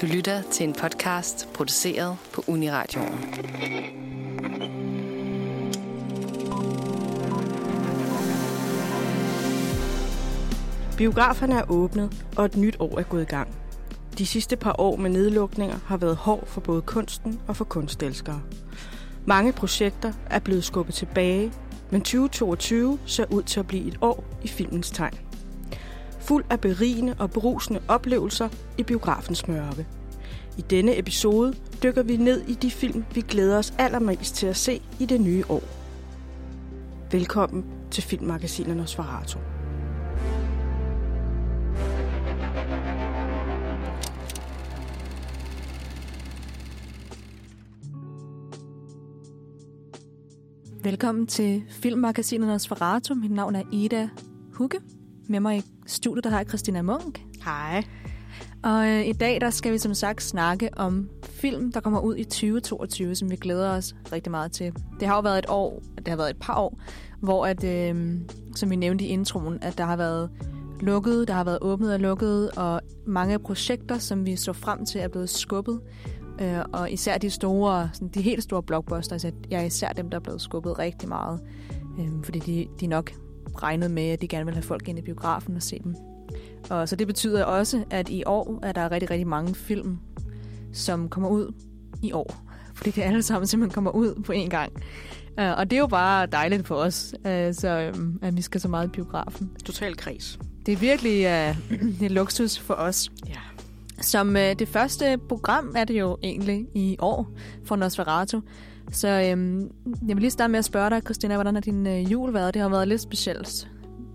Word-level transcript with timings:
Du 0.00 0.06
lytter 0.06 0.42
til 0.42 0.68
en 0.68 0.72
podcast 0.72 1.48
produceret 1.54 2.16
på 2.32 2.44
Uniradioen. 2.46 3.18
Biograferne 10.96 11.54
er 11.54 11.70
åbnet, 11.70 12.24
og 12.36 12.44
et 12.44 12.56
nyt 12.56 12.76
år 12.78 12.98
er 12.98 13.02
gået 13.02 13.22
i 13.22 13.24
gang. 13.24 13.48
De 14.18 14.26
sidste 14.26 14.56
par 14.56 14.74
år 14.78 14.96
med 14.96 15.10
nedlukninger 15.10 15.78
har 15.86 15.96
været 15.96 16.16
hård 16.16 16.46
for 16.46 16.60
både 16.60 16.82
kunsten 16.82 17.40
og 17.48 17.56
for 17.56 17.64
kunstelskere. 17.64 18.42
Mange 19.26 19.52
projekter 19.52 20.12
er 20.30 20.38
blevet 20.38 20.64
skubbet 20.64 20.94
tilbage, 20.94 21.52
men 21.90 22.00
2022 22.00 22.98
ser 23.06 23.24
ud 23.32 23.42
til 23.42 23.60
at 23.60 23.66
blive 23.66 23.88
et 23.88 23.98
år 24.00 24.24
i 24.42 24.48
filmens 24.48 24.90
tegn. 24.90 25.29
Fuld 26.30 26.44
af 26.50 26.60
berigende 26.60 27.14
og 27.18 27.30
berusende 27.30 27.80
oplevelser 27.88 28.48
i 28.78 28.82
biografens 28.82 29.48
mørke. 29.48 29.86
I 30.58 30.60
denne 30.60 30.98
episode 30.98 31.54
dykker 31.82 32.02
vi 32.02 32.16
ned 32.16 32.40
i 32.48 32.54
de 32.54 32.70
film, 32.70 33.04
vi 33.14 33.20
glæder 33.20 33.58
os 33.58 33.74
allermest 33.78 34.34
til 34.34 34.46
at 34.46 34.56
se 34.56 34.82
i 35.00 35.06
det 35.06 35.20
nye 35.20 35.44
år. 35.48 35.62
Velkommen 37.12 37.64
til 37.90 38.02
Filmmagasinet 38.02 38.76
Nosferatu. 38.76 39.38
Velkommen 50.82 51.26
til 51.26 51.62
Filmmagasinet 51.70 52.48
Nosferatu. 52.48 53.14
Mit 53.14 53.30
navn 53.30 53.54
er 53.54 53.62
Ida 53.72 54.08
Hugge. 54.52 54.80
Med 55.30 55.40
mig 55.40 55.56
i 55.58 55.62
studiet, 55.86 56.24
der 56.24 56.30
har 56.30 56.38
jeg 56.38 56.48
Christina 56.48 56.82
Munk. 56.82 57.24
Hej. 57.44 57.84
Og 58.62 58.88
øh, 58.88 59.06
i 59.06 59.12
dag, 59.12 59.40
der 59.40 59.50
skal 59.50 59.72
vi 59.72 59.78
som 59.78 59.94
sagt 59.94 60.22
snakke 60.22 60.70
om 60.76 61.08
film, 61.22 61.72
der 61.72 61.80
kommer 61.80 62.00
ud 62.00 62.16
i 62.16 62.24
2022, 62.24 63.14
som 63.14 63.30
vi 63.30 63.36
glæder 63.36 63.70
os 63.70 63.94
rigtig 64.12 64.30
meget 64.30 64.52
til. 64.52 64.72
Det 65.00 65.08
har 65.08 65.14
jo 65.14 65.20
været 65.20 65.38
et 65.38 65.46
år, 65.48 65.82
det 65.96 66.08
har 66.08 66.16
været 66.16 66.30
et 66.30 66.36
par 66.40 66.58
år, 66.58 66.80
hvor 67.20 67.46
at, 67.46 67.64
øh, 67.64 68.14
som 68.56 68.70
vi 68.70 68.76
nævnte 68.76 69.04
i 69.04 69.08
introen, 69.08 69.58
at 69.62 69.78
der 69.78 69.84
har 69.84 69.96
været 69.96 70.30
lukket, 70.80 71.28
der 71.28 71.34
har 71.34 71.44
været 71.44 71.58
åbnet 71.60 71.94
og 71.94 72.00
lukket, 72.00 72.50
og 72.50 72.80
mange 73.06 73.38
projekter, 73.38 73.98
som 73.98 74.26
vi 74.26 74.36
så 74.36 74.52
frem 74.52 74.86
til, 74.86 75.00
er 75.00 75.08
blevet 75.08 75.30
skubbet. 75.30 75.80
Øh, 76.40 76.58
og 76.72 76.90
især 76.90 77.18
de 77.18 77.30
store, 77.30 77.90
sådan 77.92 78.08
de 78.08 78.22
helt 78.22 78.42
store 78.42 78.62
blockbusters, 78.62 79.24
at 79.24 79.34
jeg 79.50 79.60
er 79.60 79.64
især 79.66 79.92
dem, 79.92 80.10
der 80.10 80.16
er 80.16 80.22
blevet 80.22 80.40
skubbet 80.40 80.78
rigtig 80.78 81.08
meget. 81.08 81.40
Øh, 82.00 82.08
fordi 82.24 82.38
de, 82.38 82.66
de 82.80 82.86
nok 82.86 83.12
regnet 83.62 83.90
med, 83.90 84.08
at 84.08 84.20
de 84.20 84.28
gerne 84.28 84.44
vil 84.44 84.54
have 84.54 84.62
folk 84.62 84.88
ind 84.88 84.98
i 84.98 85.02
biografen 85.02 85.56
og 85.56 85.62
se 85.62 85.78
dem. 85.84 85.96
Og 86.70 86.88
så 86.88 86.96
det 86.96 87.06
betyder 87.06 87.44
også, 87.44 87.84
at 87.90 88.08
i 88.08 88.22
år 88.26 88.58
er 88.62 88.72
der 88.72 88.90
rigtig, 88.90 89.10
rigtig 89.10 89.26
mange 89.26 89.54
film, 89.54 89.98
som 90.72 91.08
kommer 91.08 91.28
ud 91.28 91.52
i 92.02 92.12
år. 92.12 92.44
Fordi 92.74 92.90
det 92.90 93.02
alle 93.02 93.22
sammen 93.22 93.46
simpelthen 93.46 93.74
kommer 93.74 93.90
ud 93.90 94.22
på 94.22 94.32
én 94.32 94.48
gang. 94.48 94.72
Uh, 95.40 95.58
og 95.58 95.70
det 95.70 95.76
er 95.76 95.80
jo 95.80 95.86
bare 95.86 96.26
dejligt 96.26 96.66
for 96.66 96.74
os, 96.74 97.14
uh, 97.18 97.30
så, 97.54 97.90
um, 97.94 98.18
at 98.22 98.36
vi 98.36 98.42
skal 98.42 98.60
så 98.60 98.68
meget 98.68 98.86
i 98.86 98.90
biografen. 98.90 99.50
Total 99.64 99.96
kreds. 99.96 100.38
Det 100.66 100.72
er 100.72 100.76
virkelig 100.76 101.20
uh, 101.26 102.04
er 102.04 102.08
luksus 102.08 102.58
for 102.58 102.74
os. 102.74 103.10
Ja. 103.28 103.34
Som 104.00 104.28
uh, 104.28 104.34
det 104.34 104.68
første 104.68 105.18
program 105.28 105.74
er 105.76 105.84
det 105.84 105.94
jo 105.94 106.18
egentlig 106.22 106.66
i 106.74 106.96
år 106.98 107.28
for 107.64 107.76
Nosferatu. 107.76 108.40
Så 108.92 109.08
um, 109.34 109.60
jeg 110.08 110.16
vil 110.16 110.20
lige 110.20 110.30
starte 110.30 110.50
med 110.50 110.58
at 110.58 110.64
spørge 110.64 110.90
dig, 110.90 111.02
Christina, 111.04 111.34
hvordan 111.34 111.54
har 111.54 111.60
din 111.60 111.86
uh, 111.86 112.12
jul 112.12 112.34
været? 112.34 112.54
Det 112.54 112.62
har 112.62 112.68
været 112.68 112.88
lidt 112.88 113.00
specielt 113.00 113.68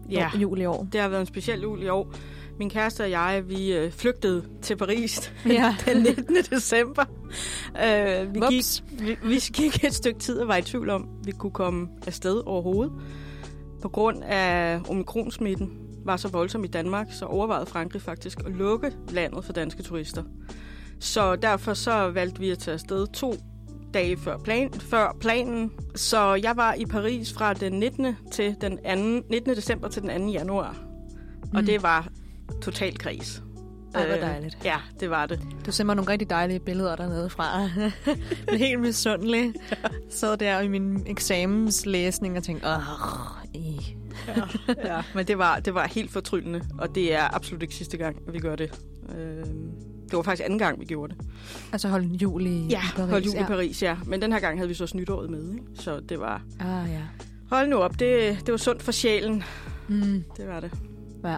Ja, 0.10 0.30
jul 0.42 0.60
i 0.60 0.66
år. 0.66 0.88
det 0.92 1.02
har 1.02 1.10
været 1.10 1.22
en 1.22 1.28
speciel 1.28 1.62
jul 1.62 1.84
i 1.84 1.88
år. 1.88 2.14
Min 2.60 2.70
kæreste 2.70 3.02
og 3.04 3.12
jeg, 3.12 3.44
vi 3.48 3.74
øh, 3.74 3.92
flygtede 3.92 4.44
til 4.62 4.76
Paris 4.76 5.34
Ja. 5.46 5.76
den 5.86 6.04
19. 6.04 6.36
december. 6.50 7.06
Øh, 7.86 8.34
vi, 8.34 8.40
gik, 8.50 8.64
vi, 9.00 9.18
vi 9.24 9.40
gik 9.54 9.84
et 9.84 9.94
stykke 9.94 10.20
tid 10.20 10.40
og 10.40 10.48
var 10.48 10.56
i 10.56 10.62
tvivl 10.62 10.90
om, 10.90 11.08
vi 11.24 11.32
kunne 11.32 11.52
komme 11.52 11.88
afsted 12.08 12.42
overhovedet. 12.46 12.94
På 13.82 13.90
grund 13.90 14.24
af 14.24 14.80
omikronsmitten 14.90 15.72
var 16.06 16.18
så 16.18 16.28
voldsom 16.28 16.64
i 16.64 16.68
Danmark, 16.68 17.08
så 17.12 17.26
overvejede 17.26 17.66
Frankrig 17.66 18.02
faktisk 18.02 18.40
at 18.46 18.52
lukke 18.52 18.92
landet 19.10 19.46
for 19.46 19.54
danske 19.54 19.84
turister. 19.84 20.24
Så 21.00 21.36
derfor 21.36 21.74
så 21.74 22.12
valgte 22.12 22.40
vi 22.40 22.50
at 22.50 22.58
tage 22.58 22.74
afsted 22.74 23.08
to 23.08 23.36
dage 23.96 24.18
før, 24.18 24.38
plan, 24.38 24.74
før 24.74 25.18
planen. 25.22 25.72
Så 25.96 26.34
jeg 26.34 26.54
var 26.56 26.74
i 26.74 26.86
Paris 26.86 27.34
fra 27.34 27.54
den 27.54 27.74
19. 27.74 28.16
til 28.32 28.56
den 28.62 28.78
2. 29.22 29.28
19. 29.30 29.56
december 29.56 29.88
til 29.88 30.02
den 30.02 30.22
2. 30.28 30.32
januar. 30.32 30.76
Og 31.54 31.60
Mm. 31.60 31.66
det 31.66 31.84
var 31.84 32.08
total 32.62 32.98
kris. 32.98 33.42
Ej, 33.94 34.06
hvor 34.06 34.16
Øh, 34.16 34.22
dejligt. 34.22 34.58
Ja, 34.64 34.76
det 35.00 35.10
var 35.10 35.26
det. 35.26 35.40
Du 35.66 35.72
sender 35.72 35.86
mig 35.86 35.96
nogle 35.96 36.12
rigtig 36.12 36.30
dejlige 36.30 36.60
billeder 36.60 36.96
dernede 36.96 37.30
fra. 37.30 37.70
Er 38.48 38.56
helt 38.58 38.80
misundelig. 38.80 39.54
Så 40.20 40.36
der 40.36 40.60
i 40.60 40.68
min 40.68 41.04
eksamenslæsning 41.08 42.38
og 42.38 42.44
tænkte, 42.44 42.68
åh, 42.68 42.80
i. 43.54 43.96
Ja, 44.28 44.34
ja. 44.96 45.02
Men 45.16 45.28
det 45.28 45.38
var, 45.38 45.60
det 45.60 45.74
var 45.74 45.88
helt 45.88 46.12
fortryllende, 46.12 46.62
og 46.80 46.96
det 46.96 47.14
er 47.14 47.36
absolut 47.36 47.62
ikke 47.62 47.76
sidste 47.76 47.98
gang, 47.98 48.18
vi 48.34 48.40
gør 48.40 48.56
det. 48.56 48.80
Øh, 49.18 49.46
det 50.10 50.14
var 50.18 50.22
faktisk 50.22 50.46
anden 50.46 50.60
gang, 50.60 50.80
vi 50.80 50.86
gjorde 50.86 51.14
det. 51.18 51.26
Altså 51.72 51.88
holde 51.88 52.08
jul 52.16 52.46
i, 52.46 52.68
Ja, 52.70 52.82
Paris. 52.96 53.10
hold 53.12 53.24
jul 53.24 53.36
i 53.36 53.44
Paris, 53.44 53.84
ja. 53.84 53.98
Men 54.06 54.22
den 54.22 54.32
her 54.32 54.40
gang 54.40 54.58
havde 54.58 54.68
vi 54.68 54.74
så 54.74 54.92
nytåret 54.96 55.30
med, 55.30 55.52
ikke? 55.54 55.64
Så 55.76 56.00
det 56.10 56.20
var... 56.20 56.42
Ah, 56.60 56.90
ja. 56.92 57.02
Hold 57.50 57.68
nu 57.70 57.76
op, 57.78 58.00
det, 58.00 58.38
det 58.46 58.52
var 58.52 58.58
sundt 58.58 58.84
for 58.84 58.92
sjælen. 58.92 59.44
Mm, 59.88 60.24
Det 60.38 60.48
var 60.48 60.60
det. 60.60 60.72
ja. 61.24 61.38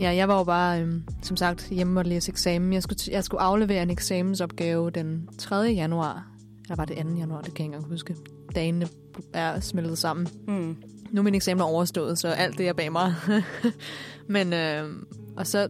Ja, 0.00 0.10
jeg 0.14 0.28
var 0.28 0.38
jo 0.38 0.44
bare, 0.44 0.80
øhm, 0.82 1.02
som 1.22 1.36
sagt, 1.36 1.68
hjemme 1.68 2.00
og 2.00 2.04
læse 2.06 2.30
eksamen. 2.32 2.72
Jeg 2.72 2.82
skulle, 2.82 2.98
jeg 3.10 3.24
skulle 3.24 3.40
aflevere 3.40 3.82
en 3.82 3.90
eksamensopgave 3.90 4.90
den 4.90 5.28
3. 5.38 5.56
januar. 5.56 6.26
Eller 6.64 6.76
var 6.76 6.84
det 6.84 6.96
2. 6.96 7.02
januar, 7.18 7.40
det 7.40 7.54
kan 7.54 7.64
jeg 7.64 7.66
ikke 7.66 7.74
engang 7.76 7.84
huske. 7.92 8.14
Dagene 8.54 8.88
er 9.32 9.60
smeltet 9.60 9.98
sammen. 9.98 10.28
Mm. 10.48 10.76
Nu 11.10 11.20
er 11.20 11.24
min 11.24 11.34
eksamen 11.34 11.60
overstået, 11.60 12.18
så 12.18 12.28
alt 12.28 12.58
det 12.58 12.68
er 12.68 12.72
bag 12.72 12.92
mig. 12.92 13.14
Men, 14.28 14.52
øh, 14.52 14.90
og 15.36 15.46
så, 15.46 15.68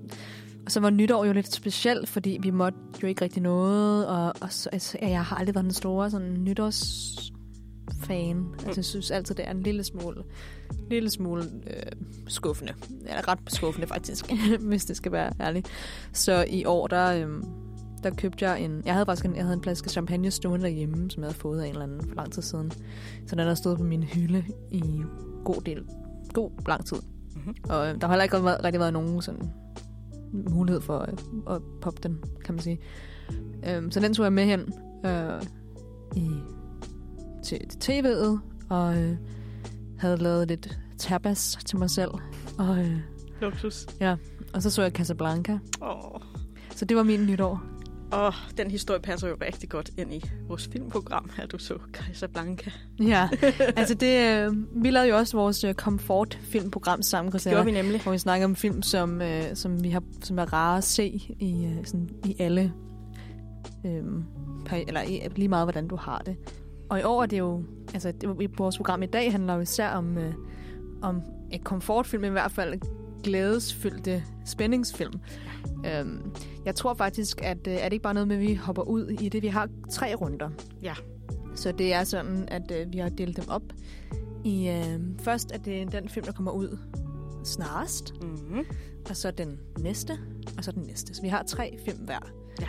og 0.68 0.72
så 0.72 0.80
var 0.80 0.90
nytår 0.90 1.24
jo 1.24 1.32
lidt 1.32 1.54
specielt, 1.54 2.08
fordi 2.08 2.38
vi 2.42 2.50
måtte 2.50 2.78
jo 3.02 3.06
ikke 3.06 3.24
rigtig 3.24 3.42
noget, 3.42 4.06
og, 4.06 4.32
og 4.40 4.52
så, 4.52 4.68
altså, 4.72 4.98
jeg 5.02 5.24
har 5.24 5.36
aldrig 5.36 5.54
været 5.54 5.64
den 5.64 5.72
store 5.72 6.10
sådan, 6.10 6.44
nytårsfan. 6.44 8.46
Altså, 8.54 8.72
jeg 8.76 8.84
synes 8.84 9.10
altid, 9.10 9.34
det 9.34 9.46
er 9.46 9.50
en 9.50 9.62
lille 9.62 9.84
smule, 9.84 10.22
lille 10.90 11.10
smule 11.10 11.44
øh, 11.66 11.92
skuffende. 12.26 12.72
Eller 13.06 13.28
ret 13.28 13.38
skuffende 13.48 13.86
faktisk, 13.86 14.32
hvis 14.68 14.84
det 14.84 14.96
skal 14.96 15.12
være 15.12 15.32
ærligt. 15.40 15.68
Så 16.12 16.44
i 16.48 16.64
år, 16.64 16.86
der, 16.86 17.12
øh, 17.12 17.28
der 18.02 18.10
købte 18.10 18.48
jeg 18.48 18.60
en... 18.60 18.82
Jeg 18.86 18.94
havde 18.94 19.06
faktisk 19.06 19.26
en, 19.26 19.36
jeg 19.36 19.44
havde 19.44 19.56
en 19.56 19.62
flaske 19.62 19.90
champagne 19.90 20.30
stående 20.30 20.64
derhjemme, 20.64 21.10
som 21.10 21.22
jeg 21.22 21.28
havde 21.28 21.38
fået 21.38 21.60
af 21.60 21.66
en 21.66 21.72
eller 21.72 21.84
anden 21.84 22.08
for 22.08 22.14
lang 22.14 22.32
tid 22.32 22.42
siden. 22.42 22.70
Så 23.26 23.36
den 23.36 23.46
har 23.46 23.54
stået 23.54 23.78
på 23.78 23.84
min 23.84 24.02
hylde 24.02 24.44
i 24.70 25.02
god 25.44 25.62
del, 25.66 25.84
god 26.32 26.50
lang 26.66 26.86
tid. 26.86 26.98
Mhm. 27.36 27.56
Og 27.68 27.88
øh, 27.88 28.00
der 28.00 28.06
har 28.06 28.08
heller 28.08 28.24
ikke 28.24 28.64
rigtig 28.64 28.80
været 28.80 28.92
nogen 28.92 29.22
sådan 29.22 29.50
mulighed 30.32 30.80
for 30.80 30.98
at, 30.98 31.24
at 31.50 31.62
poppe 31.80 32.00
den, 32.02 32.18
kan 32.44 32.54
man 32.54 32.62
sige. 32.62 32.78
Øhm, 33.68 33.90
så 33.90 34.00
den 34.00 34.14
tog 34.14 34.24
jeg 34.24 34.32
med 34.32 34.44
hen 34.44 34.72
øh, 35.06 35.42
i, 36.16 36.30
til, 37.44 37.58
til 37.68 37.92
tv'et, 38.02 38.38
og 38.68 38.96
øh, 38.98 39.16
havde 39.98 40.16
lavet 40.16 40.48
lidt 40.48 40.78
tapas 40.98 41.58
til 41.64 41.78
mig 41.78 41.90
selv. 41.90 42.10
Og, 42.58 42.78
øh, 42.78 42.96
Luksus. 43.40 43.86
og 44.54 44.62
så 44.62 44.70
så 44.70 44.82
jeg 44.82 44.92
Casablanca. 44.92 45.58
Åh, 45.82 46.20
Så 46.76 46.84
det 46.84 46.96
var 46.96 47.02
min 47.02 47.26
nytår. 47.26 47.62
Oh, 48.12 48.32
den 48.56 48.70
historie 48.70 49.00
passer 49.00 49.28
jo 49.28 49.36
rigtig 49.42 49.69
godt 49.69 49.91
ind 49.98 50.14
i 50.14 50.30
vores 50.48 50.69
filmprogram, 50.72 51.30
her 51.36 51.46
du 51.46 51.58
så 51.58 51.78
Casablanca. 51.92 52.70
Ja, 53.00 53.28
altså 53.76 53.94
det, 53.94 54.46
øh, 54.46 54.52
vi 54.82 54.91
lavede 54.91 55.08
jo 55.10 55.16
også 55.16 55.36
vores 55.36 55.64
øh, 55.64 55.74
comfort-filmprogram 55.74 57.02
sammen, 57.02 57.32
Det 57.32 57.41
Christina. 57.41 57.54
gjorde 57.54 57.66
vi 57.66 57.72
nemlig. 57.72 58.02
hvor 58.02 58.12
vi 58.12 58.19
snakker 58.19 58.44
om 58.46 58.56
film, 58.56 58.82
som, 58.82 59.22
øh, 59.22 59.42
som, 59.54 59.84
vi 59.84 59.91
har, 59.91 60.02
som 60.22 60.38
er 60.38 60.52
rare 60.52 60.78
at 60.78 60.84
se 60.84 61.06
i, 61.38 61.64
øh, 61.64 61.84
sådan, 61.86 62.10
i 62.25 62.37
alle, 62.38 62.72
øh, 63.84 64.02
eller 64.88 65.02
i, 65.02 65.20
lige 65.37 65.49
meget, 65.49 65.64
hvordan 65.64 65.88
du 65.88 65.96
har 65.96 66.19
det. 66.19 66.37
Og 66.90 67.00
i 67.00 67.02
år 67.02 67.22
er 67.22 67.26
det 67.26 67.38
jo, 67.38 67.62
altså 67.94 68.12
det, 68.12 68.37
i 68.40 68.49
vores 68.58 68.76
program 68.76 69.02
i 69.02 69.06
dag 69.06 69.32
handler 69.32 69.55
jo 69.55 69.60
især 69.60 69.90
om, 69.90 70.19
øh, 70.19 70.34
om 71.02 71.22
et 71.52 71.64
komfortfilm, 71.64 72.25
i 72.25 72.28
hvert 72.28 72.52
fald 72.52 72.81
glædesfyldte 73.25 74.25
spændingsfilm. 74.44 75.12
Øhm, 75.87 76.32
jeg 76.65 76.75
tror 76.75 76.94
faktisk, 76.94 77.41
at 77.43 77.67
øh, 77.67 77.75
er 77.75 77.85
det 77.85 77.93
ikke 77.93 78.03
bare 78.03 78.15
noget 78.15 78.29
med, 78.29 78.37
at 78.37 78.43
vi 78.43 78.55
hopper 78.55 78.82
ud 78.82 79.06
i 79.09 79.29
det. 79.29 79.43
Vi 79.43 79.49
har 79.49 79.69
tre 79.91 80.15
runder. 80.15 80.50
Ja. 80.82 80.94
Så 81.55 81.73
det 81.73 81.93
er 81.93 82.05
sådan, 82.05 82.49
at 82.49 82.70
øh, 82.70 82.93
vi 82.93 82.99
har 82.99 83.09
delt 83.09 83.37
dem 83.37 83.49
op 83.49 83.62
i... 84.44 84.69
Øh, 84.69 85.00
først 85.20 85.53
er 85.53 85.59
det 85.59 85.93
den 85.93 86.09
film, 86.09 86.26
der 86.26 86.32
kommer 86.32 86.53
ud 86.53 86.79
snarest, 87.44 88.15
Mm-hmm. 88.23 88.67
og 89.11 89.17
så 89.17 89.31
den 89.31 89.59
næste, 89.79 90.19
og 90.59 90.65
så 90.65 90.73
den 90.73 90.82
næste. 90.82 91.15
Så 91.15 91.23
vi 91.23 91.29
har 91.29 91.43
tre 91.43 91.79
film 91.85 91.99
hver. 91.99 92.32
Ja. 92.61 92.69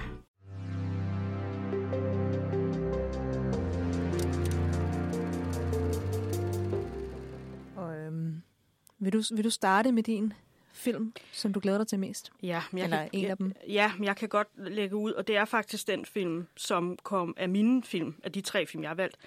Vil, 8.99 9.13
du, 9.13 9.21
vil 9.35 9.43
du 9.43 9.49
starte 9.49 9.91
med 9.91 10.03
din 10.03 10.33
film, 10.71 11.13
som 11.31 11.53
du 11.53 11.59
glæder 11.59 11.77
dig 11.77 11.87
til 11.87 11.99
mest? 11.99 12.31
Ja, 12.43 12.63
men 12.71 12.77
jeg 12.77 12.85
Eller 12.85 12.97
kan, 12.97 13.09
en 13.13 13.21
jeg, 13.21 13.29
af 13.29 13.37
dem. 13.37 13.53
Ja, 13.67 13.91
men 13.97 14.03
jeg 14.03 14.15
kan 14.15 14.29
godt 14.29 14.47
lægge 14.57 14.95
ud, 14.95 15.11
og 15.11 15.27
det 15.27 15.37
er 15.37 15.45
faktisk 15.45 15.87
den 15.87 16.05
film, 16.05 16.47
som 16.57 16.97
kom 17.03 17.33
af 17.37 17.49
mine 17.49 17.83
film, 17.83 18.15
af 18.23 18.31
de 18.31 18.41
tre 18.41 18.65
film, 18.65 18.83
jeg 18.83 18.89
har 18.89 18.95
valgt, 18.95 19.17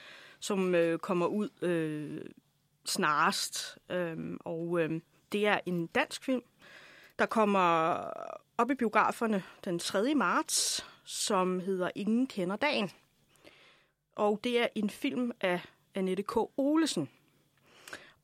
som 0.40 0.74
øh, 0.74 0.98
kommer 0.98 1.26
ud 1.26 1.48
øh, 1.62 2.20
snarest. 2.84 3.78
Øh, 3.90 4.16
og 4.40 4.80
øh, 4.80 5.00
det 5.32 5.46
er 5.46 5.60
en 5.66 5.86
dansk 5.86 6.24
film, 6.24 6.42
der 7.18 7.26
kommer 7.26 7.96
op 8.58 8.70
i 8.70 8.74
biograferne 8.74 9.42
den 9.64 9.78
3. 9.78 10.14
marts, 10.14 10.86
som 11.04 11.60
hedder 11.60 11.90
Ingen 11.94 12.26
kender 12.26 12.56
dagen. 12.56 12.90
Og 14.16 14.40
det 14.44 14.60
er 14.60 14.66
en 14.74 14.90
film 14.90 15.32
af 15.40 15.60
Annette 15.94 16.22
K. 16.22 16.36
Olesen. 16.56 17.08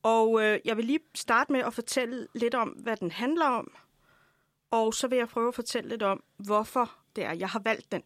Og 0.03 0.43
øh, 0.43 0.59
jeg 0.65 0.77
vil 0.77 0.85
lige 0.85 0.99
starte 1.15 1.51
med 1.51 1.59
at 1.59 1.73
fortælle 1.73 2.27
lidt 2.33 2.55
om, 2.55 2.69
hvad 2.69 2.97
den 2.97 3.11
handler 3.11 3.45
om. 3.45 3.71
Og 4.71 4.93
så 4.93 5.07
vil 5.07 5.17
jeg 5.17 5.27
prøve 5.27 5.47
at 5.47 5.55
fortælle 5.55 5.89
lidt 5.89 6.03
om, 6.03 6.23
hvorfor 6.37 6.95
det 7.15 7.23
er, 7.23 7.33
jeg 7.33 7.49
har 7.49 7.59
valgt 7.59 7.91
den. 7.91 8.03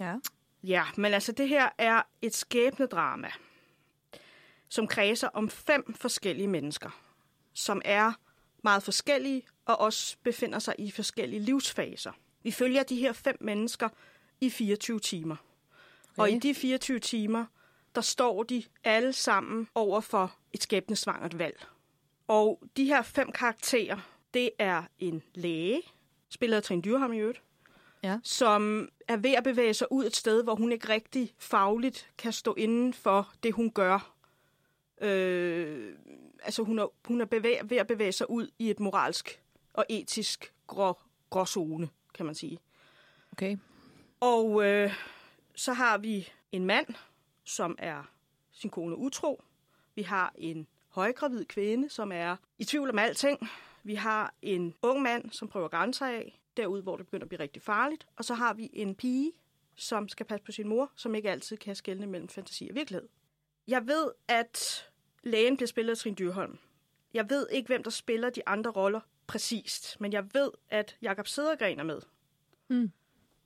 Ja. 0.00 0.14
Ja, 0.62 0.84
men 0.96 1.14
altså 1.14 1.32
det 1.32 1.48
her 1.48 1.68
er 1.78 2.02
et 2.22 2.34
skæbnedrama, 2.34 3.30
som 4.68 4.86
kredser 4.86 5.28
om 5.28 5.48
fem 5.48 5.94
forskellige 5.94 6.48
mennesker, 6.48 6.90
som 7.54 7.82
er 7.84 8.12
meget 8.62 8.82
forskellige 8.82 9.42
og 9.66 9.80
også 9.80 10.16
befinder 10.22 10.58
sig 10.58 10.74
i 10.78 10.90
forskellige 10.90 11.40
livsfaser. 11.40 12.12
Vi 12.42 12.50
følger 12.50 12.82
de 12.82 12.96
her 12.96 13.12
fem 13.12 13.36
mennesker 13.40 13.88
i 14.40 14.50
24 14.50 15.00
timer. 15.00 15.36
Okay. 15.36 16.22
Og 16.22 16.30
i 16.30 16.38
de 16.38 16.54
24 16.54 16.98
timer, 16.98 17.44
der 17.96 18.02
står 18.02 18.42
de 18.42 18.62
alle 18.84 19.12
sammen 19.12 19.68
over 19.74 20.00
for 20.00 20.36
et 20.52 20.62
skæbnesvangert 20.62 21.38
valg. 21.38 21.66
Og 22.28 22.62
de 22.76 22.84
her 22.84 23.02
fem 23.02 23.32
karakterer, 23.32 23.98
det 24.34 24.50
er 24.58 24.82
en 24.98 25.22
læge, 25.34 25.82
spillet 26.28 26.56
af 26.56 26.62
Trine 26.62 26.82
Dyrholm 26.82 27.12
i 27.12 27.18
øvrigt, 27.18 27.42
Ja. 28.02 28.18
som 28.22 28.88
er 29.08 29.16
ved 29.16 29.30
at 29.34 29.44
bevæge 29.44 29.74
sig 29.74 29.86
ud 29.92 30.04
et 30.06 30.16
sted, 30.16 30.42
hvor 30.44 30.54
hun 30.54 30.72
ikke 30.72 30.88
rigtig 30.88 31.34
fagligt 31.38 32.10
kan 32.18 32.32
stå 32.32 32.54
inden 32.54 32.94
for 32.94 33.32
det, 33.42 33.52
hun 33.54 33.70
gør. 33.70 34.14
Øh, 35.00 35.94
altså 36.42 36.62
hun 36.62 36.78
er, 36.78 36.86
hun 37.04 37.20
er 37.20 37.24
bevæg, 37.24 37.60
ved 37.70 37.76
at 37.76 37.86
bevæge 37.86 38.12
sig 38.12 38.30
ud 38.30 38.50
i 38.58 38.70
et 38.70 38.80
moralsk 38.80 39.42
og 39.72 39.84
etisk 39.88 40.52
grå, 40.66 40.98
gråzone, 41.30 41.88
kan 42.14 42.26
man 42.26 42.34
sige. 42.34 42.58
Okay. 43.32 43.56
Og 44.20 44.64
øh, 44.64 44.94
så 45.54 45.72
har 45.72 45.98
vi 45.98 46.28
en 46.52 46.64
mand, 46.64 46.86
som 47.46 47.76
er 47.78 48.02
sin 48.52 48.70
kone 48.70 48.96
utro. 48.96 49.42
Vi 49.94 50.02
har 50.02 50.32
en 50.34 50.66
højgravid 50.88 51.44
kvinde, 51.44 51.90
som 51.90 52.12
er 52.12 52.36
i 52.58 52.64
tvivl 52.64 52.90
om 52.90 52.98
alting. 52.98 53.48
Vi 53.82 53.94
har 53.94 54.34
en 54.42 54.74
ung 54.82 55.02
mand, 55.02 55.30
som 55.30 55.48
prøver 55.48 55.68
grænser 55.68 56.06
af, 56.06 56.40
derud 56.56 56.82
hvor 56.82 56.96
det 56.96 57.06
begynder 57.06 57.24
at 57.24 57.28
blive 57.28 57.40
rigtig 57.40 57.62
farligt. 57.62 58.06
Og 58.16 58.24
så 58.24 58.34
har 58.34 58.54
vi 58.54 58.70
en 58.72 58.94
pige, 58.94 59.32
som 59.74 60.08
skal 60.08 60.26
passe 60.26 60.44
på 60.44 60.52
sin 60.52 60.68
mor, 60.68 60.92
som 60.96 61.14
ikke 61.14 61.30
altid 61.30 61.56
kan 61.56 61.76
skelne 61.76 62.06
mellem 62.06 62.28
fantasi 62.28 62.68
og 62.68 62.74
virkelighed. 62.74 63.08
Jeg 63.68 63.86
ved, 63.86 64.10
at 64.28 64.86
lægen 65.22 65.56
bliver 65.56 65.68
spillet 65.68 65.90
af 65.90 65.98
Trine 65.98 66.16
Dyrholm. 66.16 66.58
Jeg 67.14 67.30
ved 67.30 67.46
ikke, 67.50 67.66
hvem 67.66 67.82
der 67.82 67.90
spiller 67.90 68.30
de 68.30 68.48
andre 68.48 68.70
roller 68.70 69.00
præcist, 69.26 70.00
men 70.00 70.12
jeg 70.12 70.24
ved, 70.34 70.50
at 70.70 70.96
Jakob 71.02 71.26
Sedergren 71.26 71.78
er 71.78 71.84
med. 71.84 72.00
Mm. 72.68 72.92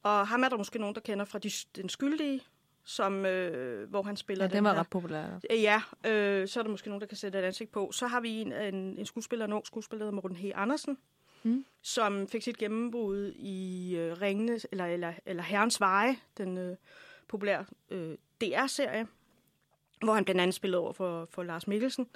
Og 0.03 0.29
ham 0.29 0.43
er 0.43 0.49
der 0.49 0.57
måske 0.57 0.79
nogen, 0.79 0.95
der 0.95 1.01
kender 1.01 1.25
fra 1.25 1.39
de, 1.39 1.51
Den 1.77 1.89
Skyldige, 1.89 2.41
som, 2.91 3.27
øh, 3.27 3.91
hvor 3.91 4.03
han 4.03 4.17
spiller 4.17 4.45
Ja, 4.45 4.49
den 4.49 4.57
den 4.57 4.65
var 4.65 4.73
her. 4.73 4.81
ret 4.81 4.89
populær. 4.91 5.27
Øh, 5.51 5.63
Ja, 5.63 5.83
øh, 6.07 6.49
så 6.49 6.61
er 6.61 6.63
der 6.65 6.71
måske 6.71 6.89
nogen, 6.89 7.01
der 7.01 7.07
kan 7.07 7.17
sætte 7.17 7.39
et 7.39 7.43
ansigt 7.45 7.73
på. 7.73 7.93
Så 7.93 8.07
har 8.07 8.21
vi 8.21 8.31
en, 8.41 8.53
en, 8.53 8.75
en 8.99 9.07
skuespiller, 9.07 9.45
en 9.45 9.53
ung 9.53 9.67
skuespiller, 9.67 9.99
der 9.99 10.05
hedder 10.11 10.23
Morten 10.23 10.37
H. 10.37 10.45
Andersen, 10.55 10.99
Mm. 11.43 11.65
som 11.83 12.29
fik 12.29 12.43
sit 12.43 12.59
gennembrud 12.59 13.33
i 13.37 13.97
øh, 13.97 14.21
Ringene, 14.21 14.61
eller, 14.73 14.87
eller, 14.87 15.13
eller 15.27 15.43
Herrens 15.43 15.81
Veje, 15.81 16.17
den 16.39 16.59
øh, 16.59 16.77
populære 17.29 17.65
øh, 17.91 18.17
DR-serie, 18.41 19.07
hvor 20.05 20.15
han 20.15 20.25
blandt 20.25 20.41
andet 20.41 20.55
spillede 20.55 20.81
over 20.83 20.93
for, 20.93 21.29
for 21.31 21.43
Lars 21.43 21.67
Mikkelsen. 21.67 22.09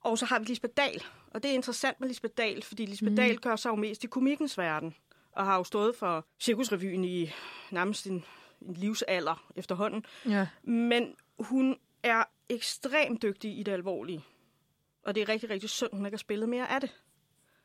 Og 0.00 0.18
så 0.18 0.26
har 0.26 0.38
vi 0.38 0.44
Lisbeth 0.44 0.74
Dahl, 0.76 1.02
og 1.30 1.42
det 1.42 1.50
er 1.50 1.54
interessant 1.54 2.00
med 2.00 2.08
Lisbeth 2.08 2.34
Dahl, 2.38 2.62
fordi 2.62 2.86
Lisbeth 2.86 3.10
mm. 3.12 3.16
Dahl 3.16 3.38
gør 3.38 3.56
sig 3.56 3.70
jo 3.70 3.74
mest 3.74 4.04
i 4.04 4.06
komikkens 4.06 4.58
verden, 4.58 4.94
og 5.32 5.44
har 5.44 5.56
jo 5.56 5.64
stået 5.64 5.96
for 5.96 6.26
Cirkusrevyen 6.40 7.04
i 7.04 7.30
nærmest 7.70 8.06
en, 8.06 8.24
en 8.66 8.74
livsalder 8.74 9.52
efterhånden. 9.56 10.04
Ja. 10.26 10.48
Men 10.62 11.14
hun 11.38 11.78
er 12.02 12.24
ekstremt 12.48 13.22
dygtig 13.22 13.58
i 13.58 13.62
det 13.62 13.72
alvorlige. 13.72 14.24
Og 15.02 15.14
det 15.14 15.20
er 15.20 15.28
rigtig, 15.28 15.50
rigtig 15.50 15.70
synd, 15.70 15.90
hun 15.92 16.06
ikke 16.06 16.14
har 16.14 16.18
spillet 16.18 16.48
mere 16.48 16.70
af 16.70 16.80
det. 16.80 16.96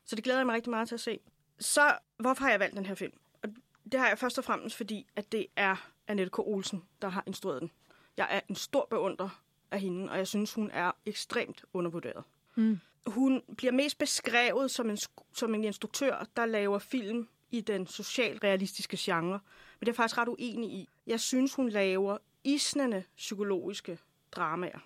Så 0.06 0.16
det 0.16 0.24
glæder 0.24 0.40
jeg 0.40 0.46
mig 0.46 0.56
rigtig 0.56 0.70
meget 0.70 0.88
til 0.88 0.96
at 0.96 1.02
se. 1.02 1.20
Så 1.60 1.98
hvorfor 2.18 2.44
har 2.44 2.52
jeg 2.52 2.60
valgt 2.60 2.76
den 2.76 2.86
her 2.86 2.96
film? 2.96 3.14
Og 3.44 3.50
det 3.92 4.00
har 4.00 4.08
jeg 4.08 4.18
først 4.18 4.38
og 4.38 4.44
fremmest, 4.44 4.76
fordi 4.76 5.08
at 5.16 5.32
det 5.32 5.48
er 5.56 5.90
Annette 6.08 6.30
K. 6.30 6.40
Olsen, 6.40 6.84
der 7.02 7.10
har 7.10 7.24
instrueret 7.28 7.62
den. 7.62 7.72
Jeg 8.18 8.28
er 8.30 8.40
en 8.50 8.56
stor 8.56 8.88
beundrer 8.90 9.44
af 9.72 9.80
hende, 9.80 10.12
og 10.12 10.18
jeg 10.18 10.28
synes, 10.28 10.54
hun 10.54 10.72
er 10.72 10.92
ekstremt 11.06 11.66
undervurderet. 11.74 12.24
Mm. 12.56 12.80
Hun 13.08 13.42
bliver 13.58 13.72
mest 13.72 13.98
beskrevet 13.98 14.72
som 14.72 14.90
en, 14.90 14.98
som 15.34 15.56
en 15.56 15.64
instruktør, 15.64 16.26
der 16.36 16.46
laver 16.46 16.80
film 16.80 17.28
i 17.52 17.62
den 17.62 17.88
socialrealistiske 17.88 18.98
genre. 19.00 19.40
Men 19.80 19.80
det 19.80 19.88
er 19.88 19.92
jeg 19.92 19.96
faktisk 19.96 20.18
ret 20.18 20.28
uenig 20.28 20.70
i. 20.72 20.90
Jeg 21.08 21.20
synes, 21.20 21.54
hun 21.56 21.70
laver 21.70 22.18
isnende 22.44 23.04
psykologiske 23.18 24.00
dramaer. 24.32 24.80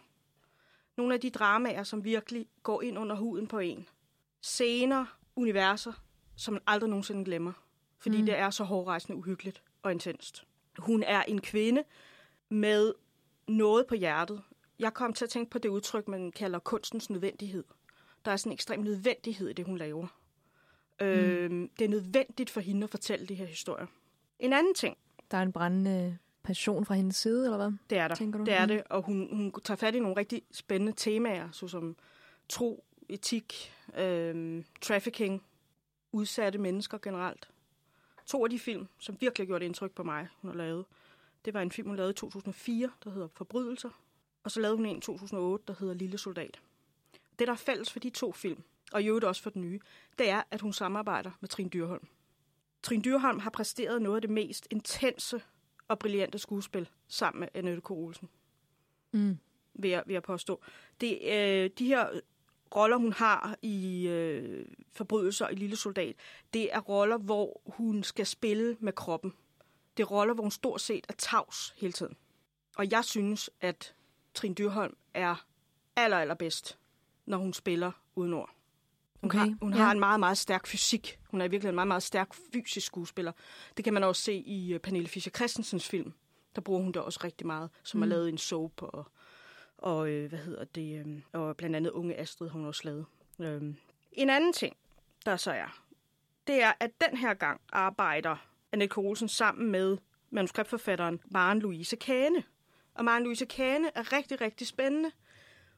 Nogle 0.98 1.14
af 1.14 1.20
de 1.22 1.30
dramaer, 1.30 1.84
som 1.84 2.04
virkelig 2.04 2.48
går 2.64 2.82
ind 2.82 2.98
under 3.00 3.16
huden 3.16 3.48
på 3.48 3.60
en. 3.60 3.88
Scener, 4.42 5.06
universer, 5.36 5.94
som 6.36 6.54
man 6.54 6.64
aldrig 6.68 6.90
nogensinde 6.90 7.26
glemmer. 7.26 7.54
Fordi 8.00 8.20
Mm. 8.20 8.26
det 8.26 8.38
er 8.38 8.50
så 8.50 8.64
hårdrejsende, 8.64 9.18
uhyggeligt 9.18 9.64
og 9.84 9.92
intenst. 9.92 10.44
Hun 10.78 11.04
er 11.04 11.24
en 11.24 11.42
kvinde 11.42 11.84
med 12.50 12.94
noget 13.48 13.88
på 13.88 13.96
hjertet. 13.96 14.42
Jeg 14.80 14.94
kom 14.94 15.14
til 15.14 15.26
at 15.26 15.30
tænke 15.30 15.52
på 15.52 15.58
det 15.60 15.70
udtryk, 15.70 16.08
man 16.08 16.32
kalder 16.32 16.60
kunstens 16.60 17.10
nødvendighed. 17.10 17.64
Der 18.26 18.32
er 18.32 18.38
sådan 18.38 18.50
en 18.50 18.54
ekstrem 18.54 18.80
nødvendighed 18.80 19.50
i 19.50 19.54
det, 19.54 19.66
hun 19.66 19.78
laver. 19.78 20.08
Mm. 21.02 21.08
Øhm, 21.08 21.70
det 21.80 21.86
er 21.86 21.90
nødvendigt 21.90 22.50
for 22.50 22.62
hende 22.62 22.84
at 22.84 22.90
fortælle 22.90 23.26
de 23.26 23.36
her 23.36 23.46
historier. 23.46 23.86
En 24.40 24.54
anden 24.54 24.74
ting, 24.74 24.98
Der 25.32 25.38
er 25.38 25.42
en 25.42 25.52
brændende 25.52 26.18
passion 26.44 26.86
fra 26.86 26.96
hendes 26.96 27.16
side, 27.16 27.44
eller 27.46 27.58
hvad? 27.58 27.72
det 27.90 27.98
er 27.98 28.08
der. 28.08 28.16
Tænker 28.16 28.40
du? 28.40 28.46
Det 28.46 28.54
er 28.54 28.62
Mm. 28.62 28.68
det, 28.68 28.84
og 28.90 29.02
hun, 29.02 29.36
hun 29.36 29.52
tager 29.64 29.76
fat 29.76 29.96
i 29.96 30.00
nogle 30.00 30.18
rigtig 30.18 30.42
spændende 30.52 30.94
temaer, 30.96 31.50
såsom 31.52 31.96
tro, 32.50 32.84
etik, 33.10 33.74
øhm, 33.98 34.66
trafficking, 34.82 35.44
udsatte 36.12 36.60
mennesker 36.60 36.98
generelt. 36.98 37.50
To 38.26 38.44
af 38.44 38.50
de 38.50 38.60
film, 38.60 38.88
som 39.00 39.18
virkelig 39.20 39.48
gjorde 39.48 39.66
et 39.66 39.68
indtryk 39.68 39.92
på 39.92 40.04
mig, 40.04 40.28
hun 40.42 40.52
har 40.52 40.58
lavet, 40.58 40.86
det 41.46 41.54
var 41.54 41.62
en 41.62 41.72
film, 41.72 41.88
hun 41.88 41.98
lavede 41.98 42.12
i 42.12 42.16
2004, 42.16 42.92
der 43.04 43.10
hedder 43.12 43.28
Forbrydelser, 43.28 43.90
og 44.44 44.52
så 44.52 44.60
lavede 44.60 44.78
hun 44.78 44.86
en 44.86 44.98
i 44.98 45.02
2008, 45.02 45.64
der 45.68 45.74
hedder 45.80 45.94
Lille 45.94 46.18
Soldat. 46.18 46.60
Det, 47.40 47.48
der 47.48 47.54
er 47.54 47.58
fælles 47.58 47.92
for 47.92 48.00
de 48.00 48.10
to 48.10 48.32
film, 48.32 48.64
og 48.94 49.04
i 49.04 49.08
øvrigt 49.08 49.26
også 49.26 49.44
for 49.44 49.50
den 49.50 49.62
nye, 49.62 49.80
det 50.18 50.30
er, 50.30 50.44
at 50.52 50.62
hun 50.62 50.74
samarbejder 50.74 51.32
med 51.40 51.50
Trine 51.50 51.70
Dyrholm. 51.70 52.08
Trine 52.84 53.04
Dyrholm 53.04 53.40
har 53.40 53.50
præsteret 53.50 54.02
noget 54.02 54.16
af 54.16 54.22
det 54.22 54.30
mest 54.30 54.68
intense 54.72 55.42
og 55.88 56.00
brillante 56.00 56.40
skuespil 56.40 56.90
sammen 57.08 57.40
med 57.40 57.48
Annette 57.54 57.82
K. 57.82 57.92
Olsen, 57.92 58.30
Mm. 59.14 59.38
vil 59.74 59.90
jeg, 59.92 60.04
vil 60.06 60.14
jeg 60.14 60.24
påstå. 60.24 60.62
Det, 61.02 61.20
øh, 61.24 61.70
de 61.80 61.86
her 61.88 62.10
roller, 62.76 62.98
hun 62.98 63.14
har 63.14 63.58
i 63.62 64.08
øh, 64.08 64.66
Forbrydelser 64.92 65.48
i 65.50 65.56
Lille 65.56 65.76
Soldat, 65.76 66.16
det 66.54 66.74
er 66.74 66.80
roller, 66.80 67.18
hvor 67.18 67.62
hun 67.66 68.04
skal 68.04 68.26
spille 68.26 68.78
med 68.80 68.94
kroppen. 68.94 69.34
Det 69.98 70.04
er 70.04 70.08
roller, 70.08 70.34
hvor 70.34 70.44
hun 70.44 70.52
stort 70.52 70.82
set 70.82 71.06
er 71.10 71.14
tavs 71.14 71.74
hele 71.78 71.94
tiden. 71.94 72.16
Og 72.78 72.92
jeg 72.92 73.06
synes, 73.06 73.50
at 73.62 73.96
Trine 74.34 74.56
Dyrholm 74.56 74.98
er 75.14 75.46
aller, 75.96 76.18
allerbedst, 76.18 76.78
når 77.26 77.38
hun 77.38 77.54
spiller 77.54 77.92
uden 78.16 78.34
ord. 78.34 78.56
Hun, 79.22 79.30
Okay, 79.30 79.38
har, 79.38 79.58
hun 79.62 79.74
ja. 79.74 79.78
har 79.78 79.92
en 79.92 80.00
meget, 80.00 80.20
meget 80.20 80.38
stærk 80.38 80.68
fysik. 80.68 81.20
Hun 81.30 81.42
er 81.42 81.48
virkelig 81.48 81.70
en 81.70 81.76
meget, 81.76 81.88
meget 81.88 82.04
stærk 82.04 82.34
fysisk 82.54 82.88
skuespiller. 82.88 83.32
Det 83.78 83.86
kan 83.86 83.94
man 83.94 84.04
også 84.04 84.22
se 84.22 84.34
i 84.34 84.74
øh, 84.74 84.80
Pernille 84.80 85.08
Fischer 85.08 85.32
Christensens 85.32 85.88
film. 85.90 86.14
Der 86.56 86.62
bruger 86.62 86.82
hun 86.82 86.92
det 86.92 87.02
også 87.02 87.20
rigtig 87.24 87.48
meget, 87.48 87.70
som 87.84 87.98
mm. 87.98 88.02
Har 88.02 88.10
lavet 88.10 88.30
en 88.30 88.38
soap 88.38 88.82
og, 88.82 89.06
og 89.78 90.10
øh, 90.10 90.30
hvad 90.30 90.40
hedder 90.40 90.64
det, 90.64 91.06
øh, 91.06 91.42
og 91.42 91.58
blandt 91.58 91.76
andet 91.76 91.92
Unge 91.92 92.20
Astrid 92.20 92.50
har 92.50 92.58
hun 92.60 92.68
også 92.68 92.82
lavet. 92.86 93.06
Øh. 93.40 93.74
En 94.12 94.30
anden 94.30 94.54
ting, 94.54 94.76
der 95.26 95.38
så 95.38 95.52
er, 95.52 95.82
det 96.48 96.64
er, 96.64 96.74
at 96.80 96.92
den 97.10 97.18
her 97.18 97.34
gang 97.34 97.62
arbejder 97.72 98.36
Annette 98.72 98.94
K. 98.94 98.98
Olsen 98.98 99.28
sammen 99.28 99.72
med 99.72 99.98
manuskriptforfatteren 100.30 101.22
Maren 101.26 101.60
Louise 101.60 101.96
Kane. 101.96 102.44
Og 102.96 103.06
Maren 103.06 103.24
Louise 103.24 103.46
Kane 103.46 103.92
er 103.96 104.14
rigtig, 104.14 104.42
rigtig 104.42 104.68
spændende. 104.68 105.12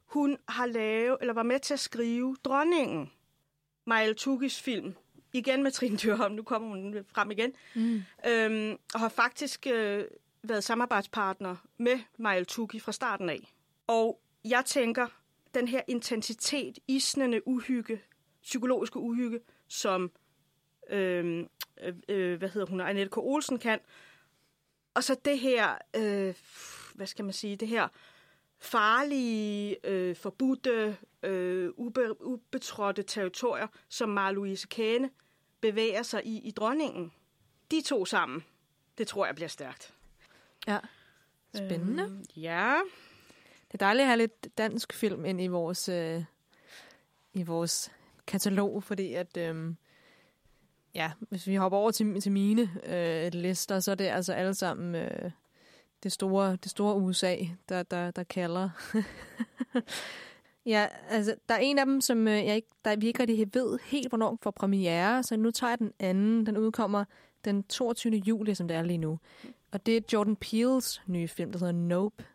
Hun 0.06 0.38
har 0.48 0.66
lavet, 0.66 1.18
eller 1.22 1.34
var 1.34 1.44
med 1.44 1.60
til 1.60 1.74
at 1.74 1.80
skrive 1.80 2.38
Dronningen, 2.44 3.12
Maja 3.86 4.14
Tukis 4.14 4.62
film. 4.62 4.96
Igen 5.34 5.64
med 5.64 5.72
Trine 5.72 5.98
Dyrholm, 5.98 6.36
nu 6.36 6.44
kommer 6.44 6.70
hun 6.70 7.06
frem 7.08 7.32
igen. 7.32 7.54
Mm. 7.76 8.04
Øhm, 8.28 8.78
og 8.94 9.00
har 9.00 9.10
faktisk 9.10 9.68
øh, 9.68 10.06
været 10.44 10.64
samarbejdspartner 10.64 11.56
med 11.78 12.00
Maja 12.18 12.44
Tuki 12.44 12.80
fra 12.80 12.92
starten 12.92 13.30
af. 13.30 13.54
Og 13.88 14.20
jeg 14.46 14.64
tænker, 14.66 15.08
den 15.54 15.68
her 15.68 15.82
intensitet, 15.88 16.80
isnende 16.88 17.48
uhygge, 17.48 18.02
psykologiske 18.42 19.00
uhygge, 19.00 19.40
som, 19.68 20.12
øh, 20.90 21.46
øh, 22.10 22.38
hvad 22.38 22.50
hedder 22.50 22.68
hun, 22.68 22.82
Annette 22.82 23.10
K. 23.10 23.18
Olsen 23.18 23.60
kan. 23.60 23.80
Og 24.94 25.04
så 25.04 25.16
det 25.26 25.40
her, 25.40 25.78
øh, 25.96 26.34
hvad 26.94 27.08
skal 27.08 27.26
man 27.26 27.34
sige, 27.34 27.56
det 27.56 27.68
her 27.68 27.88
farlige, 28.64 29.88
øh, 29.88 30.16
forbudte, 30.16 30.98
øh, 31.24 31.70
ube, 31.78 32.22
ubetrådte 32.26 33.04
territorier, 33.04 33.68
som 33.90 34.18
Mar-Louise 34.18 34.68
Kane 34.68 35.10
bevæger 35.62 36.04
sig 36.04 36.26
i 36.26 36.38
i 36.38 36.52
dronningen. 36.52 37.12
De 37.72 37.82
to 37.82 38.06
sammen, 38.06 38.44
det 38.98 39.08
tror 39.08 39.26
jeg 39.26 39.36
bliver 39.36 39.48
stærkt. 39.48 39.94
Ja. 40.68 40.80
Spændende. 41.56 42.04
Øh, 42.04 42.44
ja. 42.44 42.76
Det 43.68 43.74
er 43.74 43.86
dejligt 43.86 44.02
at 44.02 44.08
have 44.08 44.18
lidt 44.18 44.58
dansk 44.58 44.94
film 44.94 45.26
ind 45.26 45.42
i 45.42 45.48
vores, 45.48 45.90
øh, 45.90 46.24
i 47.34 47.44
vores 47.44 47.92
katalog, 48.28 48.84
fordi 48.84 49.14
at, 49.14 49.38
øh, 49.38 49.76
ja, 50.96 51.12
hvis 51.20 51.48
vi 51.48 51.56
hopper 51.56 51.78
over 51.78 51.92
til, 51.92 52.22
til 52.22 52.32
mine 52.32 52.70
øh, 52.86 53.34
lister, 53.34 53.80
så 53.80 53.92
er 53.92 53.96
det 53.96 54.06
altså 54.06 54.34
alle 54.34 54.54
sammen 54.54 54.96
øh, 54.96 55.32
det, 56.04 56.12
store, 56.12 56.56
det 56.56 56.72
store 56.72 56.96
USA, 56.96 57.36
der, 57.70 57.84
der, 57.84 58.12
der 58.12 58.24
kalder. 58.24 58.70
ja, 60.66 60.88
altså, 61.10 61.36
der 61.50 61.56
er 61.56 61.60
en 61.60 61.80
af 61.80 61.86
dem, 61.86 62.02
som 62.02 62.28
øh, 62.28 62.46
jeg 62.46 62.56
ikke, 62.56 62.68
der, 62.86 62.96
vi 62.96 63.08
ikke 63.08 63.20
rigtig 63.20 63.50
ved 63.54 63.80
helt, 63.84 64.10
hvornår 64.10 64.38
får 64.42 64.52
premiere, 64.52 65.24
så 65.24 65.38
nu 65.38 65.52
tager 65.52 65.72
jeg 65.72 65.80
den 65.80 65.92
anden. 66.00 66.46
Den 66.46 66.58
udkommer 66.58 67.06
den 67.46 67.64
22. 67.64 68.14
juli, 68.14 68.56
som 68.56 68.68
det 68.68 68.78
er 68.78 68.84
lige 68.84 68.98
nu. 68.98 69.20
Og 69.72 69.86
det 69.86 69.98
er 69.98 70.02
Jordan 70.14 70.36
Peels 70.36 71.02
nye 71.08 71.28
film, 71.28 71.52
der 71.52 71.60
hedder 71.60 71.74
Nope. 71.74 72.26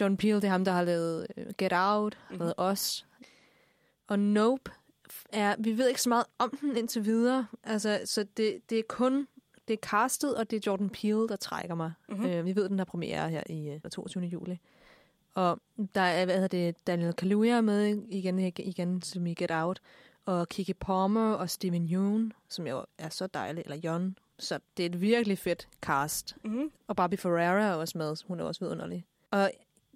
Jordan 0.00 0.16
Peele, 0.16 0.36
det 0.36 0.44
er 0.44 0.48
ham, 0.48 0.64
der 0.64 0.72
har 0.72 0.84
lavet 0.84 1.26
øh, 1.36 1.46
Get 1.58 1.72
Out, 1.74 2.18
har 2.28 2.36
lavet 2.36 2.54
Us. 2.72 3.06
Og 4.06 4.18
Nope 4.18 4.70
er, 5.32 5.54
vi 5.58 5.78
ved 5.78 5.88
ikke 5.88 6.02
så 6.02 6.08
meget 6.08 6.24
om 6.38 6.58
den 6.60 6.76
indtil 6.76 7.04
videre. 7.04 7.46
Altså, 7.64 8.00
så 8.04 8.26
det, 8.36 8.60
det 8.70 8.78
er 8.78 8.82
kun, 8.88 9.28
det 9.70 9.78
er 9.82 9.88
castet, 9.88 10.36
og 10.36 10.50
det 10.50 10.56
er 10.56 10.60
Jordan 10.66 10.90
Peele, 10.90 11.28
der 11.28 11.36
trækker 11.36 11.74
mig. 11.74 11.92
Mm-hmm. 12.08 12.26
Øh, 12.26 12.44
vi 12.44 12.56
ved, 12.56 12.68
den 12.68 12.78
har 12.78 12.84
premiere 12.84 13.30
her 13.30 13.42
i 13.46 13.68
øh, 13.68 13.90
22. 13.90 14.24
juli. 14.24 14.60
Og 15.34 15.58
der 15.94 16.00
er, 16.00 16.24
hvad 16.24 16.34
hedder 16.34 16.48
det, 16.48 16.86
Daniel 16.86 17.12
Kaluuya 17.12 17.60
med 17.60 17.86
igen, 18.08 18.38
igen 18.38 19.02
som 19.02 19.26
i 19.26 19.34
Get 19.34 19.50
Out. 19.50 19.80
Og 20.24 20.48
Kiki 20.48 20.72
Palmer 20.72 21.32
og 21.32 21.50
Steven 21.50 21.88
Yeun, 21.92 22.32
som 22.48 22.66
jo 22.66 22.84
er 22.98 23.08
så 23.08 23.26
dejlig, 23.26 23.62
eller 23.64 23.76
Jon. 23.76 24.16
Så 24.38 24.58
det 24.76 24.82
er 24.82 24.86
et 24.86 25.00
virkelig 25.00 25.38
fedt 25.38 25.68
cast. 25.80 26.36
Mm-hmm. 26.44 26.70
Og 26.88 26.96
Barbie 26.96 27.18
Ferreira 27.18 27.62
er 27.62 27.74
også 27.74 27.98
med, 27.98 28.16
hun 28.26 28.40
er 28.40 28.44
også 28.44 28.64
vidunderlig. 28.64 29.04
Og 29.30 29.50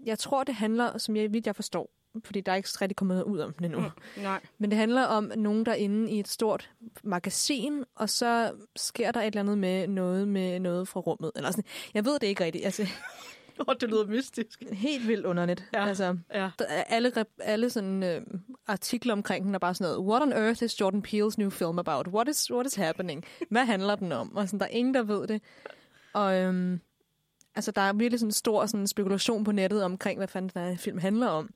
jeg 0.05 0.19
tror, 0.19 0.45
det 0.45 0.55
handler, 0.55 0.99
som 0.99 1.17
jeg 1.17 1.33
vidt 1.33 1.47
jeg 1.47 1.57
forstår, 1.57 1.91
fordi 2.25 2.41
der 2.41 2.53
er 2.53 2.57
ikke 2.57 2.69
rigtig 2.81 2.97
kommet 2.97 3.23
ud 3.23 3.39
om 3.39 3.53
det 3.53 3.65
endnu. 3.65 3.81
Mm, 3.81 4.23
nej. 4.23 4.41
Men 4.59 4.71
det 4.71 4.79
handler 4.79 5.05
om 5.05 5.33
nogen, 5.37 5.67
der 5.67 5.73
er 5.73 5.77
inde 5.77 6.11
i 6.11 6.21
et 6.21 6.29
stort 6.29 6.71
magasin, 7.05 7.85
og 7.95 8.11
så 8.11 8.53
sker 8.77 9.11
der 9.13 9.21
et 9.21 9.27
eller 9.27 9.41
andet 9.41 9.59
med 9.59 9.89
noget 9.89 10.29
med 10.29 10.61
noget 10.61 10.89
fra 10.89 11.01
rummet. 11.01 11.33
Eller 11.37 11.51
sådan. 11.51 11.65
Jeg 11.95 12.05
ved 12.05 12.19
det 12.19 12.27
ikke 12.27 12.45
rigtigt. 12.45 12.65
Altså, 12.65 12.87
Oh, 13.69 13.75
det 13.81 13.89
lyder 13.91 14.07
mystisk. 14.07 14.63
helt 14.73 15.09
vildt 15.09 15.27
underligt. 15.27 15.65
Ja. 15.75 15.87
Altså, 15.89 16.17
Ja. 16.35 16.51
der 16.59 16.65
er 16.69 16.85
alle, 16.85 17.13
alle 17.41 17.71
sådan, 17.71 18.03
øh, 18.03 18.23
artikler 18.67 19.13
omkring 19.13 19.45
den 19.47 19.55
er 19.55 19.59
bare 19.59 19.75
sådan 19.75 19.93
noget, 19.93 20.09
What 20.11 20.23
on 20.23 20.33
earth 20.33 20.63
is 20.63 20.81
Jordan 20.81 21.05
Peele's 21.09 21.35
new 21.39 21.51
film 21.51 21.79
about? 21.79 22.09
What 22.09 22.29
is, 22.29 22.53
what 22.53 22.67
is 22.67 22.75
happening? 22.75 23.25
Hvad 23.51 23.65
handler 23.65 23.95
den 23.95 24.13
om? 24.13 24.37
Og 24.37 24.49
sådan, 24.49 24.61
der 24.61 24.67
er 24.67 24.71
ingen, 24.71 24.95
der 24.95 25.03
ved 25.03 25.27
det. 25.27 25.43
Og 26.13 26.35
øhm, 26.35 26.81
altså, 27.55 27.71
der 27.71 27.81
er 27.83 27.93
virkelig 27.93 28.21
sådan 28.21 28.29
en 28.29 28.33
stor 28.33 28.67
sådan, 28.67 28.87
spekulation 28.87 29.45
på 29.45 29.53
nettet 29.53 29.85
omkring, 29.85 30.19
hvad 30.19 30.29
fanden 30.29 30.51
den 30.55 30.69
her 30.71 30.77
film 30.77 30.99
handler 30.99 31.27
om. 31.29 31.51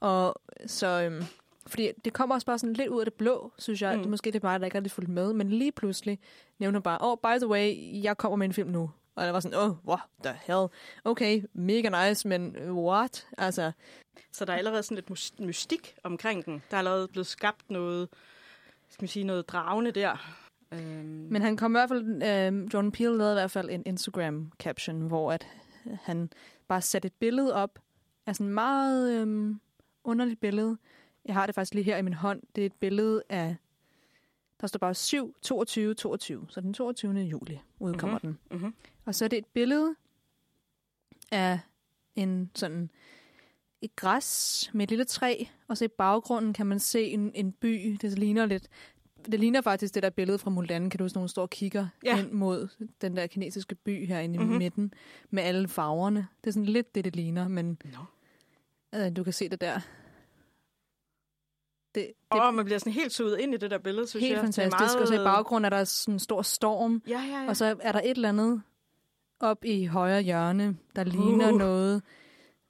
Og 0.00 0.40
så... 0.66 0.86
Øhm, 0.86 1.22
fordi 1.66 1.90
det 2.04 2.12
kommer 2.12 2.34
også 2.34 2.46
bare 2.46 2.58
sådan 2.58 2.72
lidt 2.72 2.88
ud 2.88 3.00
af 3.00 3.06
det 3.06 3.14
blå, 3.14 3.52
synes 3.58 3.82
jeg. 3.82 3.96
Mm. 3.96 4.02
Det, 4.02 4.10
måske 4.10 4.26
det 4.26 4.36
er 4.36 4.40
bare, 4.40 4.58
der 4.58 4.64
ikke 4.64 4.76
er 4.76 4.80
lidt 4.80 4.92
fuldt 4.92 5.10
med. 5.10 5.32
Men 5.32 5.50
lige 5.50 5.72
pludselig 5.72 6.18
nævner 6.58 6.80
bare, 6.80 6.98
oh, 7.00 7.16
by 7.22 7.38
the 7.38 7.48
way, 7.48 7.74
jeg 8.02 8.16
kommer 8.16 8.36
med 8.36 8.46
en 8.46 8.52
film 8.52 8.68
nu. 8.70 8.90
Og 9.14 9.24
jeg 9.24 9.34
var 9.34 9.40
sådan, 9.40 9.58
oh, 9.58 9.76
what 9.88 10.00
the 10.24 10.34
hell? 10.42 10.66
Okay, 11.04 11.42
mega 11.52 12.08
nice, 12.08 12.28
men 12.28 12.56
what? 12.72 13.26
Altså, 13.38 13.72
Så 14.32 14.44
der 14.44 14.52
er 14.52 14.56
allerede 14.56 14.82
sådan 14.82 14.94
lidt 14.94 15.40
mystik 15.40 15.94
omkring 16.04 16.44
den. 16.44 16.62
Der 16.70 16.76
er 16.76 16.78
allerede 16.78 17.08
blevet 17.08 17.26
skabt 17.26 17.70
noget, 17.70 18.08
skal 18.88 19.02
man 19.02 19.08
sige, 19.08 19.24
noget 19.24 19.48
dragende 19.48 19.90
der. 19.90 20.34
Øhm, 20.72 21.26
Men 21.30 21.42
han 21.42 21.56
kom 21.56 21.72
i 21.72 21.78
hvert 21.78 21.88
fald, 21.88 22.22
øh, 22.22 22.74
Jordan 22.74 22.92
Peele 22.92 23.18
lavede 23.18 23.32
i 23.32 23.40
hvert 23.40 23.50
fald 23.50 23.70
en 23.70 23.82
Instagram-caption, 23.86 24.94
hvor 24.94 25.32
at 25.32 25.46
han 26.02 26.30
bare 26.68 26.82
satte 26.82 27.06
et 27.06 27.12
billede 27.20 27.54
op 27.54 27.78
af 28.26 28.36
sådan 28.36 28.46
et 28.46 28.54
meget 28.54 29.10
øh, 29.20 29.54
underligt 30.08 30.40
billede. 30.40 30.78
Jeg 31.24 31.34
har 31.34 31.46
det 31.46 31.54
faktisk 31.54 31.74
lige 31.74 31.84
her 31.84 31.96
i 31.96 32.02
min 32.02 32.14
hånd. 32.14 32.42
Det 32.56 32.62
er 32.62 32.66
et 32.66 32.72
billede 32.72 33.22
af, 33.28 33.56
der 34.60 34.66
står 34.66 34.78
bare 34.78 34.94
7, 34.94 35.34
22, 35.42 35.94
22. 35.94 36.46
Så 36.48 36.60
den 36.60 36.74
22. 36.74 37.12
juli 37.20 37.60
udkommer 37.78 38.18
mm-hmm. 38.22 38.38
den. 38.50 38.58
Mhm. 38.60 38.74
Og 39.04 39.14
så 39.14 39.24
er 39.24 39.28
det 39.28 39.38
et 39.38 39.46
billede 39.46 39.94
af 41.32 41.60
en 42.16 42.50
sådan 42.54 42.90
et 43.82 43.96
græs 43.96 44.70
med 44.74 44.82
et 44.82 44.88
lille 44.90 45.04
træ, 45.04 45.44
og 45.68 45.76
så 45.78 45.84
i 45.84 45.88
baggrunden 45.88 46.52
kan 46.52 46.66
man 46.66 46.78
se 46.78 47.02
en, 47.04 47.32
en 47.34 47.52
by. 47.52 47.96
Det 48.00 48.18
ligner 48.18 48.46
lidt 48.46 48.68
det 49.32 49.40
ligner 49.40 49.60
faktisk 49.60 49.94
det 49.94 50.02
der 50.02 50.10
billede 50.10 50.38
fra 50.38 50.50
Mulan, 50.50 50.90
kan 50.90 50.98
du 50.98 51.04
huske, 51.04 51.18
hun 51.18 51.28
står 51.28 51.42
og 51.42 51.50
kigger 51.50 51.88
Ja. 52.04 52.18
ind 52.18 52.32
mod 52.32 52.68
den 53.00 53.16
der 53.16 53.26
kinesiske 53.26 53.74
by 53.74 54.06
herinde 54.06 54.34
i 54.34 54.38
Mhm. 54.38 54.46
mm-hmm. 54.46 54.58
midten, 54.58 54.92
med 55.30 55.42
alle 55.42 55.68
farverne. 55.68 56.26
Det 56.44 56.50
er 56.50 56.52
sådan 56.52 56.66
lidt 56.66 56.94
det, 56.94 57.04
det 57.04 57.16
ligner, 57.16 57.48
men 57.48 57.78
Nå. 57.84 57.98
Øh, 58.94 59.16
du 59.16 59.24
kan 59.24 59.32
se 59.32 59.48
det 59.48 59.60
der. 59.60 59.80
Det, 61.94 62.06
det 62.32 62.40
oh, 62.42 62.54
man 62.54 62.64
bliver 62.64 62.78
sådan 62.78 62.92
helt 62.92 63.12
suget 63.12 63.38
ind 63.38 63.54
i 63.54 63.56
det 63.56 63.70
der 63.70 63.78
billede, 63.78 64.06
synes 64.06 64.22
helt 64.22 64.34
jeg. 64.34 64.40
fantastisk. 64.40 64.76
Det 64.76 64.82
er 64.82 64.88
meget... 64.88 65.00
Og 65.02 65.08
så 65.08 65.14
i 65.14 65.24
baggrunden 65.24 65.64
er 65.72 65.76
der 65.76 65.84
sådan 65.84 66.14
en 66.14 66.18
stor 66.18 66.42
storm, 66.42 67.02
Ja, 67.08 67.20
ja, 67.20 67.42
ja. 67.42 67.48
og 67.48 67.56
så 67.56 67.76
er 67.80 67.92
der 67.92 68.00
et 68.00 68.10
eller 68.10 68.28
andet 68.28 68.62
op 69.40 69.64
i 69.64 69.84
højre 69.86 70.22
hjørne, 70.22 70.76
der 70.96 71.04
ligner 71.04 71.52
Uh. 71.52 71.58
noget. 71.58 72.02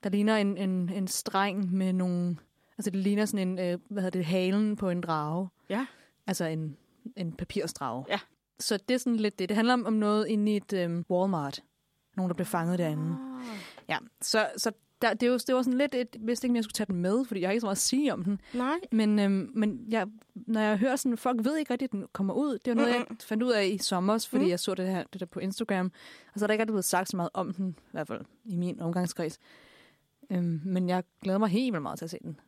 Der 0.02 0.10
ligner 0.10 0.36
en, 0.36 0.56
en, 0.56 0.88
en 0.88 1.08
streng 1.08 1.72
med 1.72 1.92
nogle... 1.92 2.36
Altså 2.78 2.90
det 2.90 3.00
ligner 3.00 3.24
sådan 3.26 3.48
en, 3.48 3.58
øh, 3.58 3.78
hvad 3.88 4.02
hedder 4.02 4.18
det, 4.18 4.26
halen 4.26 4.76
på 4.76 4.90
en 4.90 5.00
drage. 5.00 5.48
Ja. 5.68 5.86
Altså 6.26 6.44
en, 6.44 6.76
en 7.16 7.32
papirstrage. 7.32 8.04
Ja. 8.08 8.20
Så 8.60 8.76
det 8.88 8.94
er 8.94 8.98
sådan 8.98 9.16
lidt 9.16 9.38
det. 9.38 9.48
Det 9.48 9.56
handler 9.56 9.74
om, 9.74 9.86
om 9.86 9.92
noget 9.92 10.26
inde 10.26 10.52
i 10.52 10.56
et 10.56 10.72
øhm, 10.72 11.04
Walmart. 11.10 11.62
Nogen, 12.16 12.30
der 12.30 12.34
blev 12.34 12.46
fanget 12.46 12.78
derinde. 12.78 13.16
Ah. 13.40 13.58
Ja, 13.88 13.98
så, 14.20 14.48
så 14.56 14.72
der, 15.02 15.14
det, 15.14 15.30
var, 15.30 15.38
det 15.46 15.54
var 15.54 15.62
sådan 15.62 15.78
lidt 15.78 15.94
et... 15.94 16.08
Jeg 16.14 16.20
vidste 16.26 16.46
ikke, 16.46 16.52
om 16.52 16.56
jeg 16.56 16.64
skulle 16.64 16.72
tage 16.72 16.86
den 16.86 16.96
med, 16.96 17.24
fordi 17.24 17.40
jeg 17.40 17.48
har 17.48 17.52
ikke 17.52 17.60
så 17.60 17.66
meget 17.66 17.76
at 17.76 17.80
sige 17.80 18.12
om 18.12 18.24
den. 18.24 18.40
Nej. 18.54 18.74
Men, 18.92 19.18
øhm, 19.18 19.50
men 19.54 19.84
jeg, 19.88 20.06
når 20.34 20.60
jeg 20.60 20.78
hører 20.78 20.96
sådan, 20.96 21.18
folk 21.18 21.44
ved 21.44 21.56
ikke 21.56 21.72
rigtigt, 21.72 21.88
at 21.88 21.92
den 21.92 22.06
kommer 22.12 22.34
ud. 22.34 22.52
Det 22.58 22.66
var 22.70 22.74
noget, 22.74 22.90
Mm-mm. 22.90 23.06
jeg 23.10 23.16
fandt 23.20 23.42
ud 23.42 23.50
af 23.52 23.66
i 23.66 23.78
sommer, 23.78 24.26
fordi 24.30 24.44
Mm. 24.44 24.50
jeg 24.50 24.60
så 24.60 24.74
det 24.74 24.86
her 24.88 25.04
det 25.12 25.20
der 25.20 25.26
på 25.26 25.40
Instagram. 25.40 25.92
Og 26.34 26.38
så 26.40 26.44
er 26.44 26.46
der 26.46 26.52
ikke 26.54 26.62
rigtig 26.62 26.72
blevet 26.72 26.84
sagt 26.84 27.08
så 27.08 27.16
meget 27.16 27.30
om 27.34 27.54
den, 27.54 27.68
i 27.78 27.90
hvert 27.92 28.06
fald 28.08 28.20
i 28.44 28.56
min 28.56 28.80
omgangskreds. 28.80 29.38
Øhm, 30.30 30.60
men 30.64 30.88
jeg 30.88 31.02
glæder 31.22 31.38
mig 31.38 31.48
helt 31.48 31.72
vildt 31.72 31.82
meget 31.82 31.98
til 31.98 32.04
at 32.04 32.10
se 32.10 32.18
den. 32.22 32.40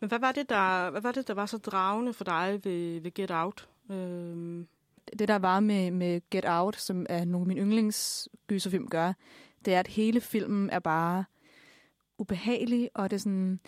Men 0.00 0.08
hvad 0.08 0.18
var 0.18 0.32
det, 0.32 0.48
der, 0.48 0.90
hvad 0.90 1.00
var, 1.00 1.12
det, 1.12 1.28
der 1.28 1.34
var 1.34 1.46
så 1.46 1.58
dragende 1.58 2.12
for 2.12 2.24
dig 2.24 2.60
ved, 2.64 3.00
ved 3.00 3.14
Get 3.14 3.30
Out? 3.30 3.68
Øhm, 3.90 4.66
Det, 5.18 5.28
der 5.28 5.38
var 5.38 5.60
med, 5.60 5.90
med 5.90 6.20
Get 6.30 6.44
Out, 6.48 6.76
som 6.76 7.06
er 7.08 7.24
nogle 7.24 7.42
af 7.42 7.46
mine 7.46 7.60
yndlingsgyserfilm 7.60 8.88
gør, 8.88 9.12
det 9.64 9.74
er, 9.74 9.80
at 9.80 9.86
hele 9.88 10.20
filmen 10.20 10.70
er 10.70 10.78
bare 10.78 11.24
ubehagelig, 12.18 12.90
og 12.94 13.10
det 13.10 13.16
er 13.16 13.20
sådan... 13.20 13.60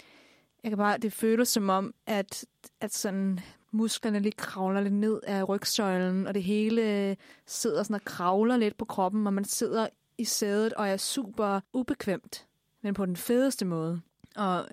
Jeg 0.62 0.71
kan 0.71 0.78
bare, 0.78 0.99
det 0.99 1.12
føles 1.12 1.49
som 1.49 1.69
om, 1.69 1.95
at, 2.07 2.45
at 2.81 2.95
sådan 2.95 3.40
musklerne 3.71 4.19
lige 4.19 4.33
kravler 4.33 4.81
lidt 4.81 4.95
ned 4.95 5.21
af 5.26 5.49
rygsøjlen, 5.49 6.26
og 6.26 6.35
det 6.35 6.43
hele 6.43 7.17
sidder 7.47 7.83
sådan 7.83 7.95
og 7.95 8.05
kravler 8.05 8.57
lidt 8.57 8.76
på 8.76 8.85
kroppen, 8.85 9.26
og 9.26 9.33
man 9.33 9.45
sidder 9.45 9.88
i 10.19 10.25
sædet 10.25 10.73
og 10.73 10.88
er 10.88 10.97
super 10.97 11.61
ubekvemt, 11.73 12.47
men 12.83 12.95
på 12.95 13.07
den 13.07 13.17
fedeste 13.17 13.64
måde. 13.64 14.00
Og 14.37 14.69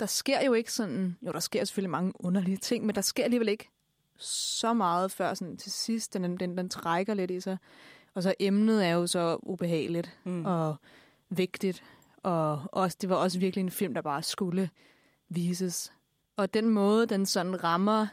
der 0.00 0.06
sker 0.06 0.44
jo 0.44 0.52
ikke 0.52 0.72
sådan, 0.72 1.16
jo 1.26 1.32
der 1.32 1.40
sker 1.40 1.64
selvfølgelig 1.64 1.90
mange 1.90 2.12
underlige 2.14 2.56
ting, 2.56 2.86
men 2.86 2.94
der 2.94 3.00
sker 3.00 3.24
alligevel 3.24 3.48
ikke 3.48 3.68
så 4.16 4.74
meget 4.74 5.12
før 5.12 5.34
sådan 5.34 5.56
til 5.56 5.72
sidst, 5.72 6.14
den, 6.14 6.36
den, 6.36 6.58
den 6.58 6.68
trækker 6.68 7.14
lidt 7.14 7.30
i 7.30 7.40
sig. 7.40 7.58
Og 8.14 8.22
så 8.22 8.34
emnet 8.40 8.86
er 8.86 8.90
jo 8.90 9.06
så 9.06 9.38
ubehageligt 9.42 10.18
mm. 10.24 10.44
og 10.44 10.76
vigtigt, 11.28 11.82
og 12.22 12.62
også, 12.72 12.96
det 13.00 13.08
var 13.08 13.16
også 13.16 13.38
virkelig 13.38 13.62
en 13.62 13.70
film, 13.70 13.94
der 13.94 14.02
bare 14.02 14.22
skulle 14.22 14.70
vises. 15.28 15.92
Og 16.36 16.54
den 16.54 16.68
måde, 16.68 17.06
den 17.06 17.26
sådan 17.26 17.64
rammer 17.64 18.06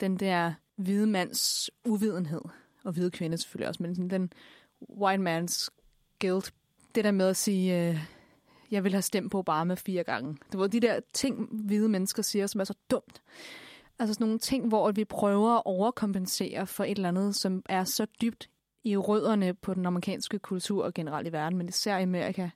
den 0.00 0.16
der 0.16 0.54
hvide 0.76 1.06
mands 1.06 1.70
uvidenhed, 1.84 2.42
og 2.84 2.92
hvide 2.92 3.10
kvinde 3.10 3.38
selvfølgelig 3.38 3.68
også, 3.68 3.82
men 3.82 3.94
sådan 3.94 4.10
den 4.10 4.32
white 4.98 5.22
man's 5.22 5.68
guilt, 6.20 6.54
det 6.94 7.04
der 7.04 7.10
med 7.10 7.28
at 7.28 7.36
sige, 7.36 7.88
øh, 7.88 7.98
jeg 8.70 8.84
vil 8.84 8.92
have 8.92 9.02
stemt 9.02 9.32
på 9.32 9.38
Obama 9.38 9.74
fire 9.74 10.04
gange. 10.04 10.36
Det 10.52 10.60
var 10.60 10.66
de 10.66 10.80
der 10.80 11.00
ting, 11.12 11.48
hvide 11.52 11.88
mennesker 11.88 12.22
siger, 12.22 12.46
som 12.46 12.60
er 12.60 12.64
så 12.64 12.74
dumt. 12.90 13.22
Altså 13.98 14.14
sådan 14.14 14.24
nogle 14.24 14.38
ting, 14.38 14.68
hvor 14.68 14.92
vi 14.92 15.04
prøver 15.04 15.56
at 15.56 15.62
overkompensere 15.64 16.66
for 16.66 16.84
et 16.84 16.90
eller 16.90 17.08
andet, 17.08 17.36
som 17.36 17.62
er 17.68 17.84
så 17.84 18.06
dybt 18.20 18.50
i 18.84 18.96
rødderne 18.96 19.54
på 19.54 19.74
den 19.74 19.86
amerikanske 19.86 20.38
kultur 20.38 20.84
og 20.84 20.94
generelt 20.94 21.28
i 21.28 21.32
verden, 21.32 21.58
men 21.58 21.68
især 21.68 21.98
i 21.98 22.02
Amerika. 22.02 22.48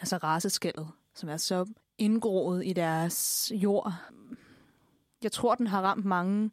Altså 0.00 0.16
raceskældet, 0.16 0.88
som 1.14 1.28
er 1.28 1.36
så 1.36 1.66
indgroet 1.98 2.66
i 2.66 2.72
deres 2.72 3.52
jord. 3.54 3.92
Jeg 5.22 5.32
tror, 5.32 5.54
den 5.54 5.66
har 5.66 5.82
ramt 5.82 6.04
mange 6.04 6.50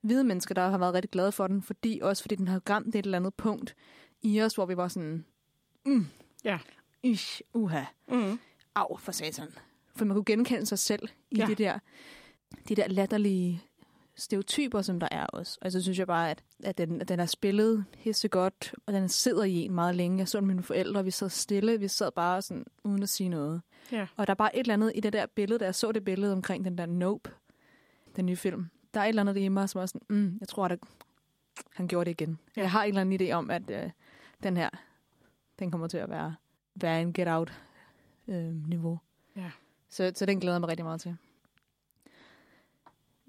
hvide 0.00 0.24
mennesker, 0.24 0.54
der 0.54 0.68
har 0.70 0.78
været 0.78 0.94
rigtig 0.94 1.10
glade 1.10 1.32
for 1.32 1.46
den, 1.46 1.62
fordi 1.62 2.00
også 2.02 2.22
fordi 2.22 2.34
den 2.34 2.48
har 2.48 2.62
ramt 2.70 2.94
et 2.94 3.04
eller 3.04 3.18
andet 3.18 3.34
punkt 3.34 3.74
i 4.22 4.40
os, 4.42 4.54
hvor 4.54 4.66
vi 4.66 4.76
var 4.76 4.88
sådan, 4.88 5.24
mm, 5.86 6.06
Ja. 6.44 6.58
ish, 7.02 7.40
uha, 7.54 7.84
Mm. 8.08 8.38
af 8.74 9.00
for 9.00 9.12
satan. 9.12 9.48
For 9.96 10.04
man 10.04 10.14
kunne 10.14 10.24
genkende 10.24 10.66
sig 10.66 10.78
selv 10.78 11.08
i 11.30 11.36
ja. 11.36 11.46
det 11.46 11.58
der, 11.58 11.78
de 12.68 12.74
der 12.74 12.88
latterlige 12.88 13.62
stereotyper, 14.14 14.82
som 14.82 15.00
der 15.00 15.08
er 15.10 15.26
også. 15.26 15.58
Og 15.62 15.72
så 15.72 15.82
synes 15.82 15.98
jeg 15.98 16.06
bare, 16.06 16.30
at, 16.30 16.42
at, 16.64 16.78
den, 16.78 17.00
at 17.00 17.08
den 17.08 17.20
er 17.20 17.26
spillet 17.26 17.84
hisse 17.96 18.28
godt, 18.28 18.74
og 18.86 18.92
den 18.92 19.08
sidder 19.08 19.44
i 19.44 19.54
en 19.54 19.74
meget 19.74 19.94
længe. 19.94 20.18
Jeg 20.18 20.28
så 20.28 20.40
mine 20.40 20.62
forældre, 20.62 21.04
vi 21.04 21.10
sad 21.10 21.28
stille, 21.28 21.80
vi 21.80 21.88
sad 21.88 22.10
bare 22.10 22.42
sådan, 22.42 22.64
uden 22.84 23.02
at 23.02 23.08
sige 23.08 23.28
noget. 23.28 23.62
Ja. 23.92 24.06
Og 24.16 24.26
der 24.26 24.30
er 24.30 24.34
bare 24.34 24.56
et 24.56 24.60
eller 24.60 24.74
andet 24.74 24.92
i 24.94 25.00
det 25.00 25.12
der 25.12 25.26
billede, 25.26 25.58
da 25.58 25.64
jeg 25.64 25.74
så 25.74 25.92
det 25.92 26.04
billede 26.04 26.32
omkring 26.32 26.64
den 26.64 26.78
der 26.78 26.86
Nope, 26.86 27.30
den 28.16 28.26
nye 28.26 28.36
film. 28.36 28.66
Der 28.94 29.00
er 29.00 29.04
et 29.04 29.08
eller 29.08 29.22
andet 29.22 29.36
i 29.36 29.48
mig, 29.48 29.68
som 29.68 29.80
er 29.80 29.86
sådan, 29.86 30.00
mm, 30.08 30.38
jeg 30.40 30.48
tror, 30.48 30.64
at 30.64 30.78
han 31.74 31.88
gjorde 31.88 32.04
det 32.04 32.20
igen. 32.20 32.38
Ja. 32.56 32.60
Jeg 32.60 32.70
har 32.70 32.82
en 32.82 32.88
eller 32.88 33.00
anden 33.00 33.20
idé 33.20 33.32
om, 33.32 33.50
at 33.50 33.70
øh, 33.70 33.90
den 34.42 34.56
her, 34.56 34.70
den 35.58 35.70
kommer 35.70 35.88
til 35.88 35.98
at 35.98 36.10
være, 36.10 36.34
være 36.74 37.02
en 37.02 37.12
get-out-niveau. 37.12 38.98
Ja. 39.36 39.50
Så, 39.88 40.12
så 40.14 40.26
den 40.26 40.40
glæder 40.40 40.54
jeg 40.54 40.60
mig 40.60 40.68
rigtig 40.68 40.84
meget 40.84 41.00
til. 41.00 41.16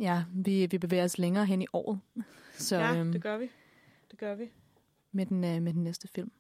Ja, 0.02 0.24
vi, 0.34 0.68
vi 0.72 0.78
bevæger 0.78 1.04
os 1.04 1.18
længere 1.18 1.46
hen 1.46 1.62
i 1.62 1.66
året. 1.74 2.00
Så 2.54 2.78
ja, 2.78 2.96
øhm, 2.96 3.12
det 3.12 3.24
gør 3.24 3.38
vi. 3.38 3.50
Det 4.12 4.20
gør 4.20 4.36
vi. 4.36 4.50
med, 5.12 5.26
den, 5.26 5.44
øh, 5.44 5.62
med 5.62 5.74
den 5.74 5.84
næste 5.84 6.08
film. 6.08 6.32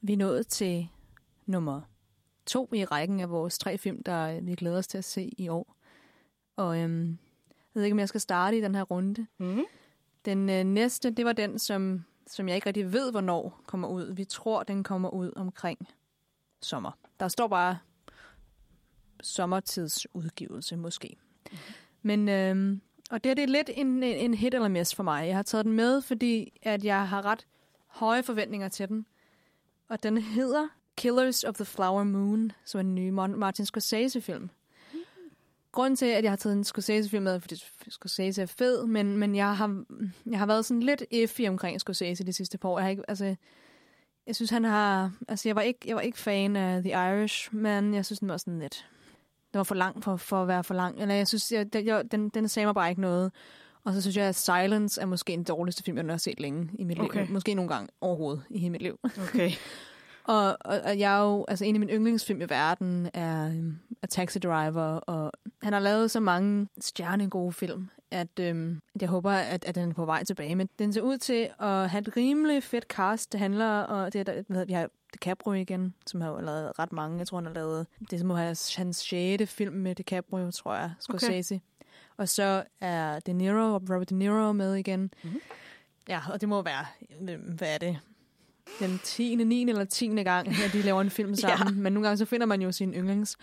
Vi 0.00 0.12
er 0.12 0.16
nået 0.16 0.46
til 0.46 0.88
nummer 1.46 1.80
to 2.46 2.68
i 2.72 2.84
rækken 2.84 3.20
af 3.20 3.30
vores 3.30 3.58
tre 3.58 3.78
film, 3.78 4.02
der 4.02 4.36
øh, 4.36 4.46
vi 4.46 4.54
glæder 4.54 4.78
os 4.78 4.86
til 4.86 4.98
at 4.98 5.04
se 5.04 5.34
i 5.38 5.48
år. 5.48 5.76
Og 6.56 6.78
øhm, 6.78 7.08
jeg 7.48 7.74
ved 7.74 7.84
ikke, 7.84 7.94
om 7.94 7.98
jeg 7.98 8.08
skal 8.08 8.20
starte 8.20 8.58
i 8.58 8.60
den 8.60 8.74
her 8.74 8.82
runde. 8.82 9.26
Mm. 9.38 9.64
Den 10.24 10.50
øh, 10.50 10.64
næste, 10.64 11.10
det 11.10 11.24
var 11.24 11.32
den, 11.32 11.58
som, 11.58 12.04
som 12.28 12.48
jeg 12.48 12.56
ikke 12.56 12.66
rigtig 12.66 12.92
ved, 12.92 13.10
hvornår 13.10 13.60
kommer 13.66 13.88
ud. 13.88 14.12
Vi 14.14 14.24
tror, 14.24 14.62
den 14.62 14.84
kommer 14.84 15.10
ud 15.10 15.32
omkring 15.36 15.78
sommer. 16.62 16.90
Der 17.20 17.28
står 17.28 17.48
bare 17.48 17.78
sommertidsudgivelse, 19.22 20.76
måske. 20.76 21.16
Mm-hmm. 21.16 21.58
Men, 22.02 22.28
øh, 22.28 22.78
og 23.10 23.24
det, 23.24 23.36
det 23.36 23.42
er 23.42 23.46
lidt 23.46 23.70
en, 23.74 23.86
en, 23.86 24.02
en 24.02 24.34
hit 24.34 24.54
eller 24.54 24.68
miss 24.68 24.94
for 24.94 25.02
mig. 25.02 25.26
Jeg 25.26 25.36
har 25.36 25.42
taget 25.42 25.64
den 25.64 25.72
med, 25.72 26.02
fordi 26.02 26.58
at 26.62 26.84
jeg 26.84 27.08
har 27.08 27.24
ret 27.24 27.46
høje 27.86 28.22
forventninger 28.22 28.68
til 28.68 28.88
den. 28.88 29.06
Og 29.88 30.02
den 30.02 30.18
hedder 30.18 30.68
Killers 30.96 31.44
of 31.44 31.54
the 31.54 31.64
Flower 31.64 32.04
Moon, 32.04 32.52
som 32.64 32.78
er 32.78 32.80
en 32.80 32.94
ny 32.94 33.08
Martin 33.08 33.66
Scorsese-film. 33.66 34.50
Grunden 35.78 35.96
til, 35.96 36.06
at 36.06 36.24
jeg 36.24 36.30
har 36.30 36.36
taget 36.36 36.56
en 36.56 36.64
Scorsese-film 36.64 37.22
med, 37.22 37.40
fordi 37.40 37.56
Scorsese 37.88 38.42
er 38.42 38.46
fed, 38.46 38.86
men, 38.86 39.16
men 39.16 39.34
jeg, 39.34 39.56
har, 39.56 39.84
jeg 40.30 40.38
har 40.38 40.46
været 40.46 40.64
sådan 40.64 40.82
lidt 40.82 41.04
iffy 41.10 41.40
omkring 41.48 41.80
Scorsese 41.80 42.24
de 42.24 42.32
sidste 42.32 42.58
par 42.58 42.68
år. 42.68 42.78
Jeg 42.78 42.84
har 42.84 42.90
ikke, 42.90 43.02
altså, 43.08 43.34
jeg 44.26 44.36
synes, 44.36 44.50
han 44.50 44.64
har... 44.64 45.12
Altså, 45.28 45.48
jeg 45.48 45.56
var 45.56 45.62
ikke, 45.62 45.78
jeg 45.86 45.96
var 45.96 46.02
ikke 46.02 46.18
fan 46.18 46.56
af 46.56 46.82
The 46.82 46.90
Irish, 46.90 47.54
men 47.54 47.94
jeg 47.94 48.04
synes, 48.04 48.18
den 48.18 48.28
var 48.28 48.36
sådan 48.36 48.58
lidt... 48.58 48.86
Den 49.52 49.58
var 49.58 49.64
for 49.64 49.74
lang 49.74 50.04
for, 50.04 50.16
for 50.16 50.42
at 50.42 50.48
være 50.48 50.64
for 50.64 50.74
lang. 50.74 51.00
Eller 51.00 51.14
jeg 51.14 51.28
synes, 51.28 51.52
jeg, 51.52 51.66
jeg, 51.74 52.12
den, 52.12 52.28
den 52.28 52.48
sagde 52.48 52.66
mig 52.66 52.74
bare 52.74 52.88
ikke 52.90 53.00
noget. 53.00 53.32
Og 53.84 53.94
så 53.94 54.00
synes 54.00 54.16
jeg, 54.16 54.26
at 54.26 54.34
Silence 54.34 55.00
er 55.00 55.06
måske 55.06 55.32
den 55.32 55.44
dårligste 55.44 55.82
film, 55.82 55.96
jeg 55.96 56.06
har 56.06 56.16
set 56.16 56.40
længe 56.40 56.70
i 56.78 56.84
mit 56.84 56.98
Okay. 57.00 57.20
liv. 57.20 57.32
Måske 57.32 57.54
nogle 57.54 57.68
gange 57.74 57.88
overhovedet 58.00 58.42
i 58.50 58.58
hele 58.58 58.70
mit 58.70 58.82
liv. 58.82 58.98
Okay. 59.04 59.50
Og, 60.28 60.56
og, 60.60 60.80
og 60.84 60.98
jeg 60.98 61.18
er 61.18 61.22
jo, 61.22 61.44
altså 61.48 61.64
en 61.64 61.74
af 61.76 61.80
mine 61.80 61.92
yndlingsfilm 61.92 62.40
i 62.40 62.44
verden 62.48 63.10
er, 63.14 63.46
øhm, 63.48 63.78
er 64.02 64.06
Taxi 64.06 64.38
Driver, 64.38 64.82
og 64.82 65.32
han 65.62 65.72
har 65.72 65.80
lavet 65.80 66.10
så 66.10 66.20
mange 66.20 66.68
stjernegode 66.80 67.52
film, 67.52 67.88
at, 68.10 68.38
øhm, 68.40 68.80
at 68.94 69.02
jeg 69.02 69.10
håber, 69.10 69.30
at, 69.30 69.64
at 69.64 69.74
den 69.74 69.90
er 69.90 69.94
på 69.94 70.04
vej 70.04 70.24
tilbage. 70.24 70.54
Men 70.56 70.68
den 70.78 70.92
ser 70.92 71.00
ud 71.00 71.18
til 71.18 71.48
at 71.60 71.90
have 71.90 72.00
et 72.00 72.16
rimelig 72.16 72.62
fedt 72.62 72.84
cast. 72.84 73.32
Det 73.32 73.40
handler 73.40 73.66
om, 73.66 74.10
det 74.10 74.18
er, 74.18 74.24
der, 74.24 74.42
hvad 74.46 74.66
vi 74.66 74.72
har 74.72 74.88
DiCaprio 75.14 75.52
igen, 75.52 75.94
som 76.06 76.20
har 76.20 76.28
jo 76.30 76.40
lavet 76.40 76.78
ret 76.78 76.92
mange. 76.92 77.18
Jeg 77.18 77.26
tror, 77.26 77.38
han 77.38 77.46
har 77.46 77.54
lavet, 77.54 77.86
det 78.10 78.24
må 78.24 78.34
have 78.34 78.56
hans 78.76 78.96
sjette 78.98 79.46
film 79.46 79.74
med 79.74 79.94
DiCaprio, 79.94 80.50
tror 80.50 80.74
jeg, 80.74 80.92
Scorsese. 81.00 81.54
Okay. 81.54 81.64
Og 82.16 82.28
så 82.28 82.64
er 82.80 83.20
De 83.20 83.32
Niro 83.32 83.74
Robert 83.74 84.10
De 84.10 84.14
Niro 84.14 84.52
med 84.52 84.74
igen. 84.74 85.10
Mhm. 85.24 85.40
Ja, 86.08 86.20
og 86.32 86.40
det 86.40 86.48
må 86.48 86.62
være, 86.62 86.86
øhm, 87.28 87.42
hvad 87.42 87.74
er 87.74 87.78
det? 87.78 87.98
Den 88.80 89.00
10., 89.04 89.34
9. 89.34 89.62
eller 89.70 89.84
10. 89.84 90.06
gang, 90.22 90.48
at 90.48 90.72
de 90.72 90.82
laver 90.82 91.00
en 91.00 91.10
film 91.10 91.34
sammen. 91.44 91.74
ja. 91.76 91.82
Men 91.82 91.92
nogle 91.92 92.06
gange 92.08 92.18
så 92.18 92.24
finder 92.24 92.46
man 92.46 92.62
jo 92.62 92.72
sin 92.72 92.94
yndlings. 92.94 93.36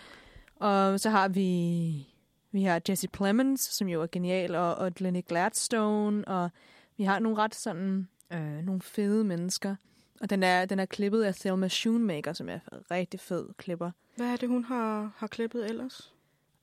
Og 0.56 1.00
så 1.00 1.10
har 1.10 1.28
vi, 1.28 2.06
vi 2.52 2.62
har 2.62 2.80
Jesse 2.88 3.08
Plemons, 3.08 3.60
som 3.60 3.88
jo 3.88 4.02
er 4.02 4.06
genial, 4.12 4.54
og, 4.54 4.74
og 4.74 4.92
Lenny 4.98 5.22
Gladstone, 5.28 6.28
og 6.28 6.50
vi 6.96 7.04
har 7.04 7.18
nogle 7.18 7.38
ret 7.38 7.54
sådan, 7.54 8.08
øh, 8.32 8.64
nogle 8.64 8.80
fede 8.80 9.24
mennesker. 9.24 9.76
Og 10.20 10.30
den 10.30 10.42
er, 10.42 10.64
den 10.64 10.78
er 10.78 10.86
klippet 10.86 11.22
af 11.22 11.34
Thelma 11.34 11.68
Schoonmaker, 11.68 12.32
som 12.32 12.48
er 12.48 12.58
rigtig 12.90 13.20
fed 13.20 13.46
klipper. 13.58 13.90
Hvad 14.16 14.26
er 14.26 14.36
det, 14.36 14.48
hun 14.48 14.64
har, 14.64 15.10
har 15.16 15.26
klippet 15.26 15.70
ellers? 15.70 16.12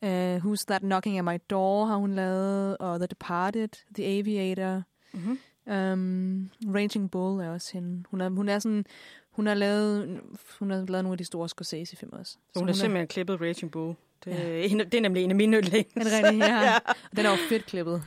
Uh, 0.01 0.35
Who's 0.35 0.65
That 0.67 0.81
Knocking 0.81 1.17
at 1.17 1.25
My 1.25 1.37
Door 1.49 1.85
har 1.85 1.95
hun 1.95 2.13
lavet, 2.13 2.77
og 2.77 2.99
The 2.99 3.07
Departed, 3.07 3.69
The 3.95 4.05
Aviator, 4.05 4.83
Mm-hmm. 5.15 5.39
Um, 5.65 6.49
Raging 6.75 7.11
Bull 7.11 7.41
er 7.41 7.49
også 7.49 7.69
hende. 7.73 8.03
Hun 8.11 8.21
er, 8.21 8.29
hun 8.29 8.49
er 8.49 8.59
sådan, 8.59 8.85
hun 9.31 9.47
har 9.47 9.53
lavet, 9.53 10.21
hun 10.59 10.69
har 10.71 10.77
lavet 10.77 10.89
nogle 11.03 11.11
af 11.11 11.17
de 11.17 11.25
store 11.25 11.49
Scorsese-film 11.49 12.11
også. 12.13 12.31
Så 12.53 12.59
hun 12.59 12.67
har 12.67 12.75
simpelthen 12.75 13.07
klippet 13.07 13.41
Raging 13.41 13.71
Bull. 13.71 13.95
Det, 14.25 14.31
Ja. 14.31 14.65
en, 14.65 14.79
det 14.79 14.93
er 14.93 15.01
nemlig 15.01 15.23
en 15.23 15.29
af 15.29 15.35
mine 15.35 15.57
yndlings. 15.57 15.89
Er 15.95 15.99
det 16.03 16.11
rigtigt? 16.13 16.43
Ja. 16.43 16.61
ja. 16.71 16.77
Den 17.15 17.25
er 17.25 17.29
jo 17.29 17.35
fedt 17.49 17.65
klippet, 17.65 18.03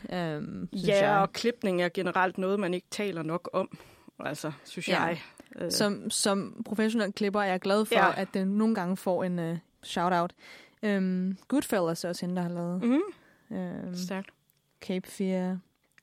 synes 0.73 0.89
ja, 0.89 1.11
jeg. 1.11 1.19
og 1.21 1.33
klipning 1.33 1.83
er 1.83 1.89
generelt 1.89 2.39
noget, 2.39 2.61
man 2.61 2.75
ikke 2.75 2.87
taler 2.91 3.23
nok 3.23 3.51
om. 3.53 3.79
Altså, 4.21 4.53
synes 4.65 4.89
Ja. 4.89 5.03
jeg. 5.03 5.21
Øh, 5.59 5.71
Som, 5.73 6.11
som 6.11 6.63
professionel 6.67 7.13
klipper 7.13 7.41
er 7.41 7.45
jeg 7.47 7.61
glad 7.61 7.85
for, 7.85 7.95
Ja. 7.95 8.21
at 8.21 8.29
den 8.35 8.49
nogle 8.49 8.75
gange 8.75 8.97
får 8.97 9.25
en 9.25 9.39
uh, 9.39 9.57
shout-out. 9.83 10.33
Um, 10.83 11.39
Goodfellas 11.49 12.05
er 12.05 12.09
også 12.09 12.27
hende, 12.27 12.37
der 12.37 12.43
har 12.49 12.55
lavet. 12.55 12.83
mm, 12.83 13.01
Um, 13.51 13.95
stærkt. 13.95 14.31
Cape 14.81 15.09
Fear. 15.11 15.59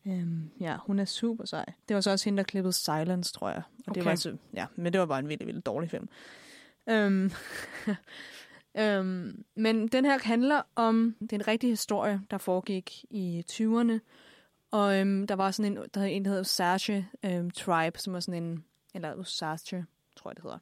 Um, 0.05 0.51
ja, 0.59 0.77
hun 0.85 0.99
er 0.99 1.05
super 1.05 1.45
sej. 1.45 1.65
Det 1.87 1.95
var 1.95 2.01
så 2.01 2.11
også 2.11 2.25
hende, 2.25 2.37
der 2.37 2.43
klippede 2.43 2.73
Silence, 2.73 3.33
tror 3.33 3.49
jeg. 3.49 3.61
Og 3.77 3.83
det 3.85 3.89
Okay. 3.91 4.03
var 4.03 4.09
altså, 4.11 4.37
ja, 4.53 4.65
men 4.75 4.93
det 4.93 4.99
var 4.99 5.05
bare 5.05 5.19
en 5.19 5.29
vildt, 5.29 5.47
vildt 5.47 5.65
dårlig 5.65 5.89
film. 5.89 6.09
Um, 6.91 7.31
um, 8.99 9.43
men 9.63 9.87
den 9.87 10.05
her 10.05 10.19
handler 10.23 10.61
om, 10.75 11.15
det 11.19 11.31
er 11.33 11.37
en 11.37 11.47
rigtig 11.47 11.69
historie, 11.69 12.21
der 12.31 12.37
foregik 12.37 13.05
i 13.09 13.43
20'erne. 13.51 13.99
Og 14.71 15.01
um, 15.01 15.27
der 15.27 15.35
var 15.35 15.51
sådan 15.51 15.71
en, 15.77 15.83
der 15.93 15.99
hed 15.99 16.09
en, 16.11 16.25
der 16.25 16.29
hedder 16.29 16.41
Osage 16.41 17.07
um, 17.27 17.51
Tribe, 17.51 17.99
som 17.99 18.13
var 18.13 18.19
sådan 18.19 18.43
en, 18.43 18.63
eller 18.93 19.15
Osage, 19.15 19.85
tror 20.15 20.29
jeg 20.31 20.35
det 20.35 20.43
hedder. 20.43 20.57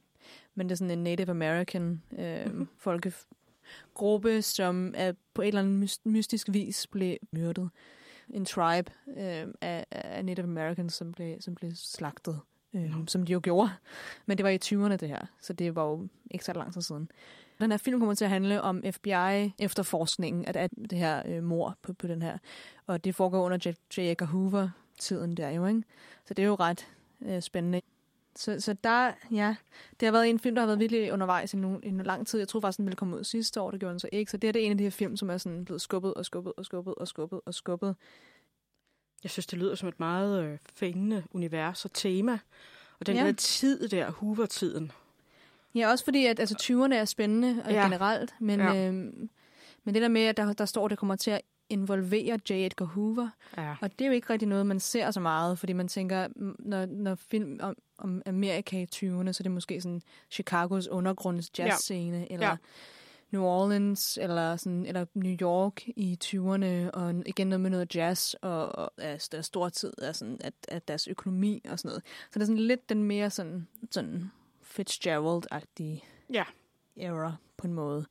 Men 0.54 0.66
det 0.68 0.72
er 0.72 0.76
sådan 0.76 0.90
en 0.98 1.04
Native 1.04 1.30
American 1.30 1.82
um, 1.82 2.18
Mhm. 2.18 2.44
mm-hmm. 2.46 2.68
folkegruppe, 2.78 4.42
som 4.42 4.94
er 4.96 5.12
på 5.34 5.42
et 5.42 5.48
eller 5.48 5.60
andet 5.60 5.82
mys- 5.88 6.00
mystisk 6.04 6.48
vis 6.50 6.86
blev 6.86 7.16
myrdet 7.32 7.70
en 8.30 8.44
tribe 8.44 8.92
øh, 9.16 9.46
af, 9.60 9.86
af 9.90 10.24
Native 10.24 10.44
Americans, 10.44 10.94
som 10.94 11.12
blev, 11.12 11.40
som 11.40 11.54
blev 11.54 11.70
slagtet, 11.74 12.40
øh, 12.74 12.94
som 13.06 13.26
de 13.26 13.32
jo 13.32 13.40
gjorde. 13.42 13.70
Men 14.26 14.38
det 14.38 14.44
var 14.44 14.50
i 14.50 14.58
20'erne 14.64 14.96
det 14.96 15.08
her, 15.08 15.26
så 15.40 15.52
det 15.52 15.74
var 15.74 15.84
jo 15.84 16.08
ikke 16.30 16.44
så 16.44 16.52
lang 16.52 16.72
tid 16.72 16.82
siden. 16.82 17.10
Den 17.60 17.70
her 17.70 17.78
film 17.78 17.98
kommer 17.98 18.14
til 18.14 18.24
at 18.24 18.30
handle 18.30 18.62
om 18.62 18.82
FBI-efterforskningen 18.90 20.44
af 20.44 20.70
det 20.70 20.98
her 20.98 21.22
øh, 21.26 21.42
mor 21.42 21.76
på, 21.82 21.92
på 21.92 22.06
den 22.06 22.22
her. 22.22 22.38
Og 22.86 23.04
det 23.04 23.14
foregår 23.14 23.44
under 23.44 23.58
J. 23.66 23.98
J. 23.98 24.00
Edgar 24.00 24.26
Hoover-tiden 24.26 25.36
der 25.36 25.50
jo, 25.50 25.66
ikke? 25.66 25.82
Så 26.24 26.34
det 26.34 26.42
er 26.42 26.46
jo 26.46 26.54
ret 26.54 26.88
øh, 27.20 27.42
spændende. 27.42 27.80
Så, 28.36 28.60
så 28.60 28.72
der, 28.84 29.12
ja, 29.30 29.56
det 30.00 30.06
har 30.06 30.12
været 30.12 30.30
en 30.30 30.38
film, 30.38 30.54
der 30.54 30.62
har 30.62 30.66
været 30.66 30.78
virkelig 30.80 31.12
undervejs 31.12 31.54
i 31.54 31.56
en, 31.56 31.80
en 31.82 31.98
lang 32.02 32.26
tid. 32.26 32.38
Jeg 32.38 32.48
troede 32.48 32.62
faktisk, 32.64 32.76
den 32.76 32.86
ville 32.86 32.96
komme 32.96 33.16
ud 33.16 33.24
sidste 33.24 33.60
år, 33.60 33.70
det 33.70 33.80
gjorde 33.80 33.90
den 33.92 34.00
så 34.00 34.08
ikke. 34.12 34.30
Så 34.30 34.36
det 34.36 34.48
er 34.48 34.52
det 34.52 34.64
en 34.66 34.70
af 34.70 34.78
de 34.78 34.84
her 34.84 34.90
film, 34.90 35.16
som 35.16 35.30
er 35.30 35.36
sådan 35.38 35.64
blevet 35.64 35.80
skubbet 35.82 36.14
og 36.14 36.24
skubbet 36.26 36.52
og 36.56 36.64
skubbet 36.64 36.94
og 36.94 37.08
skubbet 37.08 37.40
og 37.46 37.54
skubbet. 37.54 37.96
Jeg 39.22 39.30
synes, 39.30 39.46
det 39.46 39.58
lyder 39.58 39.74
som 39.74 39.88
et 39.88 40.00
meget 40.00 40.44
øh, 40.44 40.58
fængende 40.74 41.24
univers 41.30 41.84
og 41.84 41.92
tema. 41.92 42.38
Og 43.00 43.06
den 43.06 43.16
Ja. 43.16 43.26
der 43.26 43.32
tid 43.32 43.88
der, 43.88 44.10
Hoover-tiden. 44.10 44.92
Ja, 45.74 45.90
også 45.90 46.04
fordi, 46.04 46.26
at 46.26 46.40
altså, 46.40 46.56
20'erne 46.62 46.94
er 46.94 47.04
spændende 47.04 47.62
ja. 47.66 47.72
Ja. 47.74 47.82
generelt, 47.82 48.34
men, 48.40 48.60
Ja. 48.60 48.88
øhm, 48.88 49.30
men 49.84 49.94
det 49.94 50.02
der 50.02 50.08
med, 50.08 50.22
at 50.22 50.36
der, 50.36 50.52
der 50.52 50.64
står, 50.64 50.84
at 50.84 50.90
det 50.90 50.98
kommer 50.98 51.16
til 51.16 51.30
at 51.30 51.40
involvere 51.68 52.38
J. 52.50 52.52
Edgar 52.52 52.84
Hoover, 52.84 53.28
Ja. 53.56 53.74
og 53.80 53.92
det 53.98 54.04
er 54.04 54.08
jo 54.08 54.12
ikke 54.14 54.30
rigtig 54.32 54.48
noget, 54.48 54.66
man 54.66 54.80
ser 54.80 55.10
så 55.10 55.20
meget, 55.20 55.58
fordi 55.58 55.72
man 55.72 55.88
tænker, 55.88 56.28
når, 56.58 56.86
når 56.86 57.14
film 57.14 57.58
om, 57.62 57.76
om 58.02 58.22
Amerika 58.26 58.82
i 58.82 58.86
20'erne, 58.94 59.32
så 59.32 59.40
er 59.40 59.42
det 59.42 59.50
måske 59.50 59.80
sådan 59.80 60.02
Chicagos 60.30 60.88
undergrunds 60.88 61.50
jazzscene, 61.58 62.18
ja. 62.18 62.26
eller 62.30 62.48
Ja. 62.48 62.56
New 63.30 63.42
Orleans, 63.42 64.18
eller, 64.22 64.56
sådan, 64.56 64.86
eller 64.86 65.06
New 65.14 65.36
York 65.40 65.82
i 65.88 66.18
20'erne, 66.24 66.90
og 66.90 67.14
igen 67.26 67.46
noget 67.46 67.60
med 67.60 67.70
noget 67.70 67.94
jazz, 67.96 68.34
og, 68.34 68.78
og 68.78 68.92
altså, 68.98 69.28
deres 69.32 69.46
store 69.46 69.70
tid 69.70 69.92
er 69.98 70.12
sådan, 70.12 70.38
at, 70.44 70.54
at 70.68 70.88
deres 70.88 71.08
økonomi 71.08 71.62
og 71.68 71.78
sådan 71.78 71.88
noget. 71.88 72.02
Så 72.04 72.38
det 72.38 72.42
er 72.42 72.46
sådan 72.46 72.58
lidt 72.58 72.88
den 72.88 73.02
mere 73.04 73.30
sådan, 73.30 73.68
sådan 73.90 74.30
Fitzgerald-agtige 74.62 76.04
Ja. 76.32 76.44
era 76.96 77.36
på 77.56 77.66
en 77.66 77.74
måde. 77.74 78.06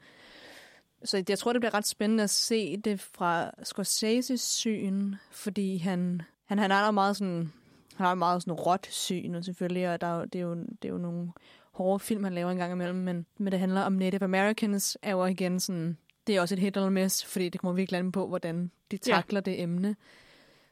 Så 1.04 1.24
jeg 1.30 1.40
tror, 1.40 1.54
det 1.54 1.62
bliver 1.62 1.74
ret 1.74 1.88
spændende 1.88 2.24
at 2.24 2.30
se 2.30 2.78
det 2.78 3.00
fra 3.00 3.52
Scorsese's 3.60 4.36
syn, 4.36 5.16
fordi 5.32 5.78
han, 5.78 6.22
han, 6.46 6.60
han 6.60 6.72
er 6.72 6.92
meget 6.92 7.18
sådan, 7.18 7.54
han 8.02 8.08
har 8.08 8.16
meget 8.16 8.42
sådan 8.42 8.54
råt 8.54 8.88
syn, 8.92 9.36
og 9.36 9.44
selvfølgelig, 9.44 9.90
og 9.90 10.02
der, 10.02 10.08
er 10.08 10.18
jo- 10.18 10.26
det, 10.26 10.36
er 10.36 10.44
jo, 10.44 10.56
det 10.56 10.86
er 10.86 10.90
jo 10.90 10.98
nogle 10.98 11.32
hårde 11.72 12.00
film, 12.00 12.24
han 12.24 12.34
laver 12.34 12.52
en 12.52 12.58
gang 12.58 12.72
imellem, 12.74 12.98
men, 13.00 13.26
men 13.38 13.52
det 13.52 13.60
handler 13.60 13.82
om 13.82 13.94
Native 13.94 14.24
Americans, 14.24 14.98
er 15.02 15.12
jo 15.12 15.26
igen 15.26 15.60
sådan, 15.60 15.98
det 16.28 16.36
er 16.38 16.42
også 16.42 16.56
et 16.56 16.60
hit 16.60 16.78
eller 16.78 16.90
miss, 16.90 17.26
fordi 17.26 17.50
det 17.50 17.62
kommer 17.62 17.74
virkelig 17.74 18.00
an 18.00 18.12
på, 18.12 18.28
hvordan 18.28 18.72
de 18.92 19.00
Ja. 19.08 19.14
takler 19.14 19.40
det 19.42 19.62
emne. 19.62 19.96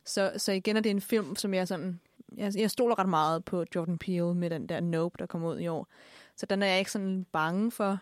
Så, 0.05 0.31
så 0.37 0.51
igen 0.51 0.77
er 0.77 0.81
det 0.81 0.89
en 0.89 1.01
film, 1.01 1.35
som 1.35 1.53
jeg 1.53 1.67
sådan, 1.67 1.99
jeg, 2.37 2.53
jeg 2.57 2.71
stoler 2.71 2.99
ret 2.99 3.09
meget 3.09 3.45
på 3.45 3.65
Jordan 3.75 3.97
Peele 3.97 4.35
med 4.35 4.49
den 4.49 4.69
der 4.69 4.79
Nope, 4.79 5.15
der 5.19 5.25
kommer 5.25 5.49
ud 5.53 5.59
i 5.59 5.67
år. 5.67 5.87
Så 6.35 6.45
den 6.45 6.63
er 6.63 6.67
jeg 6.67 6.79
ikke 6.79 6.91
sådan 6.91 7.25
bange 7.31 7.71
for. 7.71 7.97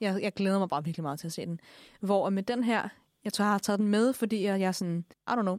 Jeg, 0.00 0.22
jeg 0.22 0.32
glæder 0.32 0.58
mig 0.58 0.68
bare 0.68 0.84
virkelig 0.84 1.02
meget 1.02 1.20
til 1.20 1.26
at 1.26 1.32
se 1.32 1.46
den. 1.46 1.60
Hvor 2.00 2.30
med 2.30 2.42
den 2.42 2.64
her, 2.64 2.88
jeg 3.24 3.32
tror, 3.32 3.44
jeg 3.44 3.52
har 3.52 3.58
taget 3.58 3.78
den 3.78 3.88
med, 3.88 4.12
fordi 4.12 4.44
jeg, 4.44 4.60
jeg 4.60 4.66
er 4.66 4.72
sådan, 4.72 5.04
I 5.28 5.30
don't 5.30 5.42
know, 5.42 5.58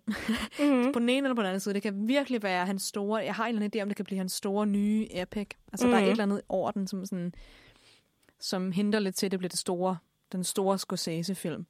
Mm-hmm. 0.60 0.92
på 0.94 1.00
den 1.00 1.10
ene 1.10 1.26
eller 1.26 1.36
på 1.36 1.42
den 1.42 1.48
anden 1.48 1.60
side. 1.60 1.74
Det 1.74 1.82
kan 1.82 2.08
virkelig 2.08 2.44
være 2.44 2.66
hans 2.66 2.84
store, 2.84 3.24
jeg 3.24 3.36
har 3.36 3.46
en 3.46 3.56
eller 3.56 3.66
anden 3.66 3.80
idé 3.80 3.82
om, 3.82 3.90
det 3.90 3.96
kan 3.96 4.06
blive 4.06 4.18
hans 4.18 4.32
store 4.32 4.68
nye 4.68 5.08
epic. 5.12 5.48
Altså 5.74 5.88
mm. 5.88 5.92
der 5.92 6.00
er 6.00 6.04
et 6.04 6.12
eller 6.12 6.24
andet 6.24 6.42
over 6.50 6.72
den, 6.72 6.88
som, 6.88 7.06
sådan, 7.06 7.34
som 8.40 8.72
hindrer 8.72 9.00
lidt 9.00 9.16
til, 9.16 9.26
at 9.26 9.32
det 9.32 9.40
bliver 9.40 9.50
det 9.50 9.60
store, 9.60 9.98
den 10.32 10.44
store 10.44 10.78
Scorsese-film 10.78 11.66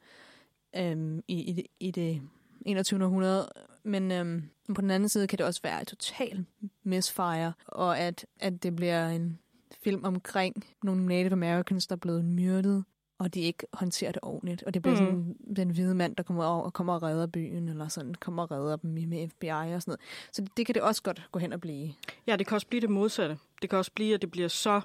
øhm, 0.75 1.23
i, 1.27 1.41
i, 1.49 1.53
det, 1.53 1.65
i 1.79 1.91
det 1.91 2.21
21. 2.65 3.03
århundrede. 3.03 3.49
Men 3.83 4.11
øhm, 4.11 4.49
på 4.75 4.81
den 4.81 4.91
anden 4.91 5.09
side 5.09 5.27
kan 5.27 5.37
det 5.37 5.45
også 5.45 5.61
være 5.63 5.81
et 5.81 5.87
total 5.87 6.45
misfire, 6.83 7.53
og 7.67 7.99
at, 7.99 8.25
at 8.39 8.63
det 8.63 8.75
bliver 8.75 9.09
en 9.09 9.39
film 9.83 10.03
omkring 10.03 10.65
nogle 10.83 11.05
Native 11.05 11.31
Americans, 11.31 11.87
der 11.87 11.95
er 11.95 11.99
blevet 11.99 12.25
myrdet, 12.25 12.83
og 13.21 13.33
de 13.33 13.41
ikke 13.41 13.65
håndterer 13.73 14.11
det 14.11 14.19
ordentligt. 14.23 14.63
Og 14.63 14.73
det 14.73 14.81
bliver 14.81 14.99
Mm. 15.01 15.05
sådan 15.05 15.35
den 15.55 15.69
hvide 15.69 15.95
mand, 15.95 16.15
der 16.15 16.23
kommer 16.23 16.45
over 16.45 16.61
og 16.63 16.73
kommer 16.73 16.93
og 16.93 17.03
redder 17.03 17.27
byen, 17.27 17.69
eller 17.69 17.87
sådan 17.87 18.15
kommer 18.15 18.43
og 18.43 18.51
redder 18.51 18.75
dem 18.75 18.91
med 18.91 19.27
FBI 19.29 19.47
og 19.49 19.81
sådan 19.81 19.83
noget. 19.87 19.99
Så 20.31 20.41
det, 20.41 20.57
det 20.57 20.65
kan 20.65 20.75
det 20.75 20.81
også 20.83 21.03
godt 21.03 21.21
gå 21.31 21.39
hen 21.39 21.53
og 21.53 21.61
blive. 21.61 21.93
Ja, 22.27 22.35
det 22.35 22.47
kan 22.47 22.55
også 22.55 22.67
blive 22.67 22.81
det 22.81 22.89
modsatte. 22.89 23.37
Det 23.61 23.69
kan 23.69 23.79
også 23.79 23.91
blive, 23.95 24.13
at 24.13 24.21
det 24.21 24.31
bliver 24.31 24.47
så 24.47 24.81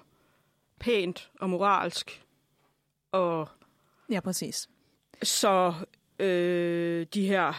pænt 0.81 1.31
og 1.41 1.51
moralsk, 1.51 2.25
og 3.13 3.49
Ja, 4.11 4.21
præcis. 4.21 4.69
så 5.23 5.75
øh, 6.19 7.07
de 7.15 7.27
her, 7.27 7.53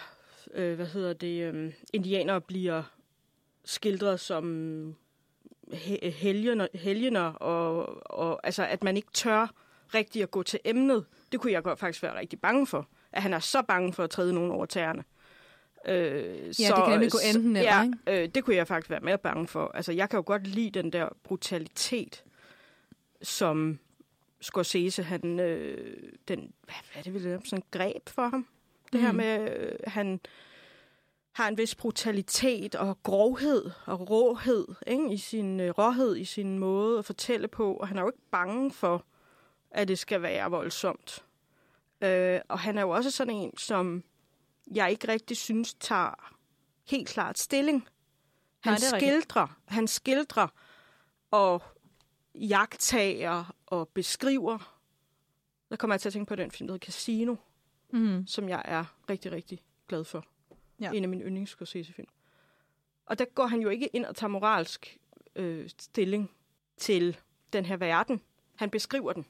øh, 0.54 0.76
hvad 0.76 0.86
hedder 0.86 1.14
det, 1.14 1.54
øh, 1.54 1.74
indianere 1.94 2.42
bliver 2.42 2.84
skildret 3.66 4.20
som 4.20 4.96
he- 5.74 6.10
helgener, 6.10 6.68
helgener 6.74 7.22
og, 7.34 7.86
og 8.12 8.40
altså, 8.44 8.66
at 8.66 8.84
man 8.84 8.98
ikke 8.98 9.12
tør 9.14 9.54
rigtig 9.94 10.24
at 10.24 10.32
gå 10.32 10.44
til 10.44 10.60
emnet. 10.66 11.06
Det 11.32 11.40
kunne 11.40 11.52
jeg 11.54 11.64
godt 11.64 11.80
faktisk 11.80 12.04
være 12.04 12.20
rigtig 12.20 12.42
bange 12.42 12.68
for. 12.68 12.88
At 13.12 13.22
han 13.22 13.34
er 13.34 13.40
så 13.40 13.62
bange 13.62 13.94
for 13.94 14.04
at 14.04 14.10
træde 14.10 14.34
nogen 14.34 14.52
over 14.52 14.66
tæerne. 14.66 15.04
Øh, 15.88 15.94
det 16.48 16.58
kan 16.58 16.90
nemlig 16.90 17.12
gå 17.12 17.18
enten 17.36 17.56
eller, 17.56 17.78
ja, 17.78 17.84
ikke? 17.84 18.24
øh, 18.24 18.30
det 18.36 18.44
kunne 18.44 18.56
jeg 18.56 18.68
faktisk 18.68 18.90
være 18.90 19.00
mere 19.00 19.18
bange 19.18 19.48
for. 19.48 19.72
Altså, 19.74 19.92
jeg 19.92 20.10
kan 20.10 20.18
jo 20.18 20.24
godt 20.26 20.48
lide 20.48 20.70
den 20.82 20.94
der 20.94 21.10
brutalitet, 21.24 22.24
som 23.22 23.80
Scorsese, 24.42 25.04
han, 25.04 25.40
øh, 25.40 26.04
den, 26.28 26.40
hvad, 26.64 26.76
hvad 26.92 27.00
er 27.00 27.02
det, 27.04 27.14
vil 27.14 27.24
det 27.24 27.42
sådan 27.46 27.64
greb 27.72 28.10
for 28.10 28.28
ham? 28.30 28.48
Det 28.94 29.02
her 29.02 29.12
Mm. 29.12 29.18
med, 29.18 29.52
øh, 29.52 29.72
han 29.88 30.20
har 31.32 31.48
en 31.48 31.58
vis 31.58 31.76
brutalitet 31.76 32.76
og 32.76 32.98
grovhed 33.04 33.72
og 33.86 34.10
råhed 34.10 34.68
ikke? 34.88 35.14
i 35.14 35.18
sin 35.18 35.60
øh, 35.60 35.70
råhed, 35.70 36.18
i 36.18 36.26
sin 36.26 36.60
måde 36.60 37.00
at 37.00 37.06
fortælle 37.06 37.48
på, 37.48 37.74
og 37.74 37.88
han 37.88 37.98
er 37.98 38.02
jo 38.02 38.08
ikke 38.08 38.22
bange 38.32 38.72
for, 38.72 39.06
at 39.78 39.88
det 39.88 40.00
skal 40.00 40.22
være 40.22 40.50
voldsomt. 40.50 41.26
Øh, 42.02 42.40
og 42.50 42.60
han 42.60 42.78
er 42.78 42.82
jo 42.82 42.90
også 42.90 43.12
sådan 43.12 43.34
en, 43.36 43.58
som 43.58 44.04
jeg 44.74 44.92
ikke 44.92 45.08
rigtig 45.08 45.38
synes 45.38 45.74
tager 45.74 46.34
helt 46.90 47.08
klart 47.08 47.38
stilling. 47.40 47.88
Han 48.60 48.72
Nej, 48.72 48.78
det 48.78 48.88
er 48.88 48.94
rigtigt. 48.94 49.12
skildrer, 49.12 49.60
han 49.66 49.88
skildrer 49.88 50.48
og 51.32 51.62
jagttager 52.36 53.56
og 53.66 53.88
beskriver. 53.90 54.78
Der 55.70 55.76
kommer 55.76 55.94
jeg 55.94 56.02
til 56.02 56.10
at 56.10 56.14
tænke 56.14 56.30
på 56.30 56.36
den 56.36 56.52
film, 56.52 56.68
der 56.68 56.74
hedder 56.74 56.86
Casino, 56.86 57.36
Mm. 57.94 58.28
som 58.28 58.50
jeg 58.50 58.62
er 58.66 58.86
rigtig, 59.10 59.32
rigtig 59.32 59.64
glad 59.88 60.04
for. 60.04 60.26
Ja. 60.82 60.92
En 60.92 61.04
af 61.04 61.10
mine 61.10 61.24
yndlings 61.24 61.56
film. 61.72 62.08
Og 63.06 63.20
der 63.20 63.26
går 63.26 63.48
han 63.48 63.60
jo 63.62 63.70
ikke 63.70 63.88
ind 63.88 64.06
og 64.06 64.16
tager 64.16 64.30
moralsk 64.30 64.98
øh, 65.36 65.70
stilling 65.80 66.32
til 66.78 67.18
den 67.54 67.66
her 67.66 67.78
verden. 67.78 68.22
Han 68.56 68.70
beskriver 68.70 69.14
den. 69.14 69.26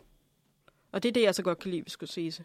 Og 0.98 1.04
det 1.04 1.10
er 1.10 1.14
det, 1.14 1.22
jeg 1.22 1.36
så 1.36 1.44
godt 1.44 1.60
kan 1.60 1.72
lide 1.72 1.82
ved 1.82 1.90
Scorsese. 1.90 2.44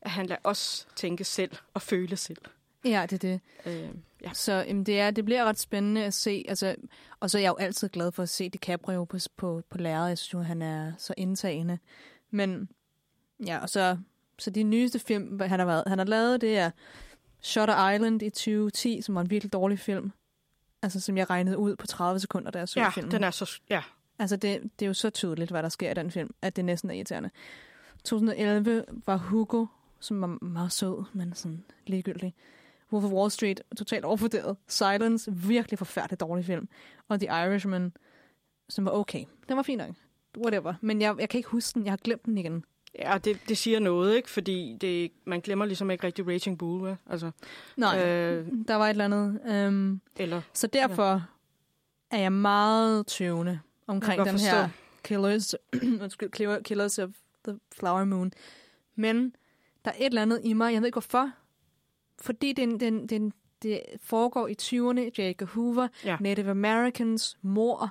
At 0.00 0.10
han 0.10 0.26
lader 0.26 0.40
os 0.44 0.88
tænke 0.96 1.24
selv 1.24 1.50
og 1.74 1.82
føle 1.82 2.16
selv. 2.16 2.38
Ja, 2.84 3.06
det 3.10 3.24
er 3.24 3.28
det. 3.28 3.40
Øh, 3.66 3.90
ja. 4.22 4.32
Så 4.32 4.52
jamen, 4.52 4.86
det, 4.86 5.00
er, 5.00 5.10
det 5.10 5.24
bliver 5.24 5.44
ret 5.44 5.58
spændende 5.58 6.04
at 6.04 6.14
se. 6.14 6.44
Altså, 6.48 6.76
og 7.20 7.30
så 7.30 7.38
er 7.38 7.42
jeg 7.42 7.48
jo 7.48 7.56
altid 7.56 7.88
glad 7.88 8.12
for 8.12 8.22
at 8.22 8.28
se 8.28 8.48
DiCaprio 8.48 9.04
på, 9.04 9.18
på, 9.36 9.62
på 9.70 9.78
lærret. 9.78 10.08
Jeg 10.08 10.18
synes 10.18 10.34
jo, 10.34 10.40
han 10.40 10.62
er 10.62 10.92
så 10.98 11.14
indtagende. 11.16 11.78
Men 12.30 12.68
ja, 13.46 13.58
og 13.58 13.68
så, 13.68 13.96
så 14.38 14.50
de 14.50 14.62
nyeste 14.62 14.98
film, 14.98 15.40
han 15.40 15.58
har, 15.58 15.66
været, 15.66 15.84
han 15.86 15.98
har 15.98 16.06
lavet, 16.06 16.40
det 16.40 16.58
er 16.58 16.70
Shutter 17.40 17.90
Island 17.90 18.22
i 18.22 18.30
2010, 18.30 19.02
som 19.02 19.14
var 19.14 19.20
en 19.20 19.30
virkelig 19.30 19.52
dårlig 19.52 19.78
film. 19.78 20.12
Altså, 20.82 21.00
som 21.00 21.16
jeg 21.16 21.30
regnede 21.30 21.58
ud 21.58 21.76
på 21.76 21.86
30 21.86 22.20
sekunder, 22.20 22.50
da 22.50 22.58
jeg 22.58 22.68
så 22.68 22.80
ja, 22.80 22.88
filmen. 22.88 23.12
den 23.12 23.24
er 23.24 23.30
så... 23.30 23.60
Ja, 23.70 23.82
Altså, 24.22 24.36
det, 24.36 24.62
det 24.78 24.84
er 24.84 24.86
jo 24.86 24.94
så 24.94 25.10
tydeligt, 25.10 25.50
hvad 25.50 25.62
der 25.62 25.68
sker 25.68 25.90
i 25.90 25.94
den 25.94 26.10
film, 26.10 26.34
at 26.42 26.56
det 26.56 26.64
næsten 26.64 26.90
er 26.90 26.94
irriterende. 26.94 27.30
2011 28.04 28.84
var 29.06 29.16
Hugo, 29.16 29.66
som 30.00 30.20
var 30.20 30.44
meget 30.44 30.72
sød, 30.72 31.04
men 31.12 31.34
sådan 31.34 31.64
ligegyldig. 31.86 32.34
Wolf 32.92 33.04
of 33.04 33.12
Wall 33.12 33.30
Street, 33.30 33.62
totalt 33.76 34.04
overvurderet. 34.04 34.56
Silence, 34.68 35.32
virkelig 35.34 35.78
forfærdelig 35.78 36.20
dårlig 36.20 36.44
film. 36.44 36.68
Og 37.08 37.20
The 37.20 37.28
Irishman, 37.28 37.92
som 38.68 38.84
var 38.84 38.90
okay. 38.90 39.24
Den 39.48 39.56
var 39.56 39.62
fin 39.62 39.78
nok. 39.78 39.94
Whatever. 40.38 40.74
Men 40.80 41.00
jeg, 41.02 41.14
jeg 41.18 41.28
kan 41.28 41.38
ikke 41.38 41.48
huske 41.48 41.74
den. 41.74 41.84
Jeg 41.84 41.92
har 41.92 41.96
glemt 41.96 42.26
den 42.26 42.38
igen. 42.38 42.64
ja 42.98 43.18
det, 43.24 43.38
det 43.48 43.58
siger 43.58 43.78
noget, 43.80 44.16
ikke? 44.16 44.30
Fordi 44.30 44.76
det, 44.80 45.12
man 45.24 45.40
glemmer 45.40 45.64
ligesom 45.64 45.90
ikke 45.90 46.06
rigtig 46.06 46.26
Raging 46.28 46.58
Bull, 46.58 46.84
vel? 46.84 46.96
Altså, 47.10 47.30
Nej, 47.76 48.06
øh, 48.06 48.46
der 48.68 48.74
var 48.74 48.86
et 48.86 48.90
eller 48.90 49.04
andet. 49.04 49.40
Um, 49.68 50.00
eller... 50.16 50.40
så 50.52 50.66
derfor 50.66 51.12
ja. 51.12 51.20
er 52.10 52.20
jeg 52.20 52.32
meget 52.32 53.06
tøvende 53.06 53.60
omkring 53.86 54.24
den 54.24 54.38
her 54.38 54.68
Killers, 55.04 55.54
undskyld, 56.02 56.30
Killer- 56.30 56.62
Killers 56.62 56.98
of 56.98 57.10
the 57.44 57.58
Flower 57.72 58.04
Moon. 58.04 58.32
Men 58.94 59.36
der 59.84 59.90
er 59.90 59.94
et 59.98 60.06
eller 60.06 60.22
andet 60.22 60.40
i 60.44 60.52
mig, 60.52 60.72
jeg 60.72 60.80
ved 60.80 60.86
ikke 60.88 60.94
hvorfor. 60.94 61.30
Fordi 62.20 62.52
den, 62.52 62.80
den, 62.80 63.06
den, 63.06 63.32
det 63.62 63.80
foregår 64.02 64.48
i 64.48 64.54
20'erne, 64.62 65.22
J. 65.22 65.42
Hoover, 65.44 65.88
Ja. 66.04 66.16
Native 66.20 66.50
Americans, 66.50 67.38
mor, 67.42 67.90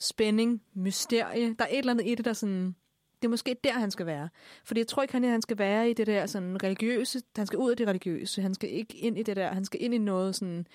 spænding, 0.00 0.62
mysterie. 0.74 1.54
Der 1.58 1.64
er 1.64 1.68
et 1.68 1.78
eller 1.78 1.92
andet 1.92 2.06
i 2.06 2.14
det, 2.14 2.24
der 2.24 2.32
sådan... 2.32 2.74
Det 3.22 3.28
er 3.28 3.30
måske 3.30 3.56
der, 3.64 3.72
han 3.72 3.90
skal 3.90 4.06
være. 4.06 4.28
Fordi 4.64 4.80
jeg 4.80 4.86
tror 4.86 5.02
ikke, 5.02 5.12
han, 5.12 5.24
han 5.24 5.42
skal 5.42 5.58
være 5.58 5.90
i 5.90 5.92
det 5.92 6.06
der 6.06 6.26
sådan 6.26 6.62
religiøse. 6.62 7.22
Han 7.36 7.46
skal 7.46 7.58
ud 7.58 7.70
af 7.70 7.76
det 7.76 7.86
religiøse. 7.88 8.42
Han 8.42 8.54
skal 8.54 8.70
ikke 8.70 8.96
ind 8.96 9.18
i 9.18 9.22
det 9.22 9.36
der. 9.36 9.52
Han 9.52 9.64
skal 9.64 9.82
ind 9.82 9.94
i 9.94 9.98
noget 9.98 10.34
sådan... 10.34 10.66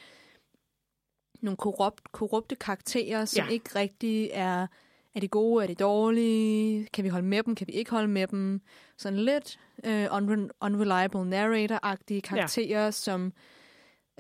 Nogle 1.42 1.58
korrupt, 1.58 2.12
korrupte 2.12 2.56
karakterer, 2.56 3.26
som 3.26 3.46
ja. 3.46 3.52
ikke 3.52 3.70
rigtig 3.76 4.30
er... 4.34 4.68
Er 5.16 5.20
de 5.20 5.28
gode? 5.28 5.64
Er 5.64 5.68
de 5.68 5.76
dårlige? 5.76 6.88
Kan 6.94 7.04
vi 7.04 7.10
holde 7.10 7.28
med 7.28 7.44
dem? 7.44 7.56
Kan 7.56 7.68
vi 7.68 7.72
ikke 7.74 7.92
holde 7.92 8.08
med 8.08 8.28
dem? 8.28 8.62
Sådan 8.98 9.20
lidt 9.20 9.60
øh, 9.84 10.06
unre- 10.06 10.50
unreliable 10.62 11.30
narrator-agtige 11.30 12.22
karakterer, 12.22 12.84
ja. 12.86 12.92
som... 12.92 13.34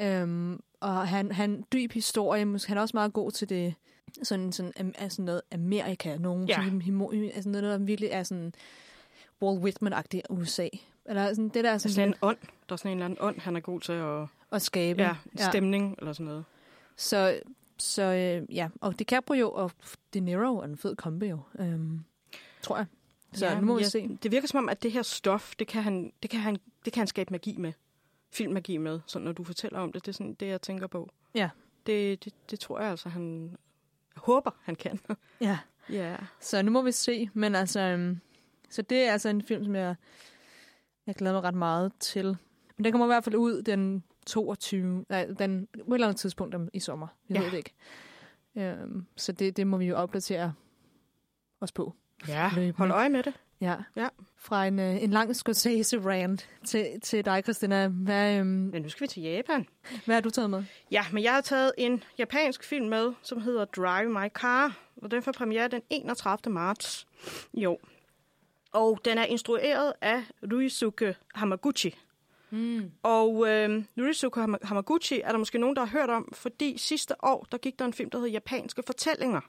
Øhm, 0.02 0.60
og 0.80 1.08
han, 1.08 1.32
han 1.32 1.64
dyb 1.74 1.92
historie, 1.92 2.46
måske- 2.46 2.68
han 2.70 2.78
er 2.78 2.82
også 2.82 2.98
meget 2.98 3.14
god 3.14 3.32
til 3.32 3.50
det, 3.50 3.74
sådan, 4.24 4.52
sådan, 4.52 4.94
altså 4.98 5.22
noget 5.22 5.42
Amerika, 5.52 6.18
nogen, 6.18 6.48
Ja. 6.48 6.62
ja. 6.62 6.70
sådan, 6.70 7.32
altså 7.34 7.50
noget, 7.50 7.64
der 7.64 7.78
virkelig 7.78 8.10
er 8.12 8.24
sådan 8.24 8.54
Walt 9.42 9.60
Whitman-agtigt 9.64 10.22
USA. 10.30 10.68
Eller 11.06 11.28
sådan, 11.30 11.50
det 11.50 11.64
der 11.64 11.70
er 11.70 11.74
er 11.74 11.78
sådan, 11.78 11.94
sådan 11.94 12.10
en 12.10 12.16
ånd. 12.22 12.38
Der 12.70 12.74
er 12.74 12.78
sådan 12.78 12.92
en 12.92 12.98
eller 12.98 13.06
anden 13.06 13.18
ånd, 13.22 13.40
han 13.40 13.56
er 13.56 13.60
god 13.60 13.80
til 13.80 13.94
at... 13.94 14.28
at 14.52 14.62
skabe. 14.62 15.02
Ja, 15.02 15.16
stemning 15.50 15.96
eller 16.00 16.14
sådan 16.14 16.26
noget. 16.26 16.44
Så, 16.96 17.40
så 17.78 18.04
øh, 18.04 18.56
ja, 18.56 18.70
og 18.82 19.00
DiCaprio 19.00 19.52
og 19.52 19.72
De 20.14 20.20
Niro 20.20 20.58
er 20.58 20.64
en 20.64 20.78
fed 20.78 20.96
kombi 20.96 21.26
jo, 21.26 21.40
øhm, 21.60 22.00
tror 22.62 22.78
jeg. 22.78 22.86
Så 23.34 23.46
ja, 23.46 23.60
nu 23.60 23.66
må 23.66 23.76
vi 23.76 23.82
ja, 23.82 23.90
se. 23.90 24.18
Det 24.24 24.32
virker 24.32 24.48
som 24.48 24.58
om, 24.58 24.70
at 24.70 24.84
det 24.84 24.92
her 24.92 25.02
stof, 25.02 25.56
det 25.60 25.68
kan 25.68 25.84
han, 25.84 26.14
det 26.22 26.30
kan 26.30 26.40
han, 26.40 26.58
det 26.86 26.94
kan 26.94 27.00
han 27.00 27.08
skabe 27.08 27.32
magi 27.32 27.58
med. 27.58 27.74
Filmmagi 28.32 28.78
med, 28.78 29.00
sådan 29.06 29.26
når 29.26 29.32
du 29.32 29.44
fortæller 29.44 29.80
om 29.80 29.92
det. 29.92 30.06
Det 30.06 30.12
er 30.12 30.14
sådan 30.14 30.34
det, 30.34 30.48
jeg 30.48 30.62
tænker 30.62 30.88
på. 30.88 31.10
Ja. 31.36 31.50
Det, 31.86 32.26
det, 32.26 32.34
det 32.52 32.60
tror 32.60 32.80
jeg 32.80 32.90
altså, 32.90 33.10
han 33.10 33.50
jeg 34.16 34.22
håber, 34.22 34.52
han 34.62 34.76
kan. 34.76 35.00
Ja. 35.42 35.60
ja. 35.90 36.16
Så 36.40 36.62
nu 36.62 36.72
må 36.72 36.82
vi 36.82 36.92
se. 36.92 37.30
Men 37.34 37.56
altså, 37.56 37.80
øhm, 37.80 38.20
så 38.70 38.82
det 38.82 38.98
er 38.98 39.12
altså 39.12 39.30
en 39.30 39.42
film, 39.42 39.64
som 39.64 39.76
jeg, 39.76 39.96
jeg 41.08 41.16
glæder 41.16 41.34
mig 41.34 41.44
ret 41.44 41.56
meget 41.56 41.92
til. 42.00 42.38
Men 42.78 42.86
den 42.86 42.92
kommer 42.92 43.06
i 43.06 43.14
hvert 43.14 43.24
fald 43.24 43.36
ud 43.36 43.62
den 43.62 44.04
22. 44.26 45.06
Nej, 45.10 45.26
den, 45.40 45.68
på 45.68 45.92
et 45.92 45.94
eller 45.94 46.08
andet 46.08 46.20
tidspunkt 46.20 46.56
om- 46.56 46.70
i 46.74 46.80
sommer. 46.80 47.08
Jeg 47.30 47.36
Ja. 47.38 47.44
ved 47.44 47.52
det 47.52 47.58
ikke. 47.58 47.74
Øhm, 48.58 49.06
så 49.16 49.32
det, 49.32 49.58
det 49.58 49.68
må 49.68 49.78
vi 49.78 49.86
jo 49.86 49.96
opdatere 49.96 50.54
os 51.62 51.72
på. 51.72 51.94
Ja, 52.28 52.50
løbende. 52.56 52.78
hold 52.78 52.92
øje 52.92 53.10
med 53.10 53.24
det. 53.24 53.34
Ja. 53.62 53.76
Ja. 53.96 54.08
Fra 54.38 54.66
en, 54.66 54.80
øh, 54.80 55.04
en 55.04 55.10
lang 55.12 55.36
Scorsese-rant 55.36 56.50
til, 56.66 56.88
til 57.02 57.26
dig, 57.26 57.44
Christina. 57.44 57.88
Hvad, 57.88 58.38
øhm, 58.40 58.48
Men 58.48 58.82
nu 58.82 58.90
skal 58.90 59.02
vi 59.02 59.08
til 59.08 59.24
Japan. 59.24 59.66
hvad 60.06 60.16
har 60.16 60.22
du 60.22 60.30
taget 60.30 60.50
med? 60.50 60.64
Ja, 60.92 61.06
men 61.14 61.24
jeg 61.24 61.34
har 61.34 61.42
taget 61.42 61.72
en 61.78 62.04
japansk 62.18 62.64
film 62.64 62.88
med, 62.90 63.14
som 63.22 63.42
hedder 63.42 63.66
Drive 63.66 64.10
My 64.10 64.28
Car, 64.34 64.78
og 65.02 65.12
den 65.12 65.24
får 65.24 65.32
premiere 65.32 65.68
den 65.68 65.82
31. 65.90 66.54
marts 66.54 67.08
i 67.54 67.66
år. 67.66 67.82
Og 68.72 69.00
den 69.06 69.18
er 69.18 69.26
instrueret 69.26 69.94
af 70.02 70.24
Ruisuke 70.54 71.16
Hamaguchi. 71.36 71.96
Mm. 72.50 72.92
Og 73.04 73.48
øh, 73.50 73.84
Ham- 74.38 74.68
Hamaguchi 74.68 75.22
er 75.22 75.32
der 75.32 75.38
måske 75.38 75.58
nogen, 75.58 75.76
der 75.76 75.86
har 75.86 76.00
hørt 76.00 76.10
om, 76.10 76.30
fordi 76.34 76.78
sidste 76.78 77.16
år, 77.24 77.48
der 77.52 77.58
gik 77.58 77.80
der 77.80 77.86
en 77.86 77.94
film, 77.94 78.10
der 78.10 78.20
hed 78.20 78.28
Japanske 78.28 78.84
Fortællinger. 78.86 79.42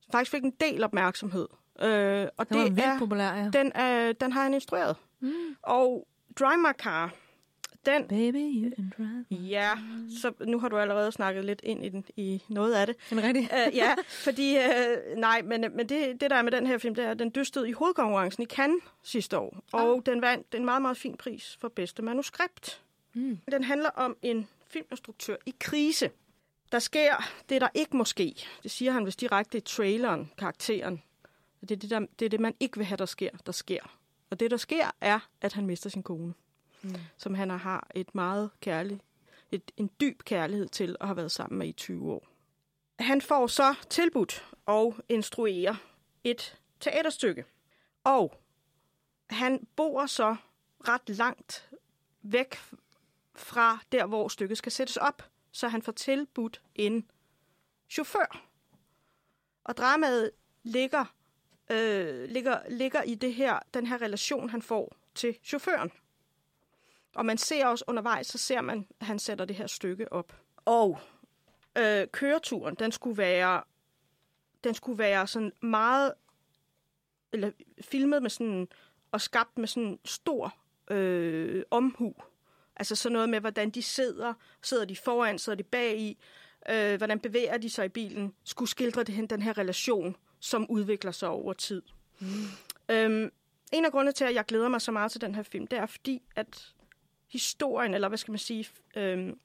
Som 0.00 0.12
faktisk 0.12 0.30
fik 0.30 0.42
en 0.42 0.52
del 0.60 0.84
opmærksomhed. 0.84 1.48
Øh, 1.82 2.26
og 2.36 2.48
Den 2.48 2.56
var 2.58 2.64
det 2.64 2.76
vildt 2.76 2.88
er, 2.88 2.98
populær, 2.98 3.34
ja. 3.34 3.50
den, 3.52 3.72
er, 3.74 4.12
den 4.12 4.32
har 4.32 4.42
han 4.42 4.54
instrueret. 4.54 4.96
Mm. 5.20 5.32
Og 5.62 6.08
Drive 6.40 6.56
My 6.56 6.72
Car, 6.78 7.12
den 7.86 8.08
Baby, 8.08 8.64
you 8.64 8.70
can 8.76 8.92
drive. 8.98 9.24
Ja, 9.42 9.70
så 10.20 10.32
nu 10.46 10.58
har 10.58 10.68
du 10.68 10.76
allerede 10.76 11.12
snakket 11.12 11.44
lidt 11.44 11.60
ind 11.62 11.84
i, 11.84 11.88
den, 11.88 12.04
i 12.16 12.42
noget 12.48 12.74
af 12.74 12.86
det. 12.86 12.96
Er 13.10 13.22
rigtig. 13.22 13.42
Uh, 13.42 13.76
ja, 13.76 13.94
fordi, 14.08 14.56
uh, 14.56 15.18
nej, 15.18 15.42
men, 15.42 15.60
men 15.76 15.88
det, 15.88 16.20
det 16.20 16.30
der 16.30 16.36
er 16.36 16.42
med 16.42 16.52
den 16.52 16.66
her 16.66 16.78
film, 16.78 16.94
det 16.94 17.04
er, 17.04 17.10
at 17.10 17.18
den 17.18 17.32
dystede 17.34 17.68
i 17.68 17.72
hovedkonkurrencen 17.72 18.42
i 18.42 18.46
Cannes 18.46 18.82
sidste 19.02 19.38
år. 19.38 19.64
Og 19.72 19.96
Ah. 19.96 20.02
den 20.06 20.22
vandt 20.22 20.54
en 20.54 20.64
meget, 20.64 20.82
meget 20.82 20.96
fin 20.96 21.16
pris 21.16 21.58
for 21.60 21.68
bedste 21.68 22.02
manuskript. 22.02 22.82
Mm. 23.14 23.38
Den 23.50 23.64
handler 23.64 23.90
om 23.90 24.16
en 24.22 24.48
filminstruktør 24.68 25.36
i 25.46 25.54
krise. 25.60 26.10
Der 26.72 26.78
sker 26.78 27.30
det, 27.48 27.60
der 27.60 27.68
ikke 27.74 27.96
må 27.96 28.04
ske. 28.04 28.34
Det 28.62 28.70
siger 28.70 28.92
han 28.92 29.06
vist 29.06 29.20
direkte 29.20 29.58
i 29.58 29.60
traileren, 29.60 30.30
karakteren. 30.38 31.02
Det 31.60 31.70
er 31.70 31.76
det, 31.76 31.90
der, 31.90 32.00
det 32.18 32.24
er 32.24 32.28
det, 32.28 32.40
man 32.40 32.54
ikke 32.60 32.76
vil 32.76 32.86
have, 32.86 32.96
der 32.96 33.06
sker, 33.06 33.30
der 33.46 33.52
sker. 33.52 33.98
Og 34.30 34.40
det, 34.40 34.50
der 34.50 34.56
sker, 34.56 34.90
er, 35.00 35.18
at 35.40 35.52
han 35.52 35.66
mister 35.66 35.90
sin 35.90 36.02
kone 36.02 36.34
Mm. 36.84 36.94
som 37.16 37.34
han 37.34 37.50
har 37.50 37.88
et 37.94 38.14
meget 38.14 38.50
kærlig, 38.60 39.00
et, 39.52 39.70
en 39.76 39.90
dyb 40.00 40.22
kærlighed 40.22 40.68
til 40.68 40.96
og 41.00 41.06
har 41.06 41.14
været 41.14 41.32
sammen 41.32 41.58
med 41.58 41.68
i 41.68 41.72
20 41.72 42.12
år. 42.12 42.28
Han 42.98 43.20
får 43.20 43.46
så 43.46 43.74
tilbudt 43.90 44.46
og 44.66 44.96
instruere 45.08 45.76
et 46.24 46.58
teaterstykke. 46.80 47.44
Og 48.04 48.40
han 49.30 49.66
bor 49.76 50.06
så 50.06 50.36
ret 50.88 51.08
langt 51.08 51.70
væk 52.22 52.56
fra 53.34 53.78
der, 53.92 54.06
hvor 54.06 54.28
stykket 54.28 54.58
skal 54.58 54.72
sættes 54.72 54.96
op. 54.96 55.22
Så 55.52 55.68
han 55.68 55.82
får 55.82 55.92
tilbudt 55.92 56.62
en 56.74 57.10
chauffør. 57.90 58.48
Og 59.64 59.76
dramaet 59.76 60.30
ligger, 60.62 61.04
øh, 61.70 62.24
ligger, 62.24 62.68
ligger 62.68 63.02
i 63.02 63.14
det 63.14 63.34
her, 63.34 63.58
den 63.74 63.86
her 63.86 64.02
relation, 64.02 64.50
han 64.50 64.62
får 64.62 64.96
til 65.14 65.38
chaufføren. 65.44 65.92
Og 67.14 67.26
man 67.26 67.38
ser 67.38 67.66
også 67.66 67.84
undervejs, 67.88 68.26
så 68.26 68.38
ser 68.38 68.60
man, 68.60 68.86
at 69.00 69.06
han 69.06 69.18
sætter 69.18 69.44
det 69.44 69.56
her 69.56 69.66
stykke 69.66 70.12
op. 70.12 70.36
Og 70.64 70.98
øh, 71.78 72.06
køreturen, 72.12 72.74
den 72.74 72.92
skulle 72.92 73.18
være, 73.18 73.62
den 74.64 74.74
skulle 74.74 74.98
være 74.98 75.26
sådan 75.26 75.52
meget, 75.60 76.12
eller 77.32 77.50
filmet 77.80 78.22
med 78.22 78.30
sådan, 78.30 78.68
og 79.12 79.20
skabt 79.20 79.58
med 79.58 79.68
sådan 79.68 79.98
stor 80.04 80.54
øh, 80.90 81.62
omhu. 81.70 82.14
Altså 82.76 82.96
sådan 82.96 83.12
noget 83.12 83.28
med, 83.28 83.40
hvordan 83.40 83.70
de 83.70 83.82
sidder, 83.82 84.34
sidder 84.62 84.84
de 84.84 84.96
foran, 84.96 85.38
sidder 85.38 85.56
de 85.56 85.62
bag 85.62 85.98
i, 85.98 86.18
øh, 86.70 86.96
hvordan 86.96 87.20
bevæger 87.20 87.58
de 87.58 87.70
sig 87.70 87.84
i 87.84 87.88
bilen, 87.88 88.34
skulle 88.44 88.68
skildre 88.68 89.02
det 89.02 89.14
hen, 89.14 89.26
den 89.26 89.42
her 89.42 89.58
relation, 89.58 90.16
som 90.40 90.70
udvikler 90.70 91.10
sig 91.10 91.28
over 91.28 91.52
tid. 91.52 91.82
Mm. 92.18 92.26
Øhm, 92.88 93.30
en 93.72 93.84
af 93.84 93.92
grundene 93.92 94.12
til, 94.12 94.24
at 94.24 94.34
jeg 94.34 94.44
glæder 94.44 94.68
mig 94.68 94.80
så 94.80 94.92
meget 94.92 95.12
til 95.12 95.20
den 95.20 95.34
her 95.34 95.42
film, 95.42 95.66
det 95.66 95.78
er 95.78 95.86
fordi, 95.86 96.22
at 96.36 96.73
historien, 97.38 97.94
eller 97.94 98.08
hvad 98.08 98.18
skal 98.18 98.32
man 98.32 98.38
sige, 98.38 98.66
øhm, 98.96 99.38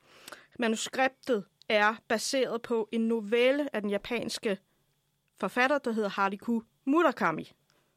manuskriptet 0.60 1.43
er 1.69 1.95
baseret 2.08 2.62
på 2.62 2.89
en 2.91 3.02
novelle 3.02 3.75
af 3.75 3.82
den 3.82 3.89
japanske 3.89 4.58
forfatter, 5.39 5.78
der 5.78 5.91
hedder 5.91 6.10
Haruki 6.10 6.65
Murakami, 6.86 7.52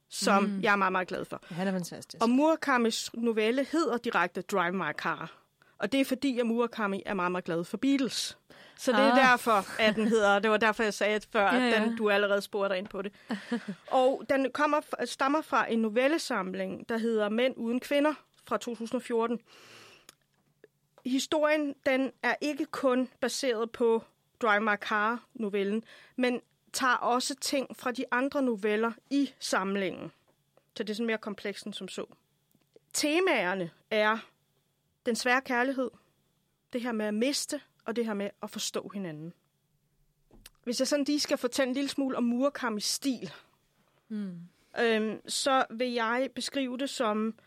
som 0.08 0.42
mm. 0.44 0.60
jeg 0.62 0.72
er 0.72 0.76
meget, 0.76 0.92
meget 0.92 1.08
glad 1.08 1.24
for. 1.24 1.42
Ja, 1.50 1.54
han 1.54 1.68
er 1.68 1.72
fantastisk. 1.72 2.22
Og 2.22 2.30
Murakamis 2.30 3.10
novelle 3.14 3.64
hedder 3.72 3.96
direkte 3.98 4.42
Drive 4.42 4.72
My 4.72 4.92
Car. 4.92 5.38
Og 5.78 5.92
det 5.92 6.00
er 6.00 6.04
fordi, 6.04 6.38
at 6.38 6.46
Murakami 6.46 7.02
er 7.06 7.14
meget, 7.14 7.32
meget 7.32 7.44
glad 7.44 7.64
for 7.64 7.76
Beatles. 7.76 8.38
Så 8.78 8.92
det 8.92 9.00
er 9.00 9.12
Ah. 9.12 9.30
derfor, 9.30 9.80
at 9.80 9.96
den 9.96 10.08
hedder, 10.08 10.38
det 10.38 10.50
var 10.50 10.56
derfor, 10.56 10.82
jeg 10.82 10.94
sagde 10.94 11.20
før, 11.32 11.42
Ja, 11.54 11.56
at 11.66 11.72
ja. 11.80 11.84
den, 11.84 11.96
du 11.96 12.10
allerede 12.10 12.40
spurgte 12.42 12.68
dig 12.68 12.78
ind 12.78 12.88
på 12.88 13.02
det. 13.02 13.12
Og 13.90 14.22
den 14.28 14.50
kommer, 14.54 14.80
stammer 15.04 15.42
fra 15.42 15.72
en 15.72 15.78
novellesamling, 15.78 16.88
der 16.88 16.98
hedder 16.98 17.28
Mænd 17.28 17.54
uden 17.56 17.80
kvinder 17.80 18.14
fra 18.44 18.56
2014. 18.56 19.40
Historien, 21.04 21.74
den 21.86 22.12
er 22.22 22.34
ikke 22.40 22.64
kun 22.66 23.08
baseret 23.20 23.70
på 23.70 24.02
Drive 24.42 24.60
My 24.60 24.76
Car-novellen, 24.76 25.84
men 26.16 26.40
tager 26.72 26.94
også 26.94 27.34
ting 27.34 27.76
fra 27.76 27.90
de 27.92 28.04
andre 28.10 28.42
noveller 28.42 28.92
i 29.10 29.30
samlingen. 29.38 30.12
Så 30.76 30.82
det 30.82 30.90
er 30.90 30.94
sådan 30.94 31.06
mere 31.06 31.18
komplekst 31.18 31.66
end 31.66 31.74
som 31.74 31.88
så. 31.88 32.06
Temaerne 32.92 33.70
er 33.90 34.18
den 35.06 35.16
svære 35.16 35.40
kærlighed, 35.42 35.90
det 36.72 36.80
her 36.82 36.92
med 36.92 37.06
at 37.06 37.14
miste, 37.14 37.60
og 37.84 37.96
det 37.96 38.06
her 38.06 38.14
med 38.14 38.30
at 38.42 38.50
forstå 38.50 38.90
hinanden. 38.94 39.32
Hvis 40.64 40.78
jeg 40.80 40.88
sådan 40.88 41.04
lige 41.04 41.20
skal 41.20 41.38
fortælle 41.38 41.68
en 41.68 41.74
lille 41.74 41.88
smule 41.88 42.16
om 42.16 42.24
Murakamis 42.24 42.84
stil, 42.84 43.32
Mm. 44.08 44.38
øhm, 44.80 45.28
så 45.28 45.64
vil 45.70 45.92
jeg 45.92 46.28
beskrive 46.34 46.78
det 46.78 46.90
som 46.90 47.38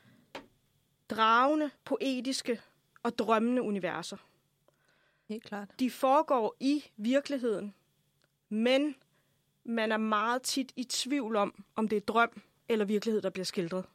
dragende, 1.10 1.70
poetiske 1.84 2.62
og 3.06 3.18
drømmende 3.18 3.62
universer. 3.62 4.18
Helt 5.30 5.44
klart. 5.44 5.70
De 5.80 5.92
foregår 5.92 6.56
i 6.60 6.84
virkeligheden, 6.98 7.74
men 8.50 8.96
man 9.64 9.92
er 9.92 9.98
meget 9.98 10.42
tit 10.42 10.72
i 10.76 10.84
tvivl 10.84 11.36
om, 11.36 11.64
om 11.76 11.88
det 11.88 11.96
er 11.96 12.02
drøm 12.02 12.42
eller 12.70 12.86
virkelighed, 12.86 13.22
der 13.22 13.30
bliver 13.30 13.46
skildret. 13.46 13.86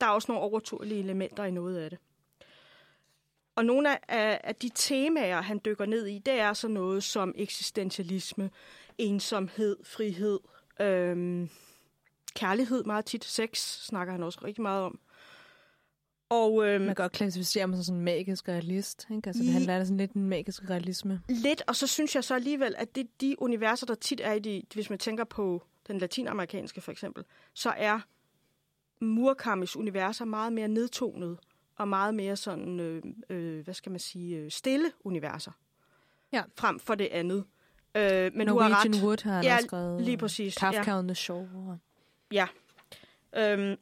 Der 0.00 0.06
er 0.06 0.10
også 0.10 0.32
nogle 0.32 0.42
overturlige 0.42 1.00
elementer 1.00 1.44
i 1.44 1.50
noget 1.50 1.78
af 1.78 1.90
det. 1.90 1.98
Og 3.54 3.64
nogle 3.64 4.10
af, 4.10 4.40
af, 4.44 4.54
de 4.54 4.70
temaer, 4.74 5.40
han 5.40 5.60
dykker 5.64 5.86
ned 5.86 6.06
i, 6.06 6.18
det 6.18 6.34
er 6.34 6.52
så 6.52 6.68
noget 6.68 7.04
som 7.04 7.34
eksistentialisme, 7.36 8.50
ensomhed, 8.98 9.76
frihed, 9.84 10.40
øhm, 10.80 11.50
kærlighed 12.34 12.84
meget 12.84 13.04
tit, 13.04 13.24
sex 13.24 13.58
snakker 13.86 14.12
han 14.12 14.22
også 14.22 14.40
rigtig 14.44 14.62
meget 14.62 14.82
om. 14.82 15.00
Og 16.30 16.66
øhm, 16.66 16.80
Man 16.80 16.88
kan 16.88 16.94
godt 16.94 17.12
klassificere 17.12 17.66
mig 17.66 17.76
som 17.76 17.84
sådan 17.84 17.98
en 17.98 18.04
magisk 18.04 18.48
realist. 18.48 19.06
Ikke? 19.10 19.28
Altså, 19.28 19.42
det 19.42 19.52
handler 19.52 19.84
sådan 19.84 19.96
lidt 19.96 20.12
en 20.12 20.24
magisk 20.24 20.70
realisme. 20.70 21.20
Lidt, 21.28 21.62
og 21.66 21.76
så 21.76 21.86
synes 21.86 22.14
jeg 22.14 22.24
så 22.24 22.34
alligevel, 22.34 22.74
at 22.78 22.94
det 22.94 23.20
de 23.20 23.36
universer, 23.38 23.86
der 23.86 23.94
tit 23.94 24.20
er 24.24 24.32
i 24.32 24.38
de, 24.38 24.62
hvis 24.74 24.90
man 24.90 24.98
tænker 24.98 25.24
på 25.24 25.62
den 25.86 25.98
latinamerikanske 25.98 26.80
for 26.80 26.92
eksempel, 26.92 27.24
så 27.54 27.70
er 27.76 28.00
Murakamis 29.00 29.76
universer 29.76 30.24
meget 30.24 30.52
mere 30.52 30.68
nedtonet 30.68 31.38
og 31.76 31.88
meget 31.88 32.14
mere 32.14 32.36
sådan, 32.36 32.80
øh, 32.80 33.02
øh, 33.30 33.64
hvad 33.64 33.74
skal 33.74 33.90
man 33.92 33.98
sige, 34.00 34.36
øh, 34.36 34.50
stille 34.50 34.92
universer. 35.04 35.52
Ja. 36.32 36.42
Frem 36.58 36.78
for 36.80 36.94
det 36.94 37.08
andet. 37.12 37.44
Øh, 37.94 38.02
men 38.34 38.46
du 38.46 38.54
Norwegian 38.54 38.72
har 38.72 38.84
ret. 38.84 39.02
Wood 39.04 39.24
har 39.24 39.42
Ja, 39.42 39.58
skrevet. 39.60 40.02
lige 40.02 40.16
præcis, 40.16 40.54
Kafka 40.54 40.98
on 40.98 41.08
the 41.08 41.14
Shore. 41.14 41.78
Ja. 42.32 42.46
Øhm, 43.36 43.76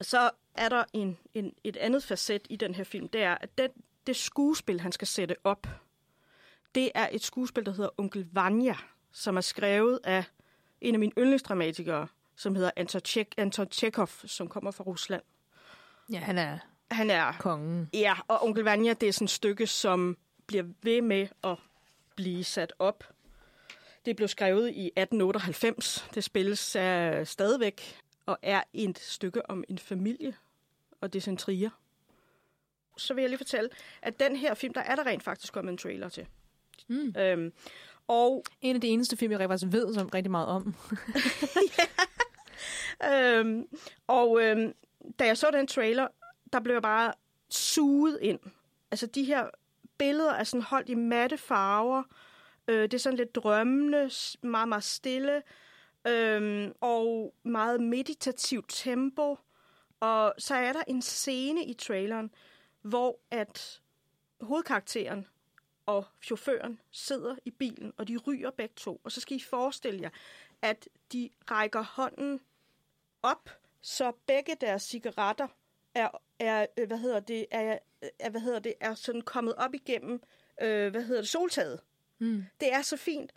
så 0.00 0.30
er 0.54 0.68
der 0.68 0.84
en, 0.92 1.18
en, 1.34 1.54
et 1.64 1.76
andet 1.76 2.04
facet 2.04 2.46
i 2.50 2.56
den 2.56 2.74
her 2.74 2.84
film, 2.84 3.08
det 3.08 3.22
er, 3.22 3.34
at 3.40 3.58
den, 3.58 3.70
det 4.06 4.16
skuespil, 4.16 4.80
han 4.80 4.92
skal 4.92 5.08
sætte 5.08 5.36
op, 5.44 5.66
det 6.74 6.90
er 6.94 7.08
et 7.12 7.22
skuespil, 7.22 7.66
der 7.66 7.72
hedder 7.72 7.90
Onkel 7.98 8.28
Vanya, 8.32 8.74
som 9.12 9.36
er 9.36 9.40
skrevet 9.40 9.98
af 10.04 10.24
en 10.80 10.94
af 10.94 10.98
mine 10.98 11.12
yndlingsdramatikere, 11.18 12.08
som 12.36 12.54
hedder 12.54 12.70
Anton, 12.76 13.00
Tjek, 13.00 13.34
Anton 13.36 13.68
Tjekov, 13.68 14.08
som 14.24 14.48
kommer 14.48 14.70
fra 14.70 14.84
Rusland. 14.84 15.22
Ja, 16.12 16.18
han 16.18 16.38
er 16.38 16.58
Han 16.90 17.10
er... 17.10 17.32
kongen. 17.32 17.90
Ja, 17.94 18.14
og 18.28 18.42
Onkel 18.42 18.64
Vanya, 18.64 18.92
det 18.92 19.08
er 19.08 19.12
sådan 19.12 19.24
et 19.24 19.30
stykke, 19.30 19.66
som 19.66 20.16
bliver 20.46 20.64
ved 20.82 21.02
med 21.02 21.28
at 21.44 21.56
blive 22.16 22.44
sat 22.44 22.72
op. 22.78 23.04
Det 24.04 24.16
blev 24.16 24.28
skrevet 24.28 24.68
i 24.68 24.86
1898. 24.86 26.08
Det 26.14 26.24
spilles 26.24 26.76
uh, 26.76 27.26
stadigvæk 27.26 28.00
og 28.30 28.38
er 28.42 28.62
et 28.72 28.98
stykke 28.98 29.50
om 29.50 29.64
en 29.68 29.78
familie, 29.78 30.34
og 31.00 31.12
det 31.12 31.26
er 31.26 31.30
en 31.30 31.36
trier. 31.36 31.70
Så 32.96 33.14
vil 33.14 33.22
jeg 33.22 33.28
lige 33.28 33.38
fortælle, 33.38 33.70
at 34.02 34.20
den 34.20 34.36
her 34.36 34.54
film, 34.54 34.74
der 34.74 34.80
er 34.80 34.96
der 34.96 35.06
rent 35.06 35.22
faktisk 35.22 35.52
kommet 35.52 35.72
en 35.72 35.78
trailer 35.78 36.08
til. 36.08 36.26
Mm. 36.88 37.14
Øhm, 37.18 37.52
og 38.08 38.44
En 38.60 38.74
af 38.74 38.80
de 38.80 38.88
eneste 38.88 39.16
film, 39.16 39.32
jeg 39.32 39.48
faktisk 39.48 39.72
ved 39.72 39.94
som 39.94 40.08
rigtig 40.08 40.30
meget 40.30 40.46
om. 40.48 40.74
Øhm, 43.12 43.66
og 44.06 44.42
øhm, 44.42 44.74
da 45.18 45.26
jeg 45.26 45.38
så 45.38 45.50
den 45.52 45.66
trailer, 45.66 46.08
der 46.52 46.60
blev 46.60 46.74
jeg 46.74 46.82
bare 46.82 47.12
suget 47.50 48.18
ind. 48.22 48.38
Altså 48.90 49.06
de 49.06 49.24
her 49.24 49.46
billeder 49.98 50.32
er 50.32 50.44
sådan 50.44 50.62
holdt 50.62 50.88
i 50.88 50.94
matte 50.94 51.38
farver. 51.38 52.02
Øh, 52.68 52.82
det 52.82 52.94
er 52.94 52.98
sådan 52.98 53.16
lidt 53.16 53.34
drømmende, 53.34 54.10
meget, 54.42 54.68
meget 54.68 54.84
stille. 54.84 55.42
Øhm, 56.06 56.72
og 56.80 57.34
meget 57.42 57.80
meditativt 57.82 58.66
tempo. 58.68 59.38
Og 60.00 60.34
så 60.38 60.54
er 60.54 60.72
der 60.72 60.82
en 60.86 61.02
scene 61.02 61.64
i 61.64 61.74
traileren, 61.74 62.30
hvor 62.82 63.18
at 63.30 63.80
hovedkarakteren 64.40 65.26
og 65.86 66.04
chaufføren 66.22 66.80
sidder 66.90 67.36
i 67.44 67.50
bilen, 67.50 67.92
og 67.96 68.08
de 68.08 68.16
ryger 68.16 68.50
begge 68.50 68.74
to. 68.76 69.00
Og 69.04 69.12
så 69.12 69.20
skal 69.20 69.36
I 69.36 69.40
forestille 69.40 70.00
jer, 70.00 70.10
at 70.62 70.88
de 71.12 71.30
rækker 71.50 71.82
hånden 71.82 72.40
op, 73.22 73.50
så 73.80 74.12
begge 74.26 74.56
deres 74.60 74.82
cigaretter 74.82 75.48
er, 75.94 76.08
er 76.38 76.66
øh, 76.78 76.86
hvad 76.86 76.98
hedder 76.98 77.20
det, 77.20 77.46
er, 77.50 77.78
er, 78.18 78.30
hvad 78.30 78.40
hedder 78.40 78.58
det, 78.58 78.74
er 78.80 78.94
sådan 78.94 79.22
kommet 79.22 79.54
op 79.54 79.74
igennem, 79.74 80.22
øh, 80.62 80.90
hvad 80.90 81.02
hedder 81.02 81.20
det, 81.20 81.30
soltaget. 81.30 81.80
Mm. 82.18 82.44
Det 82.60 82.72
er 82.72 82.82
så 82.82 82.96
fint. 82.96 83.32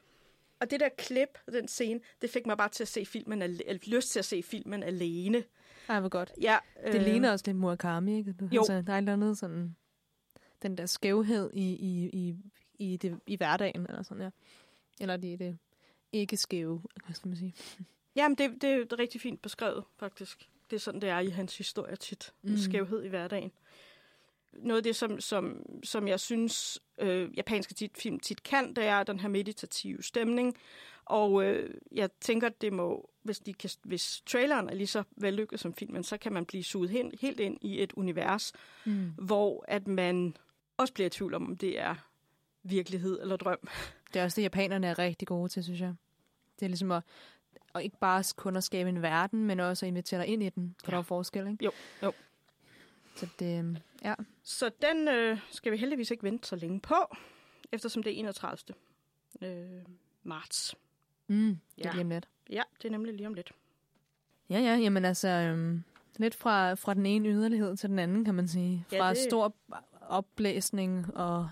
Og 0.64 0.72
det 0.72 0.80
der 0.80 0.90
klip, 0.98 1.40
den 1.52 1.68
scene, 1.68 2.00
det 2.22 2.30
fik 2.30 2.46
mig 2.46 2.58
bare 2.58 2.70
til 2.70 2.84
at 2.84 2.88
se 2.88 3.06
filmen, 3.06 3.42
eller 3.42 3.78
lyst 3.88 4.12
til 4.12 4.20
at 4.20 4.26
se 4.26 4.44
filmen 4.44 4.84
alene. 4.84 5.44
Ej, 5.90 6.00
hvor 6.00 6.10
godt. 6.10 6.34
Ja, 6.42 6.58
Det 6.86 6.96
øh... 6.96 7.02
ligner 7.02 7.32
også 7.32 7.44
lidt 7.48 7.58
Murakami, 7.58 8.18
ikke? 8.18 8.34
Du, 8.34 8.50
Jo. 8.52 8.62
Altså, 8.62 8.82
der 8.82 8.94
er 8.94 8.98
et 8.98 9.02
eller 9.02 9.14
andet 9.14 9.38
sådan... 9.38 9.76
Den 10.62 10.78
der 10.78 10.86
skævhed 10.86 11.52
i, 11.54 11.74
i, 11.74 12.10
i, 12.14 12.36
i, 12.80 12.98
det, 12.98 13.20
i 13.28 13.36
hverdagen, 13.36 13.86
eller 13.90 14.04
sådan, 14.04 14.24
ja. 14.24 14.30
Eller 15.02 15.18
det, 15.18 15.40
det 15.40 15.58
ikke 16.12 16.38
skæve, 16.38 16.82
hvad 17.06 17.16
skal 17.16 17.28
man 17.28 17.38
sige. 17.38 17.54
Jamen, 18.16 18.38
det, 18.38 18.62
det 18.62 18.92
er 18.92 19.00
rigtig 19.00 19.22
fint 19.22 19.42
beskrevet, 19.42 19.84
faktisk. 19.98 20.50
Det 20.70 20.76
er 20.76 20.80
sådan, 20.80 21.02
det 21.02 21.10
er 21.10 21.20
i 21.20 21.30
hans 21.30 21.58
historie 21.58 21.96
tit. 21.96 22.34
Mm. 22.42 22.58
Skævhed 22.58 23.04
i 23.04 23.08
hverdagen. 23.08 23.52
Noget 24.58 24.78
af 24.78 24.84
det, 24.84 24.96
som, 24.96 25.20
som, 25.20 25.66
som 25.84 26.08
jeg 26.08 26.20
synes, 26.20 26.80
øh, 27.00 27.38
japanske 27.38 27.74
tit, 27.74 27.92
film 27.98 28.20
tit 28.20 28.44
kan, 28.44 28.74
det 28.76 28.86
er 28.86 29.04
den 29.04 29.20
her 29.20 29.30
meditative 29.30 30.04
stemning. 30.04 30.58
Og 31.06 31.44
øh, 31.46 31.74
jeg 31.92 32.10
tænker, 32.22 32.50
det 32.50 32.74
må, 32.74 33.10
hvis, 33.24 33.40
de 33.40 33.54
kan, 33.54 33.70
hvis 33.84 34.22
traileren 34.26 34.70
er 34.70 34.74
lige 34.74 34.88
så 34.88 35.04
vellykket 35.18 35.60
som 35.60 35.74
filmen, 35.74 36.04
så 36.04 36.18
kan 36.18 36.34
man 36.34 36.46
blive 36.46 36.64
suget 36.64 36.90
hen, 36.90 37.12
helt 37.22 37.40
ind 37.40 37.58
i 37.62 37.84
et 37.84 37.94
univers, 37.94 38.54
Mm. 38.86 39.12
hvor 39.18 39.66
at 39.68 39.88
man 39.88 40.38
også 40.78 40.94
bliver 40.94 41.08
i 41.08 41.10
tvivl 41.10 41.34
om, 41.34 41.46
om 41.46 41.58
det 41.58 41.80
er 41.80 41.96
virkelighed 42.64 43.22
eller 43.22 43.36
drøm. 43.38 43.58
Det 44.14 44.20
er 44.20 44.24
også 44.24 44.36
det, 44.36 44.44
japanerne 44.44 44.88
er 44.88 45.00
rigtig 45.00 45.28
gode 45.28 45.50
til, 45.50 45.64
synes 45.64 45.82
jeg. 45.82 45.94
Det 46.60 46.66
er 46.66 46.70
ligesom 46.70 46.92
at, 46.92 47.04
og 47.74 47.84
ikke 47.84 47.98
bare 48.00 48.24
kun 48.36 48.56
at 48.56 48.64
skabe 48.64 48.90
en 48.90 49.02
verden, 49.02 49.46
men 49.46 49.60
også 49.60 49.86
at 49.86 49.88
invitere 49.88 50.20
dig 50.20 50.28
ind 50.28 50.44
i 50.44 50.50
den, 50.50 50.76
for 50.84 50.92
Ja. 50.92 50.96
der 50.96 51.00
er 51.00 51.04
forskel, 51.04 51.48
ikke? 51.48 51.66
Jo, 51.66 51.72
jo. 52.04 52.14
Så 53.16 53.28
det, 53.40 53.60
øhm, 53.60 53.78
ja. 54.04 54.14
Så 54.44 54.72
den 54.82 55.08
øh, 55.08 55.38
skal 55.52 55.72
vi 55.72 55.78
heldigvis 55.78 56.12
ikke 56.12 56.24
vente 56.24 56.48
så 56.48 56.56
længe 56.56 56.80
på, 56.80 56.96
eftersom 57.72 58.04
det 58.04 58.14
er 58.14 58.20
31. 58.20 58.58
Øh, 59.42 59.82
marts. 60.24 60.76
Mm, 61.28 61.60
det 61.76 61.86
er 61.86 61.90
Ja. 61.90 61.92
lige 61.92 62.02
om 62.04 62.10
lidt. 62.10 62.28
Ja, 62.50 62.62
det 62.82 62.86
er 62.88 62.92
nemlig 62.92 63.14
lige 63.14 63.28
om 63.28 63.34
lidt. 63.34 63.52
Ja, 64.50 64.60
ja, 64.60 64.76
jamen 64.76 65.06
altså, 65.06 65.28
øhm, 65.28 65.84
lidt 66.18 66.36
fra, 66.36 66.74
fra 66.74 66.94
den 66.94 67.06
ene 67.06 67.30
yderlighed 67.30 67.78
til 67.78 67.90
den 67.90 68.00
anden, 68.00 68.26
kan 68.26 68.36
man 68.36 68.48
sige. 68.48 68.86
Ja, 68.92 69.00
Fra 69.02 69.10
det- 69.10 69.18
stor 69.18 69.56
opblæsning 70.02 71.18
og 71.18 71.50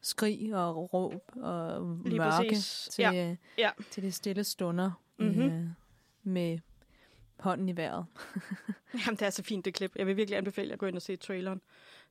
skrig 0.00 0.54
og 0.56 0.94
råb 0.94 1.14
og 1.36 1.96
Lige 2.04 2.18
mørke 2.18 2.48
præcis. 2.48 2.88
til, 2.92 3.02
Ja. 3.02 3.36
Ja. 3.58 3.70
til 3.90 4.02
de 4.02 4.12
stille 4.12 4.44
stunder 4.44 4.90
Mhm. 5.18 5.40
øh, 5.42 5.66
med 6.22 6.58
hånden 7.40 7.68
i 7.68 7.76
vejret. 7.76 8.06
Jamen, 9.06 9.16
det 9.16 9.22
er 9.22 9.30
så 9.30 9.42
fint, 9.42 9.64
det 9.64 9.74
klip. 9.74 9.96
Jeg 9.96 10.06
vil 10.06 10.16
virkelig 10.16 10.38
anbefale 10.38 10.72
at 10.72 10.78
gå 10.78 10.86
ind 10.86 10.96
og 10.96 11.02
se 11.02 11.16
traileren. 11.16 11.60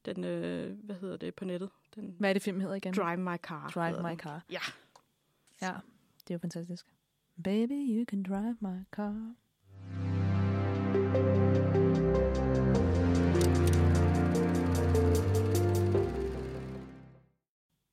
Den, 0.05 0.23
øh, 0.23 0.77
hvad 0.83 0.95
hedder 0.95 1.17
det 1.17 1.35
på 1.35 1.45
nettet? 1.45 1.69
Den 1.95 2.15
Hvad 2.19 2.29
er 2.29 2.33
det 2.33 2.41
film 2.41 2.59
hedder 2.59 2.75
igen? 2.75 2.93
Drive 2.93 3.17
My 3.17 3.37
Car. 3.37 3.69
Drive 3.69 4.03
My 4.03 4.09
den. 4.09 4.19
Car. 4.19 4.45
Ja. 4.51 4.59
Ja, 5.61 5.73
det 6.19 6.29
er 6.29 6.35
jo 6.35 6.39
fantastisk. 6.39 6.85
Baby, 7.43 7.97
you 7.97 8.05
can 8.05 8.23
drive 8.23 8.57
my 8.59 8.83
car. 8.91 9.33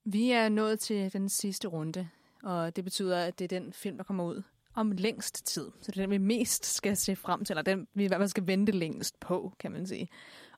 Vi 0.05 0.31
er 0.31 0.49
nået 0.49 0.81
til 0.81 1.13
den 1.13 1.29
sidste 1.29 1.69
runde, 1.69 2.09
og 2.43 2.77
det 2.77 2.85
betyder, 2.85 3.19
at 3.19 3.39
det 3.39 3.45
er 3.53 3.61
den 3.61 3.73
film, 3.73 3.97
der 3.97 4.05
kommer 4.05 4.25
ud 4.25 4.43
om 4.75 4.91
længst 4.93 5.47
tid. 5.47 5.71
Så 5.81 5.91
det 5.93 5.97
er 5.99 6.03
den, 6.03 6.11
vi 6.11 6.19
mest 6.19 6.67
skal 6.67 6.97
se 6.97 7.17
frem 7.17 7.45
til, 7.45 7.53
eller 7.53 7.63
den, 7.63 7.89
vi 7.95 8.05
i 8.05 8.07
hvert 8.07 8.19
fald 8.21 8.29
skal 8.29 8.47
vente 8.47 8.73
længst 8.73 9.21
på, 9.21 9.53
kan 9.59 9.73
man 9.73 9.87
sige. 9.87 10.09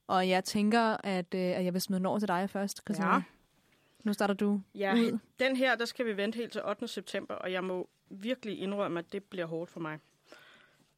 Og 0.07 0.29
jeg 0.29 0.45
tænker, 0.45 0.97
at, 1.05 1.35
øh, 1.35 1.41
at 1.41 1.65
jeg 1.65 1.73
vil 1.73 1.81
smide 1.81 2.07
over 2.07 2.19
til 2.19 2.29
dig 2.29 2.51
først, 2.51 2.81
Christina. 2.87 3.15
Ja. 3.15 3.23
Nu 4.05 4.13
starter 4.13 4.35
du 4.35 4.61
Ja, 4.75 4.95
ud. 4.95 5.19
den 5.39 5.57
her, 5.57 5.75
der 5.77 5.85
skal 5.85 6.07
vi 6.07 6.17
vente 6.17 6.37
helt 6.37 6.53
til 6.53 6.65
8. 6.65 6.89
september, 6.89 7.35
og 7.35 7.53
jeg 7.53 7.65
må 7.65 7.89
virkelig 8.11 8.59
indrømme, 8.59 8.99
at 8.99 9.13
det 9.13 9.25
bliver 9.25 9.47
hårdt 9.47 9.71
for 9.71 9.81
mig. 9.81 9.99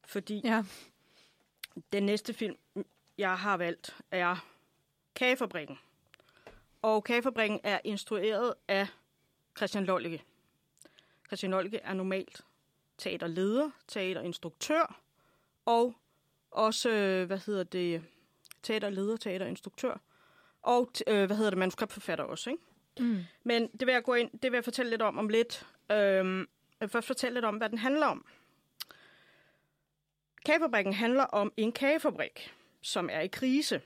Fordi 0.05 0.41
Ja. 0.43 0.63
Den 1.91 2.03
næste 2.03 2.33
film, 2.33 2.55
jeg 3.17 3.37
har 3.37 3.57
valgt, 3.57 3.95
er 4.11 4.45
Kagefabrikken. 5.15 5.77
Og 6.81 7.03
Kagefabrikken 7.03 7.59
er 7.63 7.79
instrueret 7.83 8.53
af 8.67 8.87
Christian 9.57 9.85
Lollicke. 9.85 10.23
Christian 11.27 11.51
Lollicke 11.51 11.77
er 11.77 11.93
normalt 11.93 12.41
teaterleder, 12.97 13.69
teaterinstruktør, 13.87 14.99
og 15.65 15.95
også, 16.51 16.89
øh, 16.89 17.25
hvad 17.25 17.37
hedder 17.37 17.63
det, 17.63 18.03
teaterleder, 18.63 19.17
teaterinstruktør, 19.17 19.97
og, 20.61 20.91
øh, 21.07 21.25
hvad 21.25 21.35
hedder 21.37 21.49
det, 21.49 21.59
manuskriptforfatter 21.59 22.23
også, 22.23 22.49
ikke? 22.49 22.63
Mm. 22.99 23.23
Men 23.43 23.67
det 23.67 23.87
vil 23.87 23.93
jeg 23.93 24.03
gå 24.03 24.13
ind, 24.13 24.31
det 24.31 24.51
vil 24.51 24.57
jeg 24.57 24.63
fortælle 24.63 24.89
lidt 24.89 25.01
om 25.01 25.17
om 25.17 25.29
lidt. 25.29 25.67
Øhm, 25.91 26.39
jeg 26.39 26.47
vil 26.79 26.89
først 26.89 27.07
fortælle 27.07 27.33
lidt 27.33 27.45
om, 27.45 27.57
hvad 27.57 27.69
den 27.69 27.77
handler 27.77 28.05
om. 28.05 28.25
Kagefabrikken 30.45 30.93
handler 30.93 31.23
om 31.23 31.53
en 31.57 31.71
kagefabrik, 31.71 32.53
som 32.81 33.09
er 33.11 33.19
i 33.19 33.27
krise. 33.27 33.81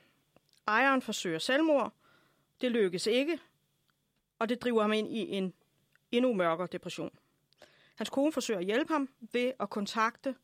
Ejeren 0.68 1.02
forsøger 1.02 1.40
selvmord. 1.40 1.94
Det 2.62 2.72
lykkes 2.72 3.08
ikke, 3.08 3.40
og 4.40 4.50
det 4.50 4.62
driver 4.62 4.82
ham 4.82 4.94
ind 4.94 5.08
i 5.08 5.20
en 5.20 5.54
endnu 6.12 6.34
mørkere 6.34 6.68
depression. 6.72 7.12
Hans 8.00 8.10
kone 8.10 8.32
forsøger 8.32 8.60
at 8.60 8.66
hjælpe 8.66 8.94
ham 8.94 9.10
ved 9.32 9.52
at 9.60 9.70
kontakte 9.70 10.36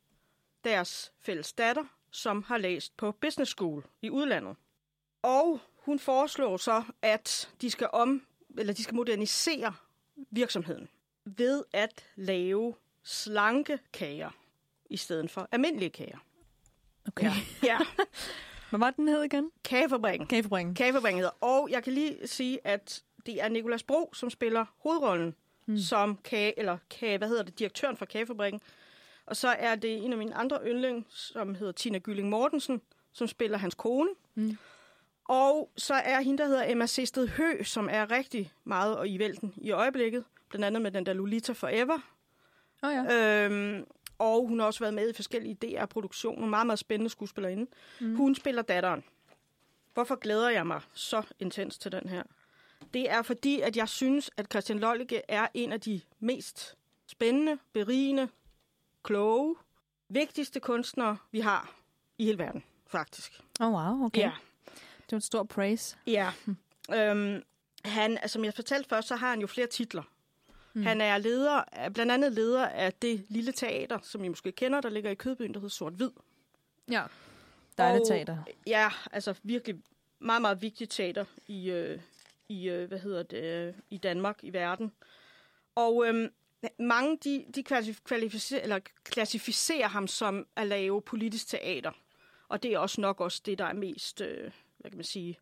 deres 0.63 1.13
fælles 1.21 1.53
datter, 1.53 1.83
som 2.11 2.43
har 2.43 2.57
læst 2.57 2.97
på 2.97 3.11
business 3.11 3.51
school 3.51 3.85
i 4.01 4.09
udlandet. 4.09 4.55
Og 5.21 5.59
hun 5.75 5.99
foreslår 5.99 6.57
så, 6.57 6.83
at 7.01 7.49
de 7.61 7.71
skal 7.71 7.89
om 7.93 8.27
eller 8.57 8.73
de 8.73 8.83
skal 8.83 8.95
modernisere 8.95 9.73
virksomheden 10.31 10.89
ved 11.25 11.63
at 11.73 12.05
lave 12.15 12.75
slanke 13.03 13.79
kager 13.93 14.29
i 14.89 14.97
stedet 14.97 15.31
for 15.31 15.47
almindelige 15.51 15.89
kager. 15.89 16.17
Okay. 17.07 17.25
Ja. 17.25 17.31
ja. 17.63 17.77
Hvad 18.69 18.79
var 18.79 18.91
den 18.91 19.07
hed 19.07 19.23
igen? 19.23 19.51
Kagefabrikken. 19.63 20.27
Kagefabrikken. 20.27 20.75
Kagefabrikken 20.75 21.17
hedder. 21.17 21.43
Og 21.43 21.67
jeg 21.71 21.83
kan 21.83 21.93
lige 21.93 22.27
sige, 22.27 22.59
at 22.63 23.03
det 23.25 23.41
er 23.41 23.49
Nikolas 23.49 23.83
Bro, 23.83 24.13
som 24.13 24.29
spiller 24.29 24.65
hovedrollen 24.77 25.35
mm. 25.65 25.77
som 25.77 26.19
kage, 26.23 26.59
eller 26.59 26.77
kage, 26.89 27.17
hvad 27.17 27.27
hedder 27.27 27.43
det, 27.43 27.59
direktøren 27.59 27.97
for 27.97 28.05
Kagefabrikken. 28.05 28.61
Og 29.25 29.35
så 29.35 29.47
er 29.47 29.75
det 29.75 30.05
en 30.05 30.11
af 30.11 30.17
mine 30.17 30.35
andre 30.35 30.59
yndling, 30.67 31.05
som 31.09 31.55
hedder 31.55 31.71
Tina 31.71 31.97
Gylling 31.97 32.29
Mortensen, 32.29 32.81
som 33.13 33.27
spiller 33.27 33.57
hans 33.57 33.75
kone. 33.75 34.09
Mm. 34.35 34.57
Og 35.27 35.71
så 35.77 35.93
er 35.93 36.21
hende, 36.21 36.37
der 36.37 36.47
hedder 36.47 36.63
Emma 36.67 36.85
Sested 36.85 37.27
Hø, 37.27 37.63
som 37.63 37.89
er 37.91 38.11
rigtig 38.11 38.51
meget 38.63 38.97
og 38.97 39.09
i 39.09 39.19
vælten 39.19 39.53
i 39.57 39.71
øjeblikket. 39.71 40.23
Blandt 40.49 40.65
andet 40.65 40.81
med 40.81 40.91
den 40.91 41.05
der 41.05 41.13
Lolita 41.13 41.53
Forever. 41.53 41.99
Oh, 42.83 42.93
ja. 42.93 43.45
Øhm, 43.45 43.85
og 44.17 44.47
hun 44.47 44.59
har 44.59 44.65
også 44.65 44.79
været 44.79 44.93
med 44.93 45.09
i 45.09 45.13
forskellige 45.13 45.55
DR-produktioner. 45.61 46.47
Meget, 46.47 46.65
meget 46.65 46.79
spændende 46.79 47.09
skuespillerinde. 47.09 47.67
Mm. 47.99 48.15
Hun 48.15 48.35
spiller 48.35 48.61
datteren. 48.61 49.03
Hvorfor 49.93 50.15
glæder 50.15 50.49
jeg 50.49 50.67
mig 50.67 50.81
så 50.93 51.21
intens 51.39 51.77
til 51.77 51.91
den 51.91 52.09
her? 52.09 52.23
Det 52.93 53.09
er 53.11 53.21
fordi, 53.21 53.61
at 53.61 53.77
jeg 53.77 53.89
synes, 53.89 54.31
at 54.37 54.45
Christian 54.51 54.79
Lollicke 54.79 55.21
er 55.27 55.47
en 55.53 55.71
af 55.71 55.81
de 55.81 56.01
mest 56.19 56.75
spændende, 57.07 57.57
berigende, 57.73 58.29
kloge, 59.03 59.55
vigtigste 60.09 60.59
kunstnere, 60.59 61.17
vi 61.31 61.39
har 61.39 61.75
i 62.17 62.25
hele 62.25 62.37
verden, 62.37 62.63
faktisk. 62.87 63.41
Oh, 63.59 63.73
wow, 63.73 64.05
okay. 64.05 64.21
Ja. 64.21 64.31
Det 64.97 65.11
var 65.11 65.17
en 65.17 65.21
stor 65.21 65.43
praise. 65.43 65.97
Ja. 66.07 66.31
øhm, 66.93 67.43
han, 67.85 68.11
altså, 68.17 68.33
som 68.33 68.45
jeg 68.45 68.53
fortalte 68.53 68.89
først, 68.89 69.07
så 69.07 69.15
har 69.15 69.29
han 69.29 69.41
jo 69.41 69.47
flere 69.47 69.67
titler. 69.67 70.03
Mm. 70.73 70.83
Han 70.83 71.01
er 71.01 71.17
leder, 71.17 71.63
er 71.71 71.89
blandt 71.89 72.11
andet 72.11 72.31
leder 72.31 72.65
af 72.67 72.93
det 72.93 73.25
lille 73.29 73.51
teater, 73.51 73.99
som 74.03 74.23
I 74.23 74.27
måske 74.27 74.51
kender, 74.51 74.81
der 74.81 74.89
ligger 74.89 75.11
i 75.11 75.15
Kødbyen, 75.15 75.53
der 75.53 75.59
hedder 75.59 75.69
Sort 75.69 75.93
Hvid. 75.93 76.09
Ja. 76.91 77.03
Dejligt 77.77 78.01
Og- 78.01 78.07
teater. 78.07 78.37
Ja, 78.67 78.89
altså 79.11 79.35
virkelig 79.43 79.81
meget, 80.19 80.41
meget 80.41 80.61
vigtigt 80.61 80.91
teater 80.91 81.25
i, 81.47 81.69
øh, 81.71 81.99
i 82.49 82.69
øh, 82.69 82.87
hvad 82.87 82.99
hedder 82.99 83.23
det, 83.23 83.43
øh, 83.43 83.73
i 83.89 83.97
Danmark, 83.97 84.43
i 84.43 84.53
verden. 84.53 84.91
Og 85.75 86.07
øh, 86.07 86.29
mange, 86.79 87.17
de, 87.23 87.45
de 87.55 87.63
kvalificerer, 88.05 88.61
eller 88.61 88.79
klassificerer 89.03 89.87
ham 89.87 90.07
som 90.07 90.47
at 90.55 90.67
lave 90.67 91.01
politisk 91.01 91.47
teater. 91.47 91.91
Og 92.47 92.63
det 92.63 92.73
er 92.73 92.79
også 92.79 93.01
nok 93.01 93.21
også 93.21 93.41
det, 93.45 93.57
der 93.57 93.65
er 93.65 93.73
mest, 93.73 94.21
øh, 94.21 94.51
hvad 94.77 94.91
kan 94.91 94.97
man 94.97 95.03
sige, 95.03 95.39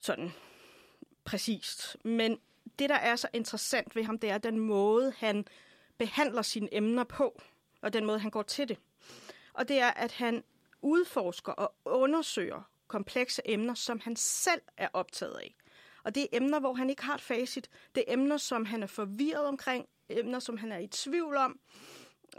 sådan 0.00 0.32
præcist. 1.24 1.96
Men 2.04 2.40
det, 2.78 2.88
der 2.88 2.94
er 2.94 3.16
så 3.16 3.28
interessant 3.32 3.96
ved 3.96 4.04
ham, 4.04 4.18
det 4.18 4.30
er 4.30 4.38
den 4.38 4.58
måde, 4.58 5.12
han 5.16 5.46
behandler 5.98 6.42
sine 6.42 6.74
emner 6.74 7.04
på. 7.04 7.42
og 7.82 7.92
den 7.92 8.04
måde, 8.04 8.18
han 8.18 8.30
går 8.30 8.42
til 8.42 8.68
det. 8.68 8.78
Og 9.52 9.68
det 9.68 9.78
er, 9.78 9.90
at 9.90 10.12
han 10.12 10.44
udforsker 10.82 11.52
og 11.52 11.74
undersøger 11.84 12.70
komplekse 12.86 13.42
emner, 13.44 13.74
som 13.74 14.00
han 14.00 14.16
selv 14.16 14.60
er 14.76 14.88
optaget 14.92 15.34
af. 15.34 15.54
Og 16.04 16.14
det 16.14 16.22
er 16.22 16.26
emner, 16.32 16.60
hvor 16.60 16.74
han 16.74 16.90
ikke 16.90 17.02
har 17.02 17.14
et 17.14 17.20
facit. 17.20 17.68
Det 17.94 18.04
er 18.08 18.12
emner, 18.12 18.36
som 18.36 18.64
han 18.64 18.82
er 18.82 18.86
forvirret 18.86 19.46
omkring, 19.46 19.86
emner, 20.08 20.38
som 20.38 20.56
han 20.56 20.72
er 20.72 20.78
i 20.78 20.86
tvivl 20.86 21.36
om. 21.36 21.58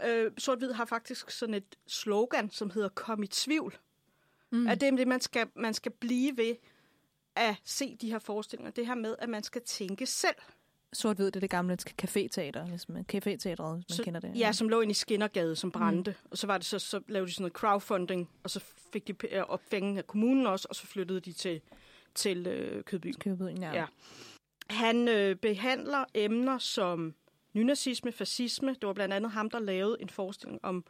Øh, 0.04 0.30
Sort-Hvid 0.38 0.72
har 0.72 0.84
faktisk 0.84 1.30
sådan 1.30 1.54
et 1.54 1.76
slogan, 1.86 2.50
som 2.50 2.70
hedder 2.70 2.88
Kom 2.88 3.22
i 3.22 3.26
tvivl. 3.26 3.78
Mm. 4.50 4.66
At 4.66 4.80
det 4.80 4.88
er 4.88 4.96
det, 4.96 5.08
man 5.08 5.20
skal, 5.20 5.48
man 5.56 5.74
skal 5.74 5.92
blive 5.92 6.36
ved 6.36 6.54
at 7.36 7.56
se 7.64 7.96
de 8.00 8.10
her 8.10 8.18
forestillinger. 8.18 8.70
Det 8.70 8.86
her 8.86 8.94
med, 8.94 9.16
at 9.18 9.28
man 9.28 9.42
skal 9.42 9.62
tænke 9.62 10.06
selv. 10.06 10.34
Sort-hvid, 10.92 11.26
det 11.26 11.36
er 11.36 11.40
det 11.40 11.50
gamle 11.50 11.78
café-teater, 12.02 12.64
hvis 12.68 12.88
man, 12.88 13.04
café-teateret, 13.12 13.74
hvis 13.74 13.88
man 13.88 13.96
så, 13.96 14.02
kender 14.02 14.20
det. 14.20 14.38
Ja, 14.38 14.52
som 14.52 14.68
lå 14.68 14.80
inde 14.80 14.90
i 14.90 14.94
Skinnergade, 14.94 15.56
som 15.56 15.72
brændte. 15.72 16.10
Mm. 16.10 16.28
Og 16.30 16.38
så 16.38 16.46
var 16.46 16.58
det 16.58 16.66
så, 16.66 16.78
så 16.78 17.00
lavede 17.08 17.28
de 17.28 17.34
sådan 17.34 17.42
noget 17.42 17.52
crowdfunding, 17.52 18.30
og 18.42 18.50
så 18.50 18.60
fik 18.92 19.08
de 19.08 19.14
p- 19.24 19.36
opfængen 19.38 19.98
af 19.98 20.06
kommunen 20.06 20.46
også, 20.46 20.66
og 20.70 20.76
så 20.76 20.86
flyttede 20.86 21.20
de 21.20 21.32
til, 21.32 21.60
til 22.16 22.46
øh, 22.46 22.84
Kødby. 22.84 23.12
Kødby, 23.20 23.60
ja. 23.60 23.72
Ja. 23.72 23.84
Han 24.70 25.08
øh, 25.08 25.36
behandler 25.36 26.04
emner 26.14 26.58
som 26.58 27.14
nynazisme, 27.52 28.12
fascisme. 28.12 28.68
Det 28.74 28.86
var 28.86 28.92
blandt 28.92 29.14
andet 29.14 29.30
ham, 29.30 29.50
der 29.50 29.58
lavede 29.58 29.96
en 30.00 30.08
forestilling 30.08 30.60
om, 30.64 30.84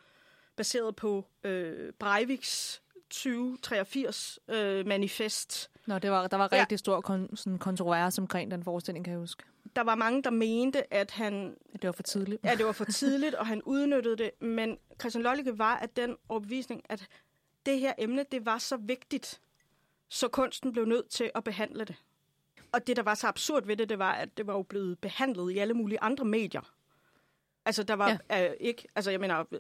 baseret 0.57 0.97
på 0.97 1.27
øh, 1.45 1.93
Breiviks 1.99 2.83
2083 3.11 4.39
øh, 4.49 4.87
manifest. 4.87 5.71
Nå, 5.87 5.99
det 5.99 6.11
var, 6.11 6.27
der 6.27 6.37
var 6.37 6.49
Ja. 6.53 6.61
rigtig 6.61 6.79
stor 6.79 7.01
kon, 7.01 7.37
sådan 7.37 7.59
kontrovers 7.59 8.19
omkring 8.19 8.51
den 8.51 8.65
forestilling, 8.65 9.05
kan 9.05 9.13
jeg 9.13 9.21
huske. 9.21 9.43
Der 9.77 9.83
var 9.83 9.95
mange, 9.95 10.23
der 10.23 10.31
mente, 10.31 10.95
at 10.95 11.11
han 11.11 11.55
Det 11.73 11.85
var 11.85 11.93
for 11.93 12.03
tidligt. 12.03 12.47
at 12.47 12.59
det 12.59 12.67
var 12.67 12.73
for 12.73 12.85
tidligt, 12.85 13.35
og 13.35 13.47
han 13.47 13.63
udnyttede 13.63 14.17
det. 14.17 14.31
Men 14.41 14.79
Christian 15.01 15.23
Lollicke 15.23 15.59
var 15.59 15.77
af 15.77 15.89
den 15.89 16.17
overbevisning, 16.29 16.83
at 16.89 17.07
det 17.67 17.81
her 17.81 17.93
emne, 17.99 18.25
det 18.33 18.47
var 18.47 18.59
så 18.59 18.77
vigtigt, 18.77 19.41
så 20.09 20.29
kunsten 20.29 20.73
blev 20.73 20.85
nødt 20.85 21.09
til 21.09 21.31
at 21.35 21.45
behandle 21.45 21.85
det. 21.85 21.97
Og 22.73 22.87
det, 22.87 22.97
der 22.97 23.03
var 23.03 23.15
så 23.15 23.27
absurd 23.27 23.67
ved 23.67 23.77
det, 23.77 23.89
det 23.89 23.99
var, 23.99 24.13
at 24.13 24.37
det 24.37 24.47
var 24.47 24.53
jo 24.53 24.63
blevet 24.63 24.99
behandlet 24.99 25.53
i 25.53 25.59
alle 25.59 25.75
mulige 25.75 26.01
andre 26.01 26.25
medier. 26.25 26.73
Altså, 27.67 27.83
der 27.83 27.95
var 27.95 28.21
ja. 28.31 28.49
øh, 28.49 28.57
ikke... 28.61 28.89
Altså, 28.95 29.11
jeg 29.11 29.21
mener, 29.21 29.45
øh, 29.53 29.59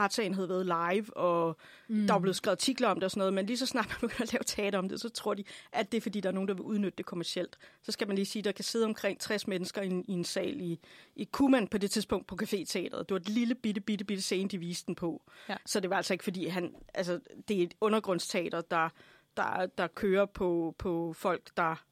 retssagen 0.00 0.34
havde 0.34 0.48
været 0.48 0.66
live, 0.66 1.16
og 1.16 1.56
mm. 1.88 2.06
der 2.06 2.12
var 2.14 2.20
blevet 2.20 2.36
skrevet 2.36 2.56
artikler 2.56 2.88
om 2.88 2.96
det 2.96 3.04
og 3.04 3.10
sådan 3.10 3.18
noget, 3.18 3.34
men 3.34 3.46
lige 3.46 3.56
så 3.56 3.66
snart 3.66 3.88
man 3.88 3.98
begynder 4.08 4.22
at 4.22 4.32
lave 4.32 4.42
teater 4.46 4.78
om 4.78 4.88
det, 4.88 5.00
så 5.00 5.08
tror 5.08 5.34
de, 5.34 5.44
at 5.72 5.92
det 5.92 5.98
er, 5.98 6.02
fordi 6.02 6.20
der 6.20 6.28
er 6.28 6.32
nogen, 6.32 6.48
der 6.48 6.54
vil 6.54 6.62
udnytte 6.62 6.96
det 6.96 7.06
kommercielt. 7.06 7.58
Så 7.82 7.92
skal 7.92 8.06
man 8.06 8.16
lige 8.16 8.26
sige, 8.26 8.40
at 8.40 8.44
der 8.44 8.52
kan 8.52 8.64
sidde 8.64 8.84
omkring 8.84 9.20
60 9.20 9.46
mennesker 9.46 9.82
i 9.82 9.86
en, 9.86 10.04
i 10.08 10.12
en 10.12 10.24
sal 10.24 10.60
i, 10.60 10.80
i 11.16 11.24
Kuman 11.32 11.68
på 11.68 11.78
det 11.78 11.90
tidspunkt 11.90 12.26
på 12.26 12.36
Café-teateret. 12.42 13.08
Det 13.08 13.10
var 13.10 13.20
et 13.20 13.28
lille 13.28 13.54
bitte, 13.54 13.80
bitte, 13.80 14.04
bitte 14.04 14.22
scene, 14.22 14.48
de 14.48 14.58
viste 14.58 14.86
den 14.86 14.94
på. 14.94 15.22
Ja. 15.48 15.56
Så 15.66 15.80
det 15.80 15.90
var 15.90 15.96
altså 15.96 16.14
ikke, 16.14 16.24
fordi 16.24 16.46
han... 16.46 16.74
Altså, 16.94 17.20
det 17.48 17.58
er 17.58 17.62
et 17.62 17.74
undergrundsteater, 17.80 18.60
der, 18.60 18.88
der, 19.36 19.66
der 19.66 19.86
kører 19.86 20.26
på, 20.26 20.74
på 20.78 21.12
folk, 21.12 21.50
der 21.56 21.84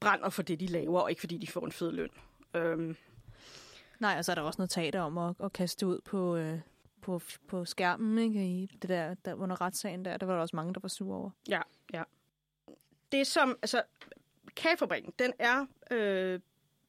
brænder 0.00 0.28
for 0.28 0.42
det, 0.42 0.60
de 0.60 0.66
laver, 0.66 1.00
og 1.00 1.10
ikke 1.10 1.20
fordi 1.20 1.38
de 1.38 1.46
får 1.46 1.64
en 1.66 1.72
fed 1.72 1.92
løn. 1.92 2.10
Øhm, 2.54 2.96
Nej, 3.98 4.14
og 4.18 4.24
så 4.24 4.32
er 4.32 4.34
der 4.34 4.42
også 4.42 4.58
noget 4.60 4.70
teater 4.70 5.00
om 5.00 5.18
at, 5.18 5.34
at 5.44 5.52
kaste 5.52 5.86
ud 5.86 6.00
på, 6.04 6.36
øh, 6.36 6.60
på, 7.00 7.20
på 7.48 7.64
skærmen, 7.64 8.18
ikke? 8.18 8.44
I 8.46 8.66
det 8.82 8.88
der, 8.88 9.14
der 9.14 9.34
under 9.34 9.60
retssagen 9.60 10.04
der, 10.04 10.16
der 10.16 10.26
var 10.26 10.34
der 10.34 10.40
også 10.40 10.56
mange, 10.56 10.74
der 10.74 10.80
var 10.80 10.88
sure 10.88 11.16
over. 11.16 11.30
Ja, 11.48 11.60
ja. 11.92 12.02
Det 13.12 13.26
som, 13.26 13.58
altså, 13.62 13.82
Kagefabrikken, 14.56 15.12
den 15.18 15.32
er 15.38 15.66
øh, 15.90 16.40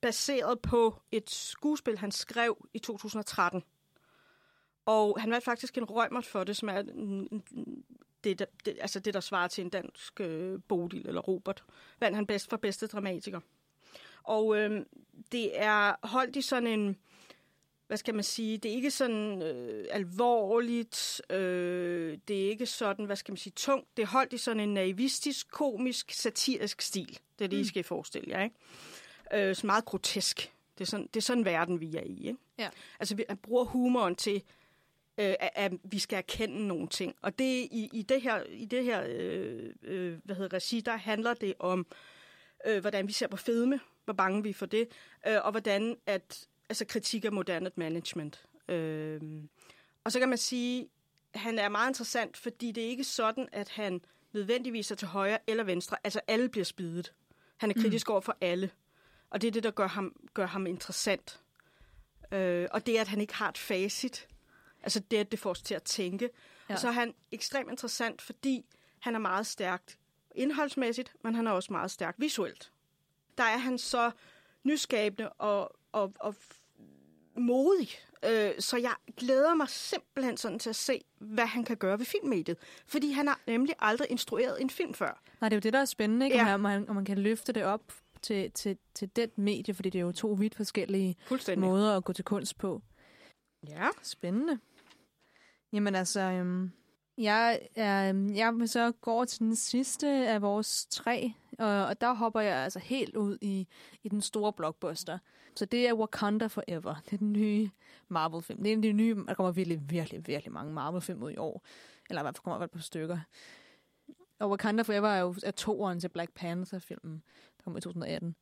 baseret 0.02 0.60
på 0.60 1.02
et 1.12 1.30
skuespil, 1.30 1.97
han 1.97 2.12
skrev 2.12 2.68
i 2.74 2.80
2013. 2.80 3.64
Og 4.86 5.18
han 5.22 5.32
vandt 5.32 5.45
faktisk 5.45 5.78
en 5.78 5.84
røgmert 5.84 6.26
for 6.26 6.43
det, 6.43 6.58
som 6.58 6.70
er 6.70 6.80
en- 6.80 7.28
en- 7.32 7.84
det, 8.24 8.40
der- 8.40 8.46
det, 8.66 8.78
altså 8.82 9.00
det, 9.00 9.14
der 9.14 9.20
svarer 9.20 9.48
til 9.48 9.64
en 9.64 9.70
dansk 9.70 10.22
øh, 10.22 10.60
Bodil 10.68 11.08
eller 11.08 11.22
Robert. 11.22 11.64
Vandt 12.00 12.16
han 12.16 12.26
bedst 12.28 12.50
for 12.50 12.58
bedste 12.58 12.88
dramatiker. 12.88 13.40
Og 14.24 14.58
øh, 14.58 14.86
det 15.32 15.60
er 15.62 16.08
holdt 16.08 16.36
i 16.36 16.42
sådan 16.42 16.68
en, 16.80 16.98
hvad 17.88 17.98
skal 17.98 18.16
man 18.16 18.24
sige, 18.24 18.58
det 18.58 18.72
er 18.72 18.76
ikke 18.76 18.92
sådan 18.92 19.42
øh, 19.42 19.88
alvorligt, 19.92 21.22
øh, 21.30 22.18
det 22.28 22.46
er 22.46 22.50
ikke 22.50 22.66
sådan, 22.66 23.06
hvad 23.06 23.16
skal 23.16 23.32
man 23.32 23.38
sige, 23.38 23.54
tungt. 23.56 23.98
Det 23.98 24.04
er 24.04 24.08
holdt 24.08 24.34
i 24.34 24.38
sådan 24.38 24.60
en 24.60 24.74
naivistisk, 24.74 25.52
komisk, 25.52 26.12
satirisk 26.12 26.82
stil. 26.82 27.20
Det 27.40 27.46
er 27.46 27.50
det, 27.50 27.58
I 27.58 27.68
skal 27.68 27.84
forestille 27.84 28.30
jer, 28.32 28.44
ikke? 28.44 28.56
Øh, 29.50 29.56
så 29.56 29.66
meget 29.68 29.86
grotesk. 29.86 30.52
Det 30.78 30.82
er, 30.82 30.86
sådan, 30.90 31.08
det 31.08 31.16
er 31.18 31.22
sådan 31.22 31.42
en 31.42 31.46
verden, 31.46 31.80
vi 31.82 31.96
er 31.96 32.04
i, 32.04 32.28
ikke? 32.28 32.40
Ja. 32.58 32.70
Altså, 33.00 33.16
vi 33.16 33.24
han 33.30 33.38
bruger 33.38 33.64
humoren 33.64 34.16
til, 34.16 34.44
øh, 35.18 35.34
at, 35.39 35.72
vi 35.84 35.99
skal 35.99 36.18
erkende 36.18 36.68
nogle 36.68 36.88
ting. 36.88 37.16
Og 37.22 37.39
det 37.39 37.68
i, 37.72 37.89
i 37.93 38.01
det 38.01 38.22
her, 38.22 38.43
i 38.43 38.66
det 38.66 38.84
her 38.84 39.03
øh, 39.07 39.74
øh, 39.84 40.18
hvad 40.24 40.36
hedder 40.36 40.53
regi, 40.53 40.82
der 40.82 40.95
handler 40.95 41.34
det 41.34 41.53
om, 41.59 41.88
øh, 42.66 42.82
hvordan 42.82 43.07
vi 43.07 43.14
ser 43.14 43.28
på 43.28 43.38
fedme, 43.38 43.80
hvor 44.05 44.14
bange 44.14 44.43
vi 44.43 44.49
er 44.49 44.53
for 44.53 44.66
det, 44.66 44.88
øh, 45.28 45.38
og 45.43 45.51
hvordan 45.51 45.97
at, 46.05 46.47
altså 46.70 46.86
kritik 46.86 47.26
af 47.26 47.32
moderne 47.32 47.72
management. 47.76 48.45
Øh, 48.68 49.22
og 50.03 50.12
så 50.12 50.20
kan 50.20 50.30
man 50.30 50.38
sige, 50.38 50.89
han 51.36 51.59
er 51.59 51.70
meget 51.70 51.89
interessant, 51.89 52.38
fordi 52.38 52.72
det 52.72 52.84
er 52.84 52.88
ikke 52.88 53.03
sådan, 53.03 53.47
at 53.51 53.70
han 53.70 54.01
nødvendigvis 54.34 54.91
er 54.91 54.95
til 54.95 55.07
højre 55.07 55.38
eller 55.47 55.64
venstre. 55.64 55.97
Altså 56.03 56.22
alle 56.28 56.49
bliver 56.49 56.66
spidet. 56.66 57.14
Han 57.57 57.70
er 57.70 57.74
kritisk 57.74 58.07
mm. 58.07 58.12
over 58.12 58.22
for 58.22 58.38
alle. 58.41 58.72
Og 59.30 59.41
det 59.41 59.47
er 59.47 59.51
det, 59.51 59.64
der 59.64 59.72
gør 59.72 59.88
ham, 59.88 60.16
gør 60.34 60.45
ham 60.45 60.68
interessant. 60.68 61.39
Øh, 62.32 62.68
og 62.72 62.86
det 62.86 62.97
er, 62.97 63.01
at 63.01 63.07
han 63.07 63.22
ikke 63.22 63.34
har 63.34 63.49
et 63.49 63.57
facit. 63.57 64.28
Altså 64.84 65.00
det, 65.00 65.18
at 65.18 65.32
det 65.32 65.40
får 65.40 65.50
os 65.50 65.62
til 65.62 65.76
at 65.76 65.84
tænke. 65.84 66.30
Ja. 66.70 66.74
Og 66.74 66.80
så 66.80 66.88
er 66.88 66.92
han 66.92 67.14
ekstremt 67.32 67.72
interessant, 67.72 68.22
fordi 68.22 68.66
han 69.00 69.16
er 69.16 69.20
meget 69.20 69.48
stærkt 69.48 69.98
indholdsmæssigt, 70.36 71.14
men 71.24 71.36
han 71.36 71.48
er 71.48 71.52
også 71.52 71.74
meget 71.74 71.92
stærkt 71.92 72.22
visuelt. 72.22 72.72
Der 73.38 73.44
er 73.44 73.58
han 73.58 73.78
så 73.78 74.12
nyskabende 74.64 75.30
og, 75.30 75.76
og, 75.92 76.14
og 76.20 76.36
modig. 77.36 77.90
Øh, 78.26 78.52
så 78.60 78.78
jeg 78.78 78.94
glæder 79.18 79.56
mig 79.56 79.70
simpelthen 79.70 80.38
sådan 80.38 80.60
til 80.60 80.70
at 80.70 80.76
se, 80.76 81.02
hvad 81.18 81.46
han 81.46 81.64
kan 81.64 81.78
gøre 81.78 82.00
ved 82.00 82.06
filmmediet. 82.06 82.58
Fordi 82.88 83.12
han 83.12 83.28
har 83.28 83.40
nemlig 83.48 83.76
aldrig 83.80 84.12
instrueret 84.12 84.62
en 84.62 84.70
film 84.70 84.94
før. 84.94 85.22
Nej, 85.42 85.50
det 85.50 85.56
er 85.56 85.58
jo 85.58 85.62
det, 85.62 85.74
der 85.74 85.80
er 85.80 85.86
spændende, 85.86 86.26
ikke? 86.26 86.38
Ja. 86.38 86.54
Om, 86.54 86.60
man, 86.60 86.90
om 86.90 86.96
man 86.96 87.06
kan 87.06 87.18
løfte 87.18 87.54
det 87.54 87.64
op 87.64 87.94
til, 88.22 88.52
til, 88.52 88.78
til 88.94 89.16
den 89.16 89.30
medie, 89.36 89.74
fordi 89.74 89.90
det 89.90 90.00
er 90.00 90.04
jo 90.04 90.12
to 90.12 90.28
vidt 90.28 90.56
forskellige 90.56 91.18
måder 91.58 91.98
at 91.98 92.04
gå 92.04 92.14
til 92.14 92.26
kunst 92.26 92.58
på. 92.58 92.82
Ja. 93.68 93.88
Spændende. 94.02 94.60
Jamen 95.74 95.96
altså, 95.96 96.20
øhm, 96.22 96.72
jeg, 97.18 97.60
er, 97.76 98.10
øhm, 98.10 98.36
jeg 98.36 98.54
vil 98.54 98.70
så 98.70 98.92
gå 98.92 99.12
over 99.12 99.26
til 99.26 99.40
den 99.40 99.56
sidste 99.56 100.08
af 100.08 100.42
vores 100.42 100.86
tre, 100.86 101.34
og, 101.60 101.86
og 101.86 102.02
der 102.02 102.14
hopper 102.14 102.40
jeg 102.40 102.58
altså 102.58 102.80
helt 102.80 103.16
ud 103.16 103.38
i, 103.42 103.68
i 104.04 104.10
den 104.10 104.22
store 104.22 104.54
blockbuster. 104.54 105.18
Så 105.56 105.66
det 105.66 105.88
er 105.88 105.94
Wakanda 105.94 106.48
Forever. 106.48 106.96
Det 107.06 107.14
er 107.14 107.18
den 107.18 107.34
nye 107.34 107.70
Marvel-film. 108.08 108.64
Det 108.64 108.70
er 108.70 108.74
en 108.74 108.80
af 108.80 108.84
de 108.84 108.92
nye, 108.92 109.16
der 109.28 109.34
kommer 109.34 109.52
virkelig, 109.52 109.80
virkelig, 109.90 110.28
virkelig 110.28 110.54
mange 110.54 110.74
Marvel-film 110.74 111.24
ud 111.24 111.32
i 111.32 111.38
år. 111.38 111.64
Eller 112.10 112.22
i 112.22 112.24
hvert 112.24 112.36
fald 112.36 112.44
kommer 112.44 112.58
der 112.58 112.66
et 112.66 112.72
par 112.72 112.80
stykker. 112.80 113.20
Og 114.40 114.50
Wakanda 114.50 114.82
Forever 114.84 115.08
er 115.08 115.20
jo 115.20 115.36
er 115.44 115.52
toeren 115.52 116.00
til 116.00 116.10
Black 116.10 116.34
Panther-filmen, 116.34 117.24
der 117.58 117.64
kom 117.64 117.78
i 117.78 117.82
2018. 117.82 118.36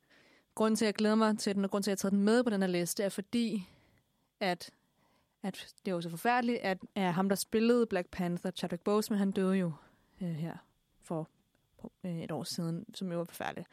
Grunden 0.54 0.76
til, 0.76 0.84
at 0.84 0.86
jeg 0.86 0.94
glæder 0.94 1.14
mig 1.14 1.38
til 1.38 1.54
den, 1.54 1.64
og 1.64 1.70
grunden 1.70 1.82
til, 1.82 1.90
at 1.90 1.92
jeg 1.92 2.08
har 2.08 2.10
taget 2.10 2.12
den 2.12 2.24
med 2.24 2.44
på 2.44 2.50
den 2.50 2.62
her 2.62 2.68
liste, 2.68 3.02
er 3.02 3.08
fordi, 3.08 3.68
at 4.40 4.70
at 5.42 5.74
det 5.84 5.94
var 5.94 6.00
så 6.00 6.10
forfærdeligt, 6.10 6.58
at, 6.58 6.78
at 6.94 7.14
ham, 7.14 7.28
der 7.28 7.36
spillede 7.36 7.86
Black 7.86 8.08
Panther, 8.10 8.50
Chadwick 8.50 8.82
Boseman, 8.82 9.18
han 9.18 9.30
døde 9.30 9.54
jo 9.54 9.72
øh, 10.22 10.28
her 10.28 10.56
for 11.02 11.28
øh, 12.04 12.20
et 12.20 12.30
år 12.30 12.44
siden, 12.44 12.84
som 12.94 13.12
jo 13.12 13.18
var 13.18 13.24
forfærdeligt. 13.24 13.68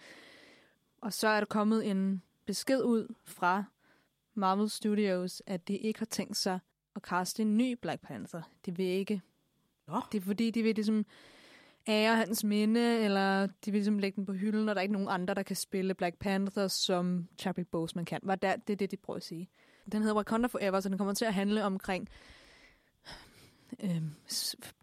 Og 1.02 1.14
så 1.14 1.28
er 1.28 1.40
der 1.40 1.46
kommet 1.46 1.90
en 1.90 2.22
besked 2.46 2.84
ud 2.84 3.14
fra 3.26 3.64
Marvel 4.34 4.70
Studios, 4.70 5.44
at 5.46 5.68
de 5.68 5.78
ikke 5.78 6.00
har 6.00 6.06
tænkt 6.06 6.38
sig 6.38 6.60
at 6.96 7.02
kaste 7.02 7.42
en 7.42 7.58
ny 7.58 7.78
Black 7.82 8.02
Panther. 8.02 8.42
De 8.66 8.76
vil 8.76 8.86
ikke. 8.86 9.22
Nå. 9.88 10.02
Det 10.12 10.18
er 10.18 10.22
fordi, 10.22 10.52
de 10.52 10.64
vil 10.64 10.76
ligesom 10.76 11.06
ære 11.88 12.16
hans 12.16 12.44
minde, 12.44 13.00
eller 13.00 13.46
de 13.46 13.72
vil 13.72 13.74
ligesom 13.74 14.00
lægge 14.00 14.16
den 14.16 14.26
på 14.26 14.34
hylden, 14.34 14.70
og 14.70 14.76
der 14.76 14.80
er 14.80 14.84
ikke 14.84 14.94
nogen 14.94 15.08
andre, 15.08 15.34
der 15.34 15.44
kan 15.44 15.56
spille 15.56 15.94
Black 15.94 16.18
Panther, 16.20 16.68
som 16.68 17.28
Chadwick 17.38 17.70
Boseman 17.70 18.06
kan. 18.06 18.20
Var 18.24 18.36
der, 18.36 18.56
det 18.56 18.74
er 18.74 18.78
det, 18.78 18.92
de 18.92 18.98
prøver 18.98 19.18
at 19.18 19.24
sige. 19.24 19.50
Den 19.92 20.02
hedder 20.02 20.16
Wakanda 20.16 20.48
Forever, 20.48 20.80
så 20.80 20.90
den 20.90 20.98
kommer 20.98 21.14
til 21.14 21.26
at 21.26 21.34
handle 21.34 21.64
omkring 21.64 22.10
øh, 23.84 24.02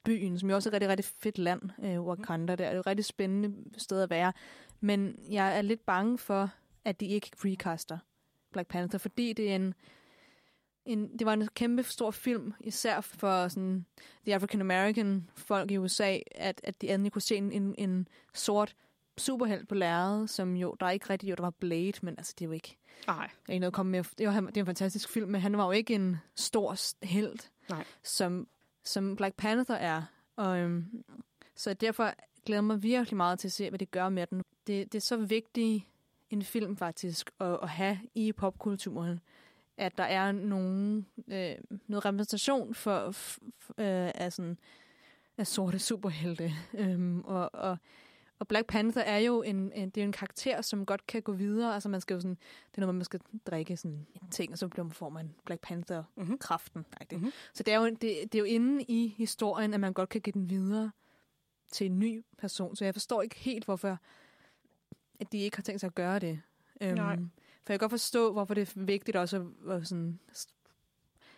byen, 0.04 0.38
som 0.38 0.50
jo 0.50 0.56
også 0.56 0.68
er 0.68 0.70
et 0.70 0.74
rigtig, 0.74 0.88
rigtig 0.88 1.06
fedt 1.18 1.38
land, 1.38 1.62
øh, 1.84 2.02
Wakanda. 2.02 2.54
Det 2.54 2.66
er 2.66 2.72
jo 2.72 2.80
et 2.80 2.86
rigtig 2.86 3.04
spændende 3.04 3.54
sted 3.78 4.02
at 4.02 4.10
være. 4.10 4.32
Men 4.80 5.18
jeg 5.30 5.58
er 5.58 5.62
lidt 5.62 5.86
bange 5.86 6.18
for, 6.18 6.50
at 6.84 7.00
de 7.00 7.06
ikke 7.06 7.30
recaster 7.44 7.98
Black 8.52 8.68
Panther, 8.68 8.98
fordi 8.98 9.32
det 9.32 9.50
er 9.50 9.56
en, 9.56 9.74
en, 10.84 11.18
det 11.18 11.26
var 11.26 11.32
en 11.32 11.48
kæmpe 11.48 11.82
stor 11.82 12.10
film, 12.10 12.54
især 12.60 13.00
for 13.00 13.48
sådan, 13.48 13.86
the 14.24 14.34
African 14.34 14.60
American 14.60 15.30
folk 15.36 15.70
i 15.70 15.76
USA, 15.76 16.18
at, 16.34 16.60
at 16.64 16.80
de 16.80 16.88
endelig 16.88 17.12
kunne 17.12 17.22
se 17.22 17.36
en, 17.36 17.52
en, 17.52 17.74
en 17.78 18.08
sort 18.34 18.76
superhelt 19.18 19.68
på 19.68 19.74
lærredet, 19.74 20.30
som 20.30 20.56
jo, 20.56 20.76
der 20.80 20.86
er 20.86 20.90
ikke 20.90 21.10
rigtig, 21.10 21.30
jo, 21.30 21.34
der 21.34 21.42
var 21.42 21.50
Blade, 21.50 21.92
men 22.02 22.14
altså, 22.18 22.34
det 22.38 22.44
er 22.44 22.48
jo 22.48 22.52
ikke, 22.52 22.76
Nej. 23.06 23.30
er 23.48 23.52
ikke 23.52 23.60
noget 23.60 23.74
komme 23.74 23.92
med. 23.92 24.04
Det 24.18 24.26
var, 24.26 24.32
det 24.32 24.54
var 24.54 24.60
en 24.60 24.66
fantastisk 24.66 25.08
film, 25.08 25.30
men 25.30 25.40
han 25.40 25.58
var 25.58 25.64
jo 25.64 25.70
ikke 25.70 25.94
en 25.94 26.16
stor 26.34 27.04
held, 27.06 27.38
Nej. 27.68 27.84
som, 28.02 28.48
som 28.84 29.16
Black 29.16 29.36
Panther 29.36 29.76
er. 29.76 30.02
Og, 30.36 30.58
øhm, 30.58 31.04
så 31.56 31.74
derfor 31.74 32.12
glæder 32.46 32.62
mig 32.62 32.82
virkelig 32.82 33.16
meget 33.16 33.38
til 33.38 33.48
at 33.48 33.52
se, 33.52 33.68
hvad 33.68 33.78
det 33.78 33.90
gør 33.90 34.08
med 34.08 34.26
den. 34.26 34.42
Det, 34.66 34.92
det 34.92 34.98
er 34.98 35.02
så 35.02 35.16
vigtigt 35.16 35.84
en 36.30 36.42
film 36.42 36.76
faktisk 36.76 37.30
at, 37.40 37.58
at 37.62 37.68
have 37.68 37.98
i 38.14 38.32
popkulturen, 38.32 39.20
at 39.76 39.98
der 39.98 40.04
er 40.04 40.32
nogen, 40.32 41.06
øh, 41.28 41.54
noget 41.86 42.04
repræsentation 42.04 42.74
for, 42.74 43.10
for 43.10 43.40
øh, 43.78 44.10
af, 44.14 44.32
sådan, 44.32 44.58
af 45.38 45.46
sorte 45.46 45.78
superhelte. 45.78 46.52
Øhm, 46.74 47.20
og, 47.20 47.54
og, 47.54 47.76
og 48.44 48.48
Black 48.48 48.66
Panther 48.66 49.02
er 49.02 49.18
jo 49.18 49.42
en, 49.42 49.72
en, 49.74 49.90
det 49.90 50.00
er 50.00 50.04
jo 50.04 50.06
en 50.06 50.12
karakter, 50.12 50.60
som 50.62 50.86
godt 50.86 51.06
kan 51.06 51.22
gå 51.22 51.32
videre. 51.32 51.74
Altså 51.74 51.88
man 51.88 52.00
skal 52.00 52.14
jo 52.14 52.20
sådan, 52.20 52.38
det 52.70 52.76
er 52.76 52.80
noget, 52.80 52.94
man 52.94 53.04
skal 53.04 53.20
drikke 53.46 53.76
sådan 53.76 54.06
en 54.22 54.28
ting, 54.30 54.52
og 54.52 54.58
så 54.58 54.68
bliver 54.68 54.84
man, 54.84 54.92
får 54.92 55.08
man 55.08 55.34
Black 55.44 55.62
Panther-kraften. 55.62 56.84
Mm-hmm. 57.10 57.24
Mhm. 57.24 57.32
Så 57.54 57.62
det 57.62 57.74
er, 57.74 57.78
jo, 57.78 57.86
det, 57.86 58.00
det 58.00 58.34
er 58.34 58.38
jo 58.38 58.44
inde 58.44 58.82
i 58.82 59.14
historien, 59.16 59.74
at 59.74 59.80
man 59.80 59.92
godt 59.92 60.08
kan 60.08 60.20
give 60.20 60.32
den 60.32 60.50
videre 60.50 60.90
til 61.72 61.86
en 61.86 61.98
ny 61.98 62.24
person. 62.38 62.76
Så 62.76 62.84
jeg 62.84 62.94
forstår 62.94 63.22
ikke 63.22 63.36
helt, 63.36 63.64
hvorfor 63.64 63.98
at 65.20 65.32
de 65.32 65.38
ikke 65.38 65.56
har 65.56 65.62
tænkt 65.62 65.80
sig 65.80 65.86
at 65.86 65.94
gøre 65.94 66.18
det. 66.18 66.40
Nej. 66.80 67.16
for 67.64 67.72
jeg 67.72 67.78
kan 67.78 67.78
godt 67.78 67.92
forstå, 67.92 68.32
hvorfor 68.32 68.54
det 68.54 68.74
er 68.76 68.84
vigtigt 68.84 69.16
også 69.16 69.46
at, 69.66 69.72
at 69.72 69.88
sådan, 69.88 70.18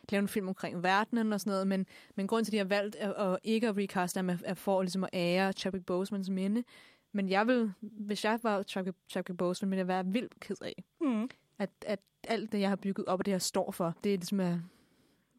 lave 0.08 0.20
en 0.20 0.28
film 0.28 0.48
omkring 0.48 0.82
verdenen 0.82 1.32
og 1.32 1.40
sådan 1.40 1.50
noget, 1.50 1.66
men, 1.66 1.86
men 2.14 2.26
grunden 2.26 2.44
til, 2.44 2.50
at 2.50 2.52
de 2.52 2.58
har 2.58 2.80
valgt 2.80 2.96
at, 2.96 3.26
at 3.26 3.38
ikke 3.44 3.68
at 3.68 3.76
recaste 3.76 4.18
dem, 4.18 4.30
er, 4.30 4.36
er 4.44 4.54
for 4.54 4.82
ligesom 4.82 5.04
at 5.04 5.10
ære 5.12 5.52
Chadwick 5.52 5.90
Boseman's 5.90 6.30
minde. 6.30 6.64
Men 7.16 7.28
jeg 7.28 7.46
vil, 7.46 7.72
hvis 7.80 8.24
jeg 8.24 8.38
var 8.42 8.62
Chadwick, 8.62 8.96
Chadwick 9.10 9.38
Boseman, 9.38 9.70
ville 9.70 9.78
jeg 9.78 9.88
være 9.88 10.06
vildt 10.06 10.40
ked 10.40 10.56
af, 10.62 10.84
Mm. 11.00 11.28
at, 11.58 11.70
at 11.86 12.00
alt 12.24 12.52
det, 12.52 12.60
jeg 12.60 12.68
har 12.68 12.76
bygget 12.76 13.06
op, 13.06 13.18
og 13.18 13.26
det, 13.26 13.32
jeg 13.32 13.42
står 13.42 13.70
for, 13.70 13.94
det 14.04 14.14
er 14.14 14.16
ligesom 14.18 14.40
er 14.40 14.58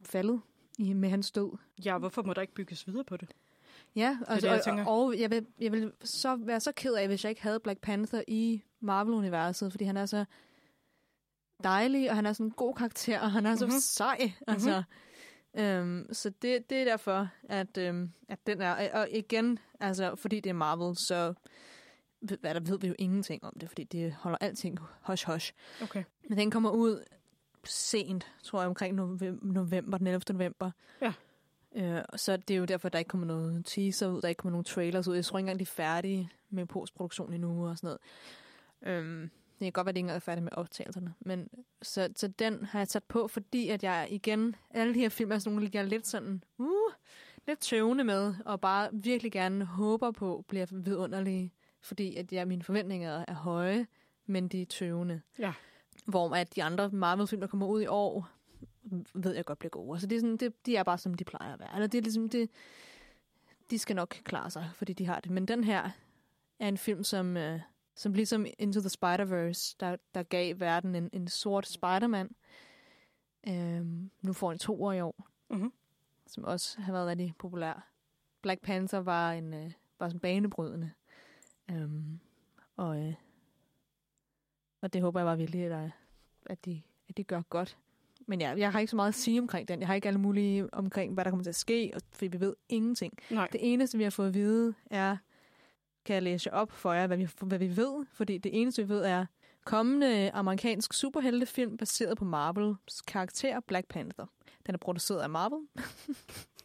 faldet 0.05 0.41
i, 0.79 0.93
med 0.93 1.09
hans 1.09 1.31
død. 1.31 1.57
Ja, 1.85 1.97
hvorfor 1.97 2.23
må 2.23 2.33
der 2.33 2.41
ikke 2.41 2.53
bygges 2.53 2.87
videre 2.87 3.03
på 3.03 3.17
det? 3.17 3.29
Ja, 3.95 4.17
og, 4.27 4.35
det, 4.35 4.43
jeg 4.43 4.61
tænker. 4.63 4.85
og, 4.85 5.03
og 5.05 5.19
jeg 5.19 5.31
vil, 5.31 5.45
jeg 5.59 5.71
vil 5.71 5.91
så 6.03 6.35
være 6.35 6.59
så 6.59 6.71
ked 6.71 6.93
af, 6.93 7.07
hvis 7.07 7.23
jeg 7.23 7.29
ikke 7.29 7.41
havde 7.43 7.59
Black 7.59 7.79
Panther 7.81 8.21
i 8.27 8.63
Marvel-universet, 8.79 9.71
fordi 9.71 9.85
han 9.85 9.97
er 9.97 10.05
så 10.05 10.25
dejlig, 11.63 12.09
og 12.09 12.15
han 12.15 12.25
er 12.25 12.33
sådan 12.33 12.45
en 12.45 12.51
god 12.51 12.73
karakter, 12.75 13.19
og 13.19 13.31
han 13.31 13.45
er 13.45 13.55
så 13.55 13.65
Mhm. 13.65 13.69
mm-hmm. 13.69 13.79
sej. 13.79 14.31
Altså, 14.47 14.83
øhm, 15.57 16.13
så 16.13 16.29
det, 16.29 16.69
det 16.69 16.77
er 16.77 16.85
derfor, 16.85 17.29
at, 17.49 17.77
øhm, 17.77 18.11
at 18.29 18.47
den 18.47 18.61
er... 18.61 18.99
Og 18.99 19.07
igen, 19.11 19.59
altså, 19.79 20.15
fordi 20.15 20.39
det 20.39 20.49
er 20.49 20.53
Marvel, 20.53 20.97
så 20.97 21.33
ved, 22.21 22.37
hvad, 22.37 22.53
der 22.53 22.59
ved 22.59 22.79
vi 22.79 22.87
jo 22.87 22.95
ingenting 22.99 23.43
om 23.43 23.53
det, 23.61 23.69
fordi 23.69 23.83
det 23.83 24.13
holder 24.13 24.37
alting 24.41 24.79
hush-hush. 25.09 25.51
Okay. 25.83 26.03
Men 26.29 26.37
den 26.37 26.51
kommer 26.51 26.69
ud 26.69 27.03
sent, 27.63 28.27
tror 28.43 28.59
jeg, 28.59 28.67
omkring 28.67 28.95
november, 29.41 29.97
den 29.97 30.07
11. 30.07 30.21
november. 30.29 30.71
Ja. 31.01 31.13
Øh, 31.75 32.01
så 32.15 32.37
det 32.37 32.53
er 32.53 32.57
jo 32.57 32.65
derfor, 32.65 32.89
der 32.89 32.99
ikke 32.99 33.09
kommer 33.09 33.27
noget 33.27 33.65
teaser 33.65 34.07
ud, 34.07 34.21
der 34.21 34.27
ikke 34.27 34.39
kommer 34.39 34.51
nogen 34.51 34.63
trailers 34.63 35.07
ud. 35.07 35.15
Jeg 35.15 35.25
tror 35.25 35.39
ikke 35.39 35.43
engang, 35.43 35.59
de 35.59 35.63
er 35.63 35.65
færdige 35.65 36.31
med 36.49 36.65
postproduktion 36.65 37.33
endnu 37.33 37.67
og 37.67 37.77
sådan 37.77 37.87
noget. 37.87 37.99
Øhm, 38.97 39.29
det 39.59 39.65
kan 39.65 39.71
godt 39.71 39.85
være, 39.85 39.91
at 39.91 39.95
de 39.95 39.99
ikke 39.99 40.11
er 40.11 40.19
færdige 40.19 40.43
med 40.43 40.51
optagelserne. 40.51 41.13
Men, 41.19 41.49
så, 41.81 42.09
så 42.15 42.27
den 42.27 42.65
har 42.65 42.79
jeg 42.79 42.87
sat 42.87 43.03
på, 43.03 43.27
fordi 43.27 43.69
at 43.69 43.83
jeg 43.83 44.07
igen, 44.09 44.55
alle 44.69 44.93
de 44.93 44.99
her 44.99 45.09
film 45.09 45.31
er 45.31 45.39
sådan 45.39 45.53
nogle, 45.55 45.69
jeg 45.73 45.79
er 45.79 45.85
lidt 45.85 46.07
sådan, 46.07 46.43
uh, 46.57 46.91
lidt 47.47 47.59
tøvende 47.59 48.03
med, 48.03 48.35
og 48.45 48.61
bare 48.61 48.89
virkelig 48.93 49.31
gerne 49.31 49.65
håber 49.65 50.11
på, 50.11 50.45
bliver 50.47 50.65
vidunderlige, 50.71 51.53
fordi 51.81 52.15
at 52.15 52.33
jeg, 52.33 52.47
mine 52.47 52.63
forventninger 52.63 53.25
er 53.27 53.33
høje, 53.33 53.87
men 54.25 54.47
de 54.47 54.61
er 54.61 54.65
tøvende. 54.65 55.21
Ja. 55.39 55.53
Hvor 56.05 56.35
at 56.35 56.55
de 56.55 56.63
andre 56.63 56.89
Marvel-film, 56.89 57.41
der 57.41 57.47
kommer 57.47 57.67
ud 57.67 57.81
i 57.81 57.87
år, 57.87 58.29
ved 59.13 59.35
jeg 59.35 59.45
godt 59.45 59.59
bliver 59.59 59.69
gode. 59.69 59.99
Så 59.99 60.07
det 60.07 60.15
er 60.15 60.19
sådan, 60.19 60.37
det, 60.37 60.65
de 60.65 60.75
er 60.75 60.83
bare, 60.83 60.97
som 60.97 61.13
de 61.13 61.23
plejer 61.23 61.53
at 61.53 61.59
være. 61.59 61.73
Eller 61.73 61.87
det 61.87 61.97
er 61.97 62.01
ligesom, 62.01 62.29
det, 62.29 62.49
de 63.69 63.79
skal 63.79 63.95
nok 63.95 64.09
klare 64.23 64.51
sig, 64.51 64.69
fordi 64.75 64.93
de 64.93 65.05
har 65.05 65.19
det. 65.19 65.31
Men 65.31 65.47
den 65.47 65.63
her 65.63 65.89
er 66.59 66.67
en 66.67 66.77
film, 66.77 67.03
som, 67.03 67.37
øh, 67.37 67.59
som 67.97 68.13
ligesom 68.13 68.45
Into 68.59 68.79
the 68.79 68.89
Spider-Verse, 68.89 69.75
der, 69.79 69.95
der 70.13 70.23
gav 70.23 70.59
verden 70.59 70.95
en, 70.95 71.09
en 71.13 71.27
sort 71.27 71.67
Spider-Man. 71.67 72.35
Øhm, 73.47 74.11
nu 74.21 74.33
får 74.33 74.51
en 74.51 74.57
to 74.59 74.83
år 74.83 74.91
i 74.93 75.01
år, 75.01 75.27
Mhm. 75.49 75.73
som 76.27 76.43
også 76.43 76.81
har 76.81 76.93
været 76.93 77.07
rigtig 77.07 77.33
populær. 77.39 77.91
Black 78.41 78.61
Panther 78.61 78.99
var 78.99 79.31
en 79.31 79.53
øh, 79.53 79.71
var 79.99 80.09
sådan 80.09 80.19
banebrydende. 80.19 80.91
Øhm, 81.71 82.19
og, 82.75 82.99
øh, 83.07 83.13
og 84.81 84.93
det 84.93 85.01
håber 85.01 85.19
jeg 85.19 85.25
bare 85.25 85.37
virkelig, 85.37 85.61
at, 85.63 85.91
at, 86.45 86.65
de, 86.65 86.81
at 87.09 87.17
de 87.17 87.23
gør 87.23 87.41
godt. 87.41 87.77
Men 88.27 88.41
ja, 88.41 88.53
jeg 88.57 88.71
har 88.71 88.79
ikke 88.79 88.89
så 88.89 88.95
meget 88.95 89.07
at 89.07 89.15
sige 89.15 89.41
omkring 89.41 89.67
den. 89.67 89.79
Jeg 89.79 89.87
har 89.87 89.95
ikke 89.95 90.07
alle 90.07 90.19
mulige 90.19 90.73
omkring, 90.73 91.13
hvad 91.13 91.25
der 91.25 91.31
kommer 91.31 91.43
til 91.43 91.49
at 91.49 91.55
ske, 91.55 91.91
og, 91.95 92.01
fordi 92.11 92.27
vi 92.27 92.39
ved 92.39 92.55
ingenting. 92.69 93.13
Nej. 93.31 93.47
Det 93.51 93.73
eneste, 93.73 93.97
vi 93.97 94.03
har 94.03 94.09
fået 94.11 94.27
at 94.27 94.33
vide, 94.33 94.73
er, 94.85 95.17
kan 96.07 96.13
jeg 96.13 96.23
læse 96.23 96.53
op 96.53 96.71
for 96.71 96.93
jer, 96.93 97.07
hvad 97.07 97.17
vi, 97.17 97.29
hvad 97.41 97.59
vi 97.59 97.77
ved? 97.77 98.05
Fordi 98.11 98.37
det 98.37 98.61
eneste, 98.61 98.83
vi 98.83 98.89
ved, 98.89 99.03
er 99.03 99.25
kommende 99.65 100.31
amerikansk 100.31 100.93
superheltefilm 100.93 101.77
baseret 101.77 102.17
på 102.17 102.25
Marvels 102.25 103.01
karakter 103.01 103.59
Black 103.59 103.87
Panther. 103.87 104.25
Den 104.65 104.73
er 104.73 104.77
produceret 104.77 105.21
af 105.21 105.29
Marvel. 105.29 105.67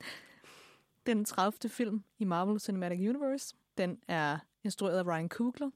den 1.06 1.24
30. 1.24 1.70
film 1.70 2.04
i 2.18 2.24
Marvel 2.24 2.60
Cinematic 2.60 2.98
Universe. 2.98 3.54
Den 3.78 3.98
er 4.08 4.38
instrueret 4.64 4.98
af 4.98 5.06
Ryan 5.06 5.28
Coogler. 5.28 5.70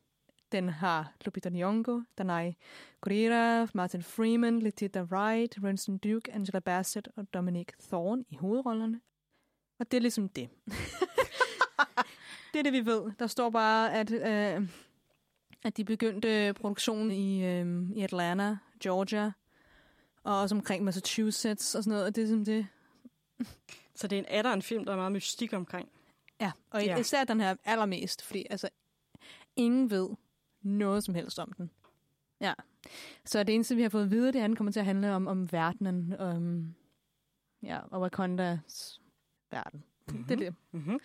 Den 0.53 0.69
har 0.69 1.13
Lupita 1.25 1.49
Nyong'o, 1.49 2.15
Danai 2.19 2.57
Gurira, 3.01 3.67
Martin 3.75 4.03
Freeman, 4.03 4.59
Letitia 4.59 5.03
Wright, 5.03 5.59
Winston 5.59 5.99
Duke, 5.99 6.33
Angela 6.33 6.59
Bassett 6.59 7.09
og 7.17 7.35
Dominic 7.35 7.69
Thorne 7.89 8.25
i 8.29 8.37
hovedrollerne. 8.37 9.01
Og 9.79 9.91
det 9.91 9.97
er 9.97 10.01
ligesom 10.01 10.29
det. 10.29 10.49
det 12.53 12.59
er 12.59 12.63
det, 12.63 12.73
vi 12.73 12.87
ved. 12.87 13.13
Der 13.19 13.27
står 13.27 13.51
bare, 13.51 13.95
at, 13.95 14.11
øh, 14.11 14.69
at 15.65 15.77
de 15.77 15.85
begyndte 15.85 16.55
produktionen 16.55 17.11
i, 17.11 17.45
øh, 17.45 17.91
i 17.97 18.03
Atlanta, 18.03 18.57
Georgia, 18.81 19.33
og 20.23 20.41
også 20.41 20.55
omkring 20.55 20.85
Massachusetts 20.85 21.75
og 21.75 21.85
sådan 21.85 21.91
noget. 21.91 22.07
Og 22.07 22.17
det 22.17 22.23
er 22.23 22.27
ligesom 22.27 22.45
det. 22.45 22.67
Så 23.95 24.07
det 24.07 24.17
er 24.17 24.21
en 24.21 24.29
atter 24.29 24.53
en 24.53 24.63
film, 24.63 24.85
der 24.85 24.93
er 24.93 24.97
meget 24.97 25.13
mystik 25.13 25.53
omkring. 25.53 25.89
Ja, 26.41 26.53
og 26.71 26.85
ja. 26.85 26.97
især 26.97 27.25
den 27.25 27.41
her 27.41 27.57
allermest, 27.65 28.23
fordi 28.23 28.47
altså, 28.51 28.69
ingen 29.57 29.91
ved 29.91 30.09
noget 30.63 31.05
som 31.05 31.15
helst 31.15 31.39
om 31.39 31.53
den. 31.53 31.71
Ja. 32.41 32.55
Så 33.25 33.43
det 33.43 33.55
eneste, 33.55 33.77
vi 33.77 33.83
har 33.83 33.89
fået 33.89 34.05
at 34.05 34.11
vide, 34.11 34.33
det 34.33 34.39
er, 34.39 34.45
at 34.45 34.49
den 34.49 34.57
kommer 34.57 34.73
til 34.73 34.81
at 34.81 34.87
handle 34.87 35.13
om, 35.13 35.27
om 35.27 35.53
verdenen, 35.53 36.15
om, 36.19 36.75
ja, 37.63 37.79
og 37.91 38.01
Wakandas 38.01 39.01
verden. 39.51 39.85
Mm-hmm. 40.09 40.25
Det 40.25 40.35
er 40.35 40.39
det. 40.39 40.55
Mm-hmm. 40.73 40.99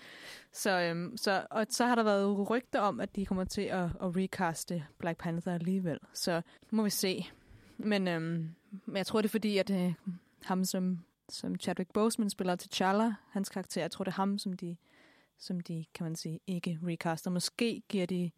Så, 0.51 0.81
øhm, 0.81 1.17
så, 1.17 1.47
og 1.51 1.65
så 1.69 1.85
har 1.85 1.95
der 1.95 2.03
været 2.03 2.49
rygter 2.49 2.79
om, 2.79 2.99
at 2.99 3.15
de 3.15 3.25
kommer 3.25 3.43
til 3.43 3.61
at, 3.61 3.83
at 3.83 4.15
recaste 4.15 4.85
Black 4.97 5.19
Panther 5.19 5.53
alligevel. 5.53 5.99
Så 6.13 6.41
må 6.71 6.83
vi 6.83 6.89
se. 6.89 7.25
Men, 7.77 8.07
øhm, 8.07 8.55
men 8.85 8.97
jeg 8.97 9.05
tror, 9.05 9.21
det 9.21 9.27
er 9.27 9.31
fordi, 9.31 9.57
at 9.57 9.69
øh, 9.69 9.93
ham, 10.43 10.65
som, 10.65 10.99
som 11.29 11.55
Chadwick 11.55 11.93
Boseman 11.93 12.29
spiller 12.29 12.55
T'Challa, 12.55 13.13
hans 13.31 13.49
karakter, 13.49 13.81
jeg 13.81 13.91
tror, 13.91 14.03
det 14.03 14.11
er 14.11 14.15
ham, 14.15 14.37
som 14.37 14.53
de, 14.53 14.77
som 15.37 15.59
de 15.59 15.85
kan 15.93 16.03
man 16.03 16.15
sige, 16.15 16.39
ikke 16.47 16.79
recaster. 16.87 17.31
Måske 17.31 17.81
giver 17.89 18.05
de, 18.05 18.31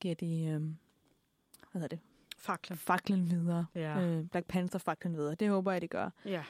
giver 0.00 0.14
de 0.14 0.44
øhm, 0.44 0.76
hvad 1.72 1.82
hedder 1.82 1.96
det, 1.96 2.04
Faklen. 2.38 2.78
faklen 2.78 3.30
videre. 3.30 3.66
Ja. 3.74 4.00
Øh, 4.00 4.24
Black 4.24 4.46
Panther 4.46 4.78
faklen 4.78 5.16
videre. 5.16 5.34
Det 5.34 5.48
håber 5.48 5.72
jeg, 5.72 5.82
de 5.82 5.88
gør. 5.88 6.10
Ja. 6.24 6.44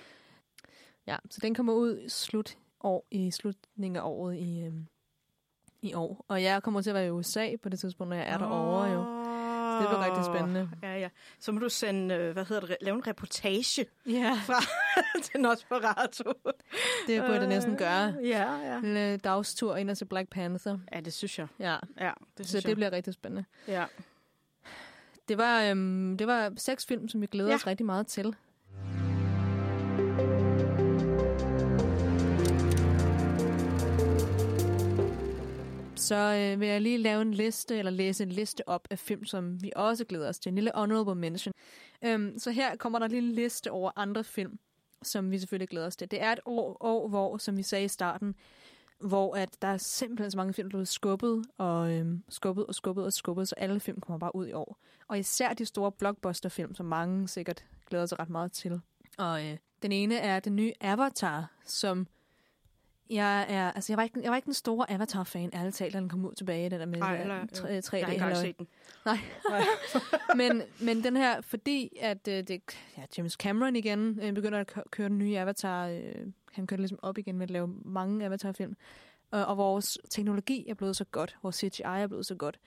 Ja, 1.07 1.17
så 1.31 1.39
den 1.43 1.55
kommer 1.55 1.73
ud 1.73 2.09
slut 2.09 2.59
år, 2.81 3.07
i 3.11 3.31
slutningen 3.31 3.97
af 3.97 4.01
året 4.05 4.37
i, 4.37 4.61
øhm, 4.65 4.87
i 5.83 5.95
år. 5.95 6.25
Og 6.29 6.43
jeg 6.43 6.63
kommer 6.63 6.81
til 6.83 6.91
at 6.91 6.95
være 6.95 7.07
i 7.07 7.11
USA 7.11 7.57
på 7.63 7.69
det 7.69 7.79
tidspunkt, 7.79 8.09
når 8.09 8.17
jeg 8.17 8.29
er 8.29 8.39
derovre 8.39 8.85
jo. 8.91 9.23
Så 9.73 9.81
det 9.83 9.89
bliver 9.89 10.05
rigtig 10.07 10.25
spændende. 10.25 10.71
Ja, 10.83 10.99
ja. 10.99 11.09
Så 11.39 11.53
må 11.53 11.59
du 11.61 11.69
sende, 11.69 12.15
øh, 12.15 12.33
hvad 12.33 12.45
hedder 12.45 12.67
det, 12.67 12.77
lave 12.81 12.95
en 12.97 13.07
reportage 13.07 13.87
Ja, 14.07 14.39
fra 14.47 14.61
til 15.23 15.41
Nosferatu. 15.41 16.25
det 17.07 17.21
burde 17.21 17.35
jeg 17.41 17.47
næsten 17.47 17.77
gøre. 17.77 18.15
Ja, 18.23 18.53
ja. 18.53 18.79
En 18.79 18.97
øh, 18.97 19.19
dagstur 19.25 19.77
ind 19.77 19.91
og 19.91 19.99
til 19.99 20.05
Black 20.05 20.29
Panther. 20.29 20.79
Ja, 20.93 21.01
det 21.01 21.13
synes 21.13 21.39
jeg. 21.39 21.47
Ja, 21.59 21.77
Ja, 22.01 22.13
det 22.39 22.47
så 22.47 22.51
synes 22.51 22.63
det 22.65 22.69
jeg. 22.69 22.77
bliver 22.77 22.93
rigtig 22.93 23.15
spændende. 23.15 23.45
Ja. 23.69 23.85
Det 25.29 25.39
var, 25.39 25.63
øhm, 25.63 26.17
det 26.19 26.27
var 26.27 26.53
seks 26.57 26.87
film, 26.87 27.09
som 27.09 27.21
vi 27.21 27.27
glæder 27.27 27.51
ja. 27.51 27.55
os 27.55 27.67
rigtig 27.67 27.87
meget 27.87 28.07
til. 28.07 28.35
Så 36.07 36.15
øh, 36.15 36.61
vil 36.61 36.69
jeg 36.69 36.81
lige 36.81 36.99
lave 36.99 37.23
en 37.23 37.35
liste, 37.35 37.79
eller 37.79 37.91
læse 37.91 38.23
en 38.23 38.33
liste 38.33 38.69
op 38.69 38.89
af 38.91 38.99
film, 38.99 39.25
som 39.25 39.63
vi 39.63 39.73
også 39.77 40.05
glæder 40.05 40.29
os 40.29 40.39
til. 40.39 40.51
En 40.51 40.55
lille 40.55 40.71
honorable 40.75 41.15
mention. 41.15 41.53
Øhm, 42.05 42.39
så 42.39 42.51
her 42.51 42.77
kommer 42.77 42.99
der 42.99 43.07
en 43.07 43.13
lille 43.13 43.35
liste 43.35 43.71
over 43.71 43.91
andre 43.97 44.25
film, 44.25 44.59
som 45.03 45.31
vi 45.31 45.39
selvfølgelig 45.39 45.69
glæder 45.69 45.87
os 45.87 45.97
til. 45.97 46.11
Det 46.11 46.23
er 46.23 46.33
et 46.33 46.41
år, 46.45 46.77
år 46.81 47.09
hvor, 47.09 47.39
som 47.39 47.57
vi 47.57 47.63
sagde 47.63 47.85
i 47.85 47.89
starten, 47.89 48.35
hvor 49.01 49.35
at 49.35 49.49
der 49.63 49.69
er 49.69 49.77
simpelthen 49.77 50.31
så 50.31 50.37
mange 50.37 50.53
film, 50.53 50.69
der 50.71 50.75
er 50.75 50.79
blevet 50.79 50.89
skubbet 50.89 51.45
og 51.59 51.93
øhm, 51.93 52.23
skubbet 52.29 52.67
og 52.67 52.75
skubbet 52.75 53.05
og 53.05 53.13
skubbet, 53.13 53.49
så 53.49 53.55
alle 53.59 53.81
film 53.81 54.01
kommer 54.01 54.19
bare 54.19 54.37
ud 54.37 54.47
i 54.47 54.53
år. 54.53 54.79
Og 55.09 55.19
især 55.19 55.53
de 55.53 55.65
store 55.65 55.93
blockbuster-film, 55.93 56.75
som 56.75 56.87
mange 56.87 57.29
sikkert 57.29 57.65
glæder 57.91 58.07
sig 58.07 58.19
ret 58.19 58.31
meget 58.31 58.53
til. 58.53 58.81
Og 59.19 59.47
øh, 59.47 59.57
den 59.83 59.93
ene 59.93 60.17
er 60.17 60.41
den 60.41 60.57
nye 60.57 60.73
Avatar, 60.81 61.53
som 61.65 62.07
jeg 63.11 63.47
er, 63.49 63.73
altså 63.73 63.93
jeg 63.93 63.97
var 63.97 64.03
ikke, 64.03 64.21
jeg 64.23 64.31
var 64.31 64.37
ikke 64.37 64.47
den 64.47 64.55
store 64.55 64.91
Avatar-fan, 64.91 65.51
ærligt 65.55 65.77
talt, 65.77 65.93
da 65.95 65.99
den 65.99 66.09
kom 66.09 66.25
ud 66.25 66.35
tilbage, 66.35 66.71
den 66.71 66.81
der 66.81 66.87
med 66.87 67.01
Ej, 67.01 67.21
eller- 67.23 67.47
3D. 67.55 67.67
Jeg 67.69 67.83
har 68.07 68.13
ikke 68.13 68.13
engang 68.13 68.37
set 68.37 68.59
den. 68.59 68.67
Nej. 69.05 69.19
men, 70.37 70.63
men 70.81 71.05
den 71.05 71.17
her, 71.17 71.41
fordi 71.41 71.99
at 72.01 72.29
øh, 72.29 72.35
det, 72.43 72.61
ja, 72.99 73.03
James 73.19 73.33
Cameron 73.33 73.77
igen 73.77 74.19
øh, 74.23 74.33
begynder 74.33 74.59
at 74.59 74.67
kø- 74.67 74.81
køre 74.91 75.09
den 75.09 75.19
nye 75.19 75.39
Avatar, 75.39 75.87
øh, 75.89 76.03
han 76.53 76.67
kører 76.67 76.79
ligesom 76.79 76.99
op 77.03 77.19
igen 77.19 77.37
med 77.39 77.43
at 77.43 77.51
lave 77.51 77.69
mange 77.85 78.25
Avatar-film, 78.25 78.77
øh, 79.35 79.49
og 79.49 79.57
vores 79.57 79.99
teknologi 80.11 80.69
er 80.69 80.75
blevet 80.75 80.97
så 80.97 81.05
godt, 81.05 81.37
vores 81.43 81.57
CGI 81.57 81.83
er 81.85 82.07
blevet 82.07 82.27
så 82.27 82.35
godt. 82.35 82.61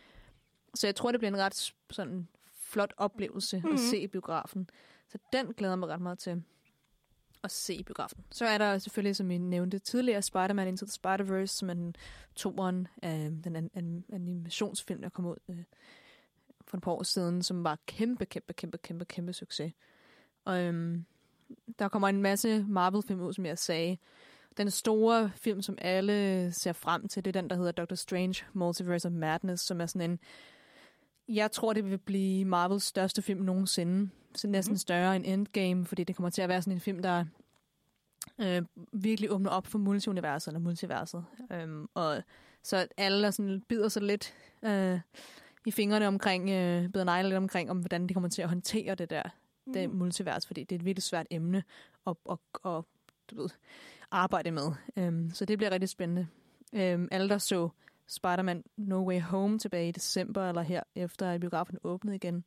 Så 0.75 0.87
jeg 0.87 0.95
tror, 0.95 1.11
det 1.11 1.19
bliver 1.19 1.31
en 1.31 1.37
ret 1.39 1.73
sådan 1.89 2.27
flot 2.61 2.93
oplevelse 2.97 3.57
mm-hmm. 3.57 3.73
at 3.73 3.79
se 3.79 3.97
i 3.99 4.07
biografen. 4.07 4.69
Så 5.07 5.17
den 5.33 5.53
glæder 5.53 5.71
jeg 5.71 5.79
mig 5.79 5.89
ret 5.89 6.01
meget 6.01 6.19
til 6.19 6.43
at 7.43 7.51
se 7.51 7.75
i 7.75 7.83
biografen. 7.83 8.25
Så 8.31 8.45
er 8.45 8.57
der 8.57 8.77
selvfølgelig, 8.77 9.15
som 9.15 9.29
vi 9.29 9.37
nævnte 9.37 9.79
tidligere, 9.79 10.21
Spider-Man 10.21 10.67
Into 10.67 10.85
the 10.85 10.91
Spider-Verse, 10.91 11.45
som 11.45 11.69
er 11.69 11.73
den 11.73 11.95
toeren 12.35 12.87
af 13.01 13.31
den 13.43 13.55
an- 13.55 13.71
an- 13.73 14.05
animationsfilm, 14.13 15.01
der 15.01 15.09
kom 15.09 15.25
ud 15.25 15.35
øh, 15.49 15.63
for 16.67 16.77
et 16.77 16.83
par 16.83 16.91
år 16.91 17.03
siden, 17.03 17.43
som 17.43 17.63
var 17.63 17.77
kæmpe, 17.85 18.25
kæmpe, 18.25 18.53
kæmpe, 18.53 18.77
kæmpe, 18.77 19.05
kæmpe 19.05 19.33
succes. 19.33 19.73
Og 20.45 20.63
øhm, 20.63 21.05
der 21.79 21.87
kommer 21.87 22.07
en 22.07 22.21
masse 22.21 22.65
Marvel-film 22.67 23.21
ud, 23.21 23.33
som 23.33 23.45
jeg 23.45 23.57
sagde. 23.57 23.97
Den 24.57 24.71
store 24.71 25.31
film, 25.35 25.61
som 25.61 25.77
alle 25.81 26.51
ser 26.51 26.73
frem 26.73 27.07
til, 27.07 27.25
det 27.25 27.35
er 27.35 27.41
den, 27.41 27.49
der 27.49 27.55
hedder 27.55 27.71
Doctor 27.71 27.95
Strange 27.95 28.35
Multiverse 28.53 29.07
of 29.07 29.11
Madness, 29.11 29.63
som 29.63 29.81
er 29.81 29.85
sådan 29.85 30.11
en... 30.11 30.19
Jeg 31.29 31.51
tror, 31.51 31.73
det 31.73 31.89
vil 31.91 31.97
blive 31.97 32.45
Marvels 32.45 32.83
største 32.83 33.21
film 33.21 33.41
nogensinde. 33.41 34.09
Så 34.35 34.47
næsten 34.47 34.77
større 34.77 35.15
end 35.15 35.25
Endgame, 35.25 35.85
fordi 35.85 36.03
det 36.03 36.15
kommer 36.15 36.29
til 36.29 36.41
at 36.41 36.49
være 36.49 36.61
sådan 36.61 36.73
en 36.73 36.79
film, 36.79 37.01
der 37.01 37.25
øh, 38.39 38.61
virkelig 38.93 39.31
åbner 39.31 39.49
op 39.49 39.67
for 39.67 39.77
multiuniverset 39.77 40.47
eller 40.47 40.59
multiverset. 40.59 41.25
Øhm, 41.51 41.87
og 41.93 42.23
så 42.63 42.87
alle 42.97 43.23
der 43.23 43.31
sådan 43.31 43.61
bider 43.61 43.87
sig 43.87 44.01
lidt 44.01 44.33
øh, 44.63 44.99
i 45.65 45.71
fingrene 45.71 46.07
omkring, 46.07 46.49
øh, 46.49 46.89
bider 46.89 47.03
negle 47.03 47.29
lidt 47.29 47.37
omkring, 47.37 47.71
om 47.71 47.77
hvordan 47.77 48.07
de 48.07 48.13
kommer 48.13 48.29
til 48.29 48.41
at 48.41 48.49
håndtere 48.49 48.95
det 48.95 49.09
der 49.09 49.23
det 49.73 49.89
multivers, 49.89 50.47
fordi 50.47 50.63
det 50.63 50.75
er 50.75 50.79
et 50.79 50.85
virkelig 50.85 51.03
svært 51.03 51.27
emne 51.31 51.63
at, 52.07 52.15
at, 52.31 52.37
at 52.65 52.83
du 53.31 53.41
ved, 53.41 53.49
arbejde 54.11 54.51
med. 54.51 54.71
Øhm, 54.97 55.31
så 55.33 55.45
det 55.45 55.57
bliver 55.57 55.71
rigtig 55.71 55.89
spændende. 55.89 56.27
Øhm, 56.73 57.07
alle, 57.11 57.29
der 57.29 57.37
så 57.37 57.69
Spider-Man 58.09 58.63
No 58.77 59.07
Way 59.07 59.21
Home 59.21 59.59
tilbage 59.59 59.89
i 59.89 59.91
december, 59.91 60.49
eller 60.49 60.61
her 60.61 60.83
efter 60.95 61.29
at 61.31 61.39
biografen 61.41 61.77
åbnede 61.83 62.15
igen, 62.15 62.43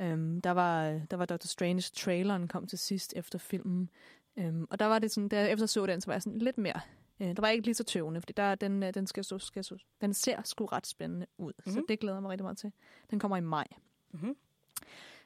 øhm, 0.00 0.40
der, 0.40 0.50
var, 0.50 1.00
der 1.10 1.16
var 1.16 1.26
Doctor 1.26 1.46
Strange 1.46 1.80
traileren 1.80 2.48
kom 2.48 2.66
til 2.66 2.78
sidst 2.78 3.12
efter 3.16 3.38
filmen. 3.38 3.90
Øhm, 4.36 4.66
og 4.70 4.78
der 4.78 4.86
var 4.86 4.98
det 4.98 5.10
sådan, 5.10 5.28
da 5.28 5.40
jeg 5.40 5.52
efter 5.52 5.66
så 5.66 5.86
den, 5.86 6.00
så 6.00 6.06
var 6.06 6.14
jeg 6.14 6.22
sådan 6.22 6.38
lidt 6.38 6.58
mere 6.58 6.80
Øh, 7.22 7.28
der 7.28 7.40
var 7.40 7.48
ikke 7.48 7.64
lige 7.66 7.74
så 7.74 7.84
tøvende, 7.84 8.20
fordi 8.20 8.32
der, 8.36 8.54
den, 8.54 8.82
øh, 8.82 8.94
den, 8.94 9.06
skal 9.06 9.24
skal 9.24 9.64
stå, 9.64 9.76
den 10.00 10.14
ser 10.14 10.42
sgu 10.44 10.66
ret 10.66 10.86
spændende 10.86 11.26
ud. 11.38 11.52
Mm-hmm. 11.58 11.72
Så 11.72 11.78
Mhm. 11.78 11.86
det 11.88 12.00
glæder 12.00 12.16
jeg 12.16 12.22
mig 12.22 12.30
rigtig 12.30 12.44
meget 12.44 12.58
til. 12.58 12.72
Den 13.10 13.18
kommer 13.18 13.36
i 13.36 13.40
maj. 13.40 13.66
Mhm. 14.10 14.36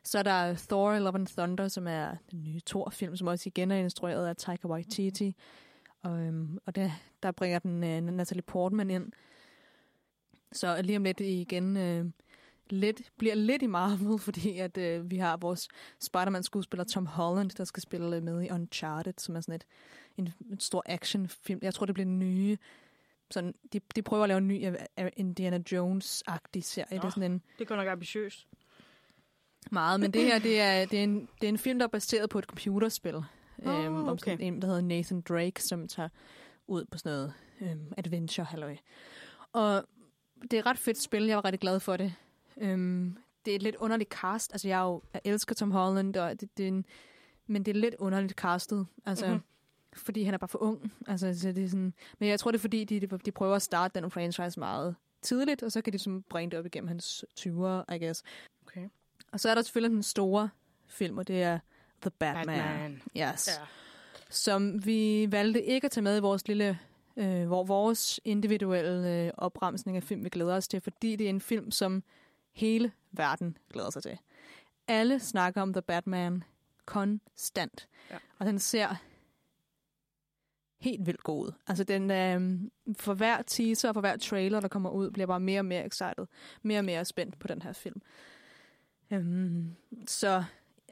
Så 0.05 0.19
er 0.19 0.23
der 0.23 0.55
Thor 0.55 0.99
Love 0.99 1.15
and 1.15 1.27
Thunder, 1.27 1.69
som 1.69 1.87
er 1.87 2.17
den 2.31 2.45
nye 2.45 2.61
Thor-film, 2.67 3.17
som 3.17 3.27
også 3.27 3.49
igen 3.49 3.71
er 3.71 3.77
instrueret 3.77 4.27
af 4.27 4.37
Taika 4.37 4.69
Waititi. 4.69 5.37
Og, 6.03 6.21
øhm, 6.21 6.59
og 6.67 6.75
der, 6.75 6.91
der 7.23 7.31
bringer 7.33 7.59
den 7.59 7.85
øh, 7.85 8.03
Natalie 8.03 8.43
Portman 8.43 8.91
ind. 8.91 9.13
Så 10.55 10.83
lige 10.83 10.97
om 10.97 11.05
lidt 11.05 11.21
igen 11.21 11.77
øh, 11.77 12.05
lidt, 12.71 13.03
bliver 13.19 13.35
lidt 13.35 13.63
i 13.63 13.67
Marvel, 13.67 14.19
fordi 14.29 14.59
at 14.59 14.79
øh, 14.79 15.11
vi 15.11 15.17
har 15.17 15.37
vores 15.37 15.69
Spider-Man-skuespiller 16.01 16.85
Tom 16.85 17.07
Holland, 17.07 17.51
der 17.51 17.65
skal 17.65 17.83
spille 17.83 18.21
med 18.21 18.43
i 18.43 18.51
Uncharted, 18.51 19.15
som 19.19 19.37
er 19.37 19.41
sådan 19.41 19.55
et, 19.55 19.65
en, 20.17 20.33
en 20.51 20.61
stor 20.61 20.83
actionfilm. 20.87 21.59
Jeg 21.63 21.75
tror, 21.75 21.87
det 21.87 21.95
bliver 21.95 22.09
nye... 22.09 22.57
Sådan, 23.31 23.55
de, 23.73 23.81
de 23.97 24.03
prøver 24.03 24.23
at 24.25 24.29
lave 24.29 24.39
en 24.39 24.49
ny 24.49 24.67
øh, 24.67 25.11
Indiana 25.17 25.59
Jones-agtig 25.73 26.61
serie. 26.63 26.97
Nå. 26.97 26.97
Det 26.97 27.05
er 27.05 27.11
sådan 27.11 27.33
en 27.33 27.43
Det 27.59 27.69
går 27.69 27.77
nok 27.77 27.89
ambitiøst. 27.89 28.47
meget, 29.71 30.01
men 30.01 30.11
det 30.11 30.25
her 30.25 30.39
det 30.39 30.61
er, 30.61 30.85
det, 30.85 30.99
er 30.99 31.05
en, 31.05 31.29
det 31.41 31.47
er 31.47 31.49
en 31.49 31.59
film, 31.59 31.79
der 31.79 31.87
er 31.87 31.91
baseret 31.91 32.31
på 32.31 32.39
et 32.39 32.45
computerspil. 32.45 33.15
Åh, 33.15 33.25
øhm, 33.85 33.95
om 33.95 34.09
okay. 34.09 34.31
sådan 34.31 34.41
en, 34.41 34.63
der 34.63 34.69
hedder 34.69 34.83
Nathan 34.83 35.21
Drake, 35.21 35.63
som 35.63 35.89
tager 35.89 36.09
ud 36.67 36.85
på 36.85 36.99
sådan 36.99 37.13
noget 37.13 37.33
øhm, 37.61 37.93
adventure 37.97 38.45
halløj. 38.45 38.77
Og 39.53 39.85
det 40.51 40.57
er 40.57 40.59
et 40.61 40.67
ret 40.67 40.79
fedt 40.79 40.99
spil, 40.99 41.25
jeg 41.27 41.37
var 41.37 41.45
rigtig 41.45 41.61
glad 41.61 41.81
for 41.81 41.97
det. 41.97 42.15
Øhm, 42.57 43.17
det 43.45 43.51
er 43.51 43.55
et 43.57 43.63
lidt 43.63 43.77
underligt 43.77 44.11
cast. 44.11 44.53
Altså, 44.53 44.69
jeg, 44.69 44.79
er 44.81 44.85
jo, 44.85 45.03
jeg 45.13 45.21
elsker 45.25 45.55
Tom 45.55 45.71
Holland, 45.71 46.17
og 46.17 46.41
det, 46.41 46.57
det 46.59 46.65
er 46.65 46.69
en, 46.69 46.85
men 47.47 47.63
det 47.65 47.77
er 47.77 47.81
lidt 47.81 47.95
underligt 47.99 48.33
castet. 48.33 48.87
Altså, 49.07 49.25
Mhm. 49.27 49.33
mm-hmm. 49.35 49.47
fordi 49.97 50.23
han 50.23 50.35
er 50.35 50.39
bare 50.39 50.49
for 50.49 50.63
ung. 50.63 50.93
Altså, 51.07 51.39
så 51.41 51.53
det 51.53 51.65
er 51.65 51.69
sådan, 51.69 51.95
men 52.19 52.29
jeg 52.29 52.41
tror, 52.41 52.51
det 52.51 52.59
er 52.59 52.61
fordi, 52.61 52.85
de, 52.85 53.01
de, 53.01 53.19
de 53.19 53.33
prøver 53.33 53.57
at 53.57 53.63
starte 53.63 54.01
den 54.01 54.11
franchise 54.11 54.61
meget 54.61 54.95
tidligt, 55.23 55.63
og 55.63 55.73
så 55.73 55.83
kan 55.83 55.93
de 55.93 55.99
sådan 55.99 56.23
bringe 56.29 56.51
det 56.51 56.59
op 56.59 56.67
igennem 56.67 56.89
hans 56.89 57.25
20'er, 57.41 57.95
I 57.95 57.99
guess. 58.05 58.23
Okay. 58.67 58.89
Og 59.33 59.41
så 59.41 59.49
er 59.51 59.55
der 59.55 59.63
selvfølgelig 59.63 59.95
den 59.95 60.03
store 60.03 60.49
film, 60.87 61.19
og 61.19 61.29
det 61.29 61.43
er 61.43 61.59
The 62.03 62.11
Batman. 62.11 62.47
Batman. 62.47 62.93
Yes. 63.17 63.49
Ja. 63.49 63.65
Som 64.31 64.87
vi 64.87 65.27
valgte 65.33 65.63
ikke 65.63 65.85
at 65.85 65.91
tage 65.91 66.05
med 66.05 66.17
i 66.17 66.21
vores 66.21 66.49
lille, 66.49 66.79
øh, 67.17 67.47
hvor 67.47 67.65
vores 67.65 68.21
individuelle 68.25 69.25
øh, 69.25 69.33
opremsning 69.37 69.97
af 69.97 70.03
film, 70.03 70.25
vi 70.25 70.29
glæder 70.29 70.57
os 70.57 70.69
til, 70.69 70.81
fordi 70.81 71.17
det 71.17 71.25
er 71.25 71.31
en 71.31 71.41
film, 71.41 71.71
som 71.71 72.03
hele 72.53 72.93
verden 73.13 73.57
glæder 73.73 73.91
sig 73.91 74.03
til. 74.03 74.19
Alle 74.89 75.21
snakker 75.21 75.63
om 75.63 75.73
The 75.73 75.83
Batman 75.83 76.45
konstant. 76.85 77.89
Ja. 78.11 78.17
Og 78.39 78.47
den 78.47 78.59
ser 78.59 78.97
helt 80.81 81.07
vildt 81.07 81.23
god. 81.23 81.53
Altså 81.67 81.85
den, 81.85 82.11
øh, 82.11 82.61
for 82.99 83.15
hver 83.15 83.43
teaser 83.43 83.89
og 83.89 83.95
for 83.95 84.01
hver 84.01 84.17
trailer, 84.17 84.61
der 84.61 84.69
kommer 84.69 84.91
ud, 84.91 85.11
bliver 85.11 85.27
bare 85.27 85.41
mere 85.41 85.61
og 85.61 85.65
mere 85.65 85.87
excited. 85.87 86.27
Mere 86.63 86.79
og 86.79 86.85
mere 86.85 87.05
spændt 87.05 87.39
på 87.39 87.49
den 87.49 87.63
her 87.63 87.73
film. 87.73 88.03
Øhm, 89.11 89.75
så 90.07 90.45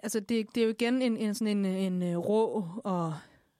altså 0.03 0.21
det, 0.21 0.55
det 0.55 0.61
er 0.61 0.65
jo 0.65 0.71
igen 0.71 1.03
en, 1.03 1.17
en 1.17 1.35
sådan 1.35 1.57
en, 1.57 1.65
en 1.65 2.03
øh, 2.03 2.19
rå 2.19 2.67
og 2.85 3.15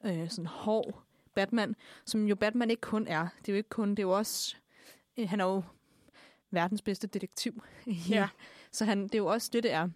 øh, 0.05 0.31
sådan 0.31 0.47
hård 0.47 1.03
Batman, 1.35 1.77
som 2.05 2.27
jo 2.27 2.37
Batman 2.37 2.71
ikke 2.71 2.81
kun 2.81 3.07
er. 3.07 3.29
Det 3.39 3.49
er 3.49 3.53
jo 3.53 3.57
ikke 3.57 3.69
kun, 3.69 3.91
det 3.91 3.99
er 3.99 4.03
jo 4.03 4.11
også, 4.11 4.57
øh, 5.17 5.29
han 5.29 5.41
er 5.41 5.45
jo 5.45 5.63
verdens 6.51 6.83
bedste 6.83 7.07
detektiv. 7.07 7.63
Ja. 8.11 8.29
Så 8.71 8.85
han, 8.85 9.03
det 9.03 9.15
er 9.15 9.19
jo 9.19 9.27
også 9.27 9.51
det, 9.53 9.63
det 9.63 9.73
er. 9.73 9.89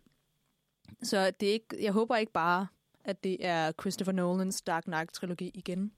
Så 1.03 1.31
det 1.31 1.49
er 1.49 1.53
ikke, 1.53 1.83
jeg 1.85 1.93
håber 1.93 2.17
ikke 2.17 2.33
bare, 2.33 2.67
at 3.05 3.25
det 3.25 3.37
er 3.47 3.73
Christopher 3.81 4.13
Nolans 4.13 4.63
Dark 4.63 4.85
Knight-trilogi 4.85 5.51
igen. 5.55 5.93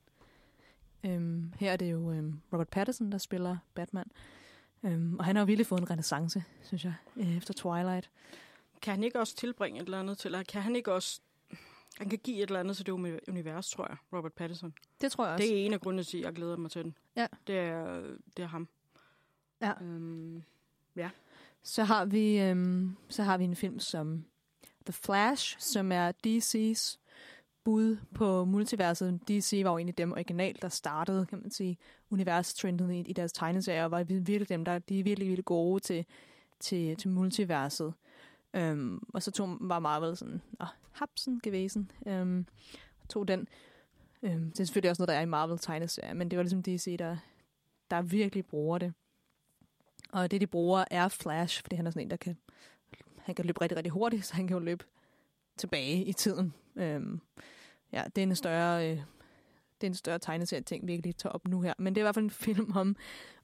Øhm, 1.04 1.52
her 1.58 1.72
er 1.72 1.76
det 1.76 1.92
jo 1.92 2.12
øhm, 2.12 2.40
Robert 2.52 2.68
Pattinson, 2.68 3.12
der 3.12 3.18
spiller 3.18 3.56
Batman. 3.74 4.10
Øhm, 4.82 5.18
og 5.18 5.24
han 5.24 5.36
har 5.36 5.42
jo 5.42 5.46
virkelig 5.46 5.66
fået 5.66 5.80
en 5.80 5.90
renaissance, 5.90 6.44
synes 6.62 6.84
jeg, 6.84 6.94
øh, 7.16 7.36
efter 7.36 7.54
Twilight. 7.54 8.10
Kan 8.82 8.94
han 8.94 9.04
ikke 9.04 9.20
også 9.20 9.36
tilbringe 9.36 9.80
et 9.80 9.84
eller 9.84 10.00
andet 10.00 10.18
til, 10.18 10.28
eller 10.28 10.42
kan 10.42 10.62
han 10.62 10.76
ikke 10.76 10.92
også... 10.92 11.20
Han 11.98 12.08
kan 12.08 12.18
give 12.18 12.36
et 12.36 12.42
eller 12.42 12.60
andet 12.60 12.76
til 12.76 12.86
det 12.86 12.92
uni- 12.92 13.18
univers, 13.28 13.70
tror 13.70 13.86
jeg, 13.88 13.96
Robert 14.12 14.32
Pattinson. 14.32 14.74
Det 15.00 15.12
tror 15.12 15.24
jeg 15.24 15.34
også. 15.34 15.42
Det 15.46 15.60
er 15.62 15.66
en 15.66 15.72
af 15.72 15.80
grundene 15.80 16.04
til, 16.04 16.18
at 16.18 16.24
jeg 16.24 16.32
glæder 16.32 16.56
mig 16.56 16.70
til 16.70 16.84
den. 16.84 16.94
Ja. 17.16 17.26
Det 17.46 17.58
er, 17.58 18.00
det 18.36 18.42
er 18.42 18.46
ham. 18.46 18.68
Ja. 19.60 19.72
Øhm, 19.82 20.42
Så 21.62 21.84
har 21.84 22.04
vi 22.04 22.38
øhm, 22.40 22.96
så 23.08 23.22
har 23.22 23.38
vi 23.38 23.44
en 23.44 23.56
film 23.56 23.78
som 23.78 24.24
The 24.86 24.92
Flash, 24.92 25.56
som 25.60 25.92
er 25.92 26.12
DC's 26.26 26.98
bud 27.64 27.96
på 28.14 28.44
multiverset. 28.44 29.20
DC 29.28 29.60
var 29.64 29.70
jo 29.70 29.76
egentlig 29.78 29.98
dem 29.98 30.12
originalt, 30.12 30.62
der 30.62 30.68
startede, 30.68 31.26
kan 31.26 31.38
man 31.42 31.50
sige, 31.50 31.78
universtrenden 32.10 32.90
i, 32.90 33.00
i 33.00 33.12
deres 33.12 33.32
tegneserier, 33.32 33.84
og 33.84 33.90
var 33.90 34.02
virkelig 34.04 34.48
dem, 34.48 34.64
der 34.64 34.78
de 34.78 35.00
er 35.00 35.04
virkelig, 35.04 35.28
virkelig 35.28 35.44
gode 35.44 35.80
til, 35.80 36.04
til, 36.60 36.96
til 36.96 37.10
multiverset. 37.10 37.94
Øhm, 38.54 39.02
og 39.14 39.22
så 39.22 39.30
tog 39.30 39.56
var 39.60 39.78
Marvel 39.78 40.16
sådan, 40.16 40.42
ah, 40.60 40.68
hapsen 40.92 41.40
gewesen, 41.42 41.90
øhm, 42.06 42.46
og 43.02 43.08
tog 43.08 43.28
den. 43.28 43.48
Øhm, 44.22 44.50
det 44.50 44.60
er 44.60 44.64
selvfølgelig 44.64 44.90
også 44.90 45.02
noget, 45.02 45.08
der 45.08 45.14
er 45.14 45.20
i 45.20 45.26
Marvel-tegneserier, 45.26 46.14
men 46.14 46.30
det 46.30 46.36
var 46.36 46.42
ligesom 46.42 46.62
DC, 46.62 46.96
der, 46.98 47.16
der 47.90 48.02
virkelig 48.02 48.46
bruger 48.46 48.78
det. 48.78 48.92
Og 50.12 50.30
det, 50.30 50.40
de 50.40 50.46
bruger, 50.46 50.84
er 50.90 51.08
Flash, 51.08 51.62
fordi 51.62 51.76
han 51.76 51.86
er 51.86 51.90
sådan 51.90 52.02
en, 52.02 52.10
der 52.10 52.16
kan, 52.16 52.36
han 53.18 53.34
kan 53.34 53.44
løbe 53.44 53.60
rigtig, 53.60 53.76
rigtig 53.76 53.92
hurtigt, 53.92 54.26
så 54.26 54.34
han 54.34 54.46
kan 54.46 54.56
jo 54.56 54.60
løbe 54.64 54.84
tilbage 55.56 56.04
i 56.04 56.12
tiden. 56.12 56.54
Øhm, 56.76 57.20
ja, 57.92 58.04
det 58.16 58.22
er 58.22 58.26
en 58.26 58.36
større, 58.36 58.90
øh, 58.90 58.96
det 59.80 59.86
er 59.86 59.90
en 59.90 59.94
større 59.94 60.18
tegneserie 60.18 60.62
ting, 60.62 60.86
vi 60.86 60.92
ikke 60.92 61.06
lige 61.06 61.12
tager 61.12 61.32
op 61.32 61.48
nu 61.48 61.60
her. 61.60 61.74
Men 61.78 61.94
det 61.94 62.00
er 62.00 62.02
i 62.02 62.04
hvert 62.04 62.14
fald 62.14 62.24
en 62.24 62.30
film 62.46 62.72
om, 62.76 62.96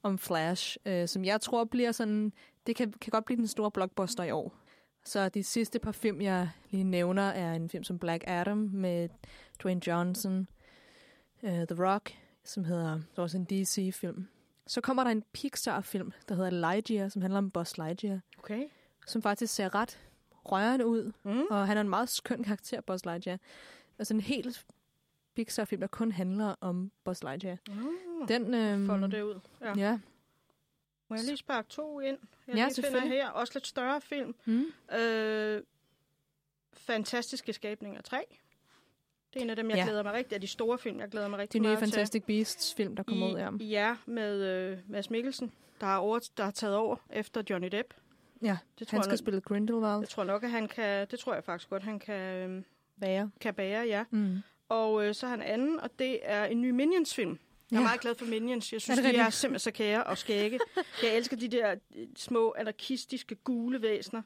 om 0.03 0.19
Flash, 0.19 0.77
øh, 0.87 1.09
som 1.09 1.25
jeg 1.25 1.41
tror 1.41 1.65
bliver 1.65 1.93
sådan, 1.93 2.33
det 2.67 2.77
kan, 2.77 2.93
kan 2.93 3.11
godt 3.11 3.25
blive 3.25 3.37
den 3.37 3.47
store 3.47 3.71
blockbuster 3.71 4.25
i 4.25 4.31
år. 4.31 4.64
Så 5.07 5.29
de 5.29 5.43
sidste 5.43 5.79
par 5.79 5.93
film, 5.93 6.21
jeg 6.21 6.51
lige 6.71 6.85
nævner, 6.85 7.23
er 7.23 7.55
en 7.55 7.69
film 7.69 7.85
som 7.85 7.99
Black 7.99 8.25
Adam 8.27 8.59
med 8.59 9.09
Dwayne 9.63 9.81
Johnson, 9.87 10.49
uh, 11.43 11.49
The 11.51 11.85
Rock, 11.87 12.15
som 12.45 12.65
hedder, 12.65 12.95
det 12.95 13.19
også 13.19 13.37
en 13.39 13.45
DC-film. 13.45 14.27
Så 14.67 14.81
kommer 14.81 15.05
der 15.05 15.11
en 15.11 15.23
Pixar-film, 15.33 16.13
der 16.29 16.35
hedder 16.35 16.51
Lightyear, 16.51 17.09
som 17.09 17.23
handler 17.23 17.39
om 17.39 17.51
Buzz 17.51 17.77
Lightyear, 17.79 18.21
Okay. 18.39 18.65
som 19.07 19.23
faktisk 19.23 19.55
ser 19.55 19.75
ret 19.75 20.01
rørende 20.33 20.87
ud, 20.87 21.13
Mm. 21.23 21.43
og 21.51 21.67
han 21.67 21.77
er 21.77 21.81
en 21.81 21.89
meget 21.89 22.09
skøn 22.09 22.43
karakter, 22.45 22.81
Buzz 22.81 23.05
Lightyear. 23.05 23.39
Altså 23.99 24.15
en 24.15 24.21
helt 24.21 24.67
Pixar-film, 25.37 25.81
der 25.81 25.87
kun 25.87 26.13
handler 26.13 26.55
om 26.61 26.91
Buzz 27.05 27.23
Lightyear. 27.23 27.57
Mm. 27.69 28.27
Den, 28.29 28.55
øhm, 28.55 28.87
Folder 28.87 29.09
det 29.09 29.23
ud. 29.23 29.41
Ja. 29.61 29.73
Ja. 29.77 29.99
Må 31.09 31.17
jeg 31.17 31.25
lige 31.25 31.37
sparke 31.37 31.69
to 31.69 32.01
ind? 32.01 32.19
Jeg 32.47 32.57
Ja, 32.57 32.69
lige 32.69 32.83
finder 32.87 33.01
her. 33.07 33.29
Også 33.29 33.53
lidt 33.57 33.67
større 33.67 34.01
film. 34.01 34.35
Mm. 34.45 34.65
Øh, 34.99 35.63
Fantastiske 36.73 37.53
skabninger 37.53 38.01
3. 38.03 38.25
Det 39.35 39.41
er 39.41 39.45
en 39.45 39.51
af 39.51 39.57
dem, 39.57 39.71
jeg 39.71 39.77
Ja. 39.77 39.85
glæder 39.85 40.03
mig 40.03 40.13
rigtig 40.13 40.35
af 40.35 40.41
de 40.41 40.47
store 40.47 40.79
film, 40.79 41.01
jeg 41.01 41.09
glæder 41.09 41.29
mig 41.29 41.39
rigtig 41.39 41.53
De 41.53 41.63
nye 41.63 41.69
meget 41.69 41.79
Fantastic 41.79 42.23
Beasts 42.25 42.75
film, 42.75 42.97
der 42.97 43.03
til. 43.03 43.09
kommer 43.11 43.29
ud 43.31 43.35
af 43.35 43.45
ham. 43.45 43.57
Ja, 43.57 43.97
med 44.07 44.43
øh, 44.43 44.79
Mads 44.89 45.11
Mikkelsen, 45.11 45.53
der 45.81 45.87
har, 45.87 45.99
over, 45.99 46.19
der 46.37 46.45
har 46.45 46.51
taget 46.51 46.77
over 46.77 46.97
efter 47.11 47.43
Johnny 47.51 47.69
Depp. 47.69 47.95
Ja, 48.43 48.59
Det 48.79 48.89
tror, 48.89 48.97
han 48.97 49.03
skal 49.03 49.11
jeg, 49.13 49.19
spille 49.19 49.41
Grindelwald. 49.41 49.99
jeg 50.01 50.09
tror 50.09 50.25
nok, 50.25 50.45
at 50.45 50.51
han 50.51 50.69
kan, 50.69 51.07
det 51.11 51.19
tror 51.19 51.35
jeg 51.35 51.45
faktisk 51.45 51.71
godt, 51.71 51.83
han 51.83 51.99
kan, 51.99 52.51
øh, 52.51 52.63
Bager. 53.01 53.29
kan 53.41 53.55
bære, 53.55 53.87
ja. 53.87 54.05
Mm. 54.11 54.37
Og 54.69 55.07
øh, 55.07 55.15
så 55.15 55.27
har 55.27 55.31
han 55.37 55.43
anden, 55.43 55.81
og 55.81 55.91
det 55.99 56.19
er 56.23 56.45
en 56.45 56.61
ny 56.63 56.71
Minions-film. 56.71 57.39
Jeg 57.75 57.79
er 57.79 57.83
Ja. 57.83 57.87
meget 57.89 58.01
glad 58.01 58.15
for 58.15 58.25
Minions. 58.27 58.73
Jeg 58.73 58.81
synes, 58.81 59.01
det 59.01 59.15
de 59.15 59.19
er 59.21 59.31
simpelthen 59.31 59.59
så 59.59 59.71
kære 59.71 60.05
og 60.05 60.19
skægge. 60.19 60.59
Jeg 61.03 61.17
elsker 61.17 61.37
de 61.37 61.49
der 61.49 61.75
øh, 61.97 62.07
små 62.17 62.55
anarkistiske 62.59 63.35
gule 63.35 63.83
væsner. 63.83 64.23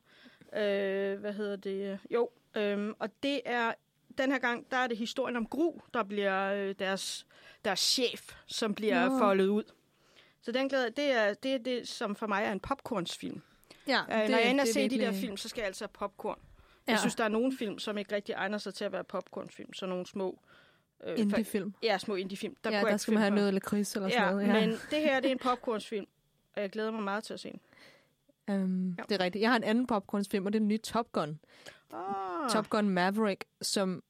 Øh, 0.57 1.21
hvad 1.21 1.33
hedder 1.33 1.57
det? 1.57 1.99
Jo, 2.11 2.31
øhm, 2.57 2.95
og 2.99 3.09
det 3.23 3.41
er... 3.45 3.73
Den 4.19 4.33
her 4.33 4.39
gang, 4.39 4.71
der 4.71 4.77
er 4.77 4.87
det 4.87 4.97
historien 4.97 5.37
om 5.37 5.47
Gru, 5.47 5.81
der 5.95 6.03
bliver 6.03 6.53
øh, 6.55 6.75
deres, 6.79 7.27
deres 7.65 7.81
chef, 7.81 8.33
som 8.47 8.75
bliver 8.75 9.09
Nå. 9.09 9.19
foldet 9.19 9.47
ud. 9.47 9.63
Så 10.43 10.53
den 10.53 10.69
glæder, 10.69 10.89
det 10.89 11.05
er, 11.05 11.35
det 11.35 11.55
er 11.55 11.59
det, 11.59 11.89
som 11.89 12.17
for 12.17 12.27
mig 12.27 12.45
er 12.45 12.53
en 12.53 12.61
popcornsfilm. 12.61 13.43
Ja, 13.87 14.01
Øh, 14.01 14.29
når 14.31 14.39
jeg 14.39 14.51
ender 14.51 14.63
at 14.63 14.69
se 14.69 14.89
de 14.89 14.99
der 14.99 15.13
film, 15.13 15.37
så 15.37 15.49
skal 15.49 15.61
jeg 15.61 15.67
altså 15.67 15.85
have 15.85 15.89
popcorn. 15.93 16.39
Ja. 16.87 16.93
Jeg 16.93 17.01
synes, 17.01 17.15
der 17.15 17.25
er 17.25 17.29
nogle 17.29 17.57
film, 17.57 17.79
som 17.79 17.99
ikke 17.99 18.15
rigtig 18.15 18.33
egner 18.33 18.59
sig 18.59 18.75
til 18.75 18.85
at 18.85 18.93
være 18.93 19.05
popcornfilm. 19.05 19.73
Så 19.73 19.87
nogle 19.87 20.07
små... 20.07 20.39
Øh, 21.07 21.19
Indie-film. 21.21 21.75
Ja, 21.83 21.99
små 21.99 22.15
indie-film. 22.15 22.57
Der, 22.65 22.71
ja, 22.71 22.81
der 22.81 22.97
skal 22.97 23.13
man 23.15 23.23
have 23.23 23.35
noget 23.35 23.55
lakrids 23.55 23.97
eller 23.97 24.09
sådan 24.09 24.23
Ja, 24.25 24.31
noget. 24.31 24.47
Ja, 24.47 24.53
men 24.53 24.71
det 24.91 24.99
her 25.01 25.21
det 25.21 25.29
er 25.29 25.33
en 25.33 25.39
popcornsfilm, 25.39 26.07
og 26.57 26.63
jeg 26.63 26.71
glæder 26.71 26.91
mig 26.91 27.03
meget 27.03 27.25
til 27.25 27.35
at 27.35 27.41
se 27.41 27.51
den. 27.51 27.61
Um, 28.63 28.95
Ja. 28.99 29.03
Det 29.09 29.21
er 29.21 29.25
rigtigt. 29.25 29.43
Jeg 29.43 29.51
har 29.51 29.57
en 29.57 29.65
anden 29.65 29.87
popcornsfilm, 29.87 30.47
og 30.47 30.53
det 30.53 30.57
er 30.59 30.61
den 30.61 30.69
nye 30.69 30.79
Top 30.79 31.13
Gun. 31.13 31.39
Oh. 31.93 32.51
Top 32.51 32.71
Gun 32.71 32.89
Maverick, 32.89 33.45
som 33.63 34.03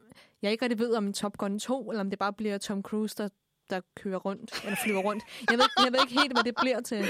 jeg 0.43 0.53
ikke 0.53 0.65
rigtig 0.65 0.79
ved, 0.79 0.95
om 0.95 1.13
Top 1.13 1.39
Gun 1.39 1.59
2, 1.59 1.91
eller 1.91 2.01
om 2.01 2.11
det 2.11 2.19
bare 2.19 2.33
bliver 2.33 2.59
Tom 2.59 2.83
Cruise, 2.83 3.17
der, 3.17 3.29
der 3.71 3.81
kører 3.97 4.19
rundt, 4.19 4.63
eller 4.65 4.77
flyver 4.85 5.03
rundt. 5.03 5.25
Jeg 5.51 5.59
ved, 5.59 5.67
jeg 5.85 5.93
ved 5.93 6.01
ikke 6.09 6.21
helt, 6.21 6.33
hvad 6.33 6.45
det 6.45 6.55
bliver 6.61 6.81
til. 6.81 7.05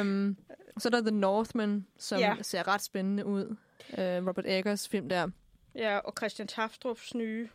Um, 0.00 0.36
så 0.78 0.88
er 0.88 0.90
der 0.90 1.00
The 1.00 1.10
Northman, 1.10 1.86
som 1.98 2.18
Ja. 2.18 2.36
ser 2.42 2.68
ret 2.68 2.82
spændende 2.82 3.26
ud. 3.26 3.44
Uh, 3.92 3.98
Robert 4.28 4.44
Eggers 4.48 4.88
film 4.88 5.08
der. 5.08 5.28
Ja, 5.74 5.98
og 5.98 6.12
Christian 6.18 6.48
Tafstrup's 6.52 7.10
nye, 7.14 7.48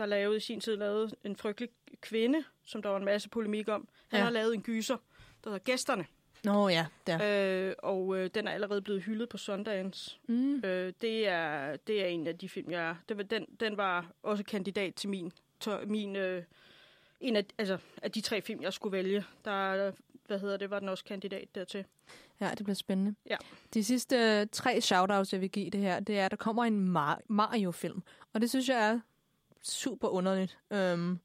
der 0.00 0.06
lavede 0.06 0.36
i 0.36 0.40
sin 0.40 0.60
tid 0.60 0.76
lavede 0.76 1.10
en 1.24 1.36
frygtelig 1.36 1.70
kvinde, 2.00 2.44
som 2.64 2.82
der 2.82 2.88
var 2.90 2.96
en 2.96 3.04
masse 3.04 3.28
polemik 3.28 3.68
om. 3.68 3.88
Han 4.08 4.18
Ja. 4.18 4.24
har 4.24 4.30
lavet 4.30 4.54
en 4.54 4.62
gyser, 4.62 4.96
der 5.44 5.50
hedder 5.50 5.64
Gæsterne. 5.64 6.06
Nå 6.44 6.68
ja, 6.68 6.86
der. 7.06 7.68
Øh, 7.68 7.74
og 7.78 8.16
øh, 8.16 8.30
den 8.34 8.46
er 8.48 8.52
allerede 8.52 8.82
blevet 8.82 9.02
hyldet 9.02 9.28
på 9.28 9.38
Sundance. 9.38 10.18
Mm. 10.28 10.64
Øh, 10.64 10.92
det, 11.00 11.28
er, 11.28 11.76
det 11.76 12.02
er 12.02 12.06
en 12.06 12.26
af 12.26 12.38
de 12.38 12.48
film, 12.48 12.70
jeg... 12.70 12.96
Det 13.08 13.16
var, 13.16 13.22
den, 13.22 13.46
den 13.60 13.76
var 13.76 14.06
også 14.22 14.44
kandidat 14.44 14.94
til 14.94 15.08
min... 15.08 15.32
To, 15.60 15.70
min 15.86 16.16
øh, 16.16 16.42
en 17.20 17.36
af, 17.36 17.44
altså, 17.58 17.78
af 18.02 18.12
de 18.12 18.20
tre 18.20 18.42
film, 18.42 18.62
jeg 18.62 18.72
skulle 18.72 18.92
vælge. 18.96 19.24
Der, 19.44 19.92
hvad 20.26 20.38
hedder 20.38 20.56
det, 20.56 20.70
var 20.70 20.78
den 20.78 20.88
også 20.88 21.04
kandidat 21.04 21.48
dertil. 21.54 21.84
Ja, 22.40 22.50
det 22.50 22.64
bliver 22.64 22.74
spændende. 22.74 23.14
Ja. 23.30 23.36
De 23.74 23.84
sidste 23.84 24.46
tre 24.46 24.80
shoutouts, 24.80 25.32
jeg 25.32 25.40
vil 25.40 25.50
give 25.50 25.70
det 25.70 25.80
her, 25.80 26.00
det 26.00 26.18
er, 26.18 26.24
at 26.24 26.30
der 26.30 26.36
kommer 26.36 26.64
en 26.64 26.96
Mar- 26.96 27.20
Mario-film. 27.28 28.02
Og 28.32 28.40
det 28.40 28.50
synes 28.50 28.68
jeg 28.68 28.88
er 28.90 29.00
super 29.62 30.08
underligt. 30.08 30.58
Um, 30.70 31.20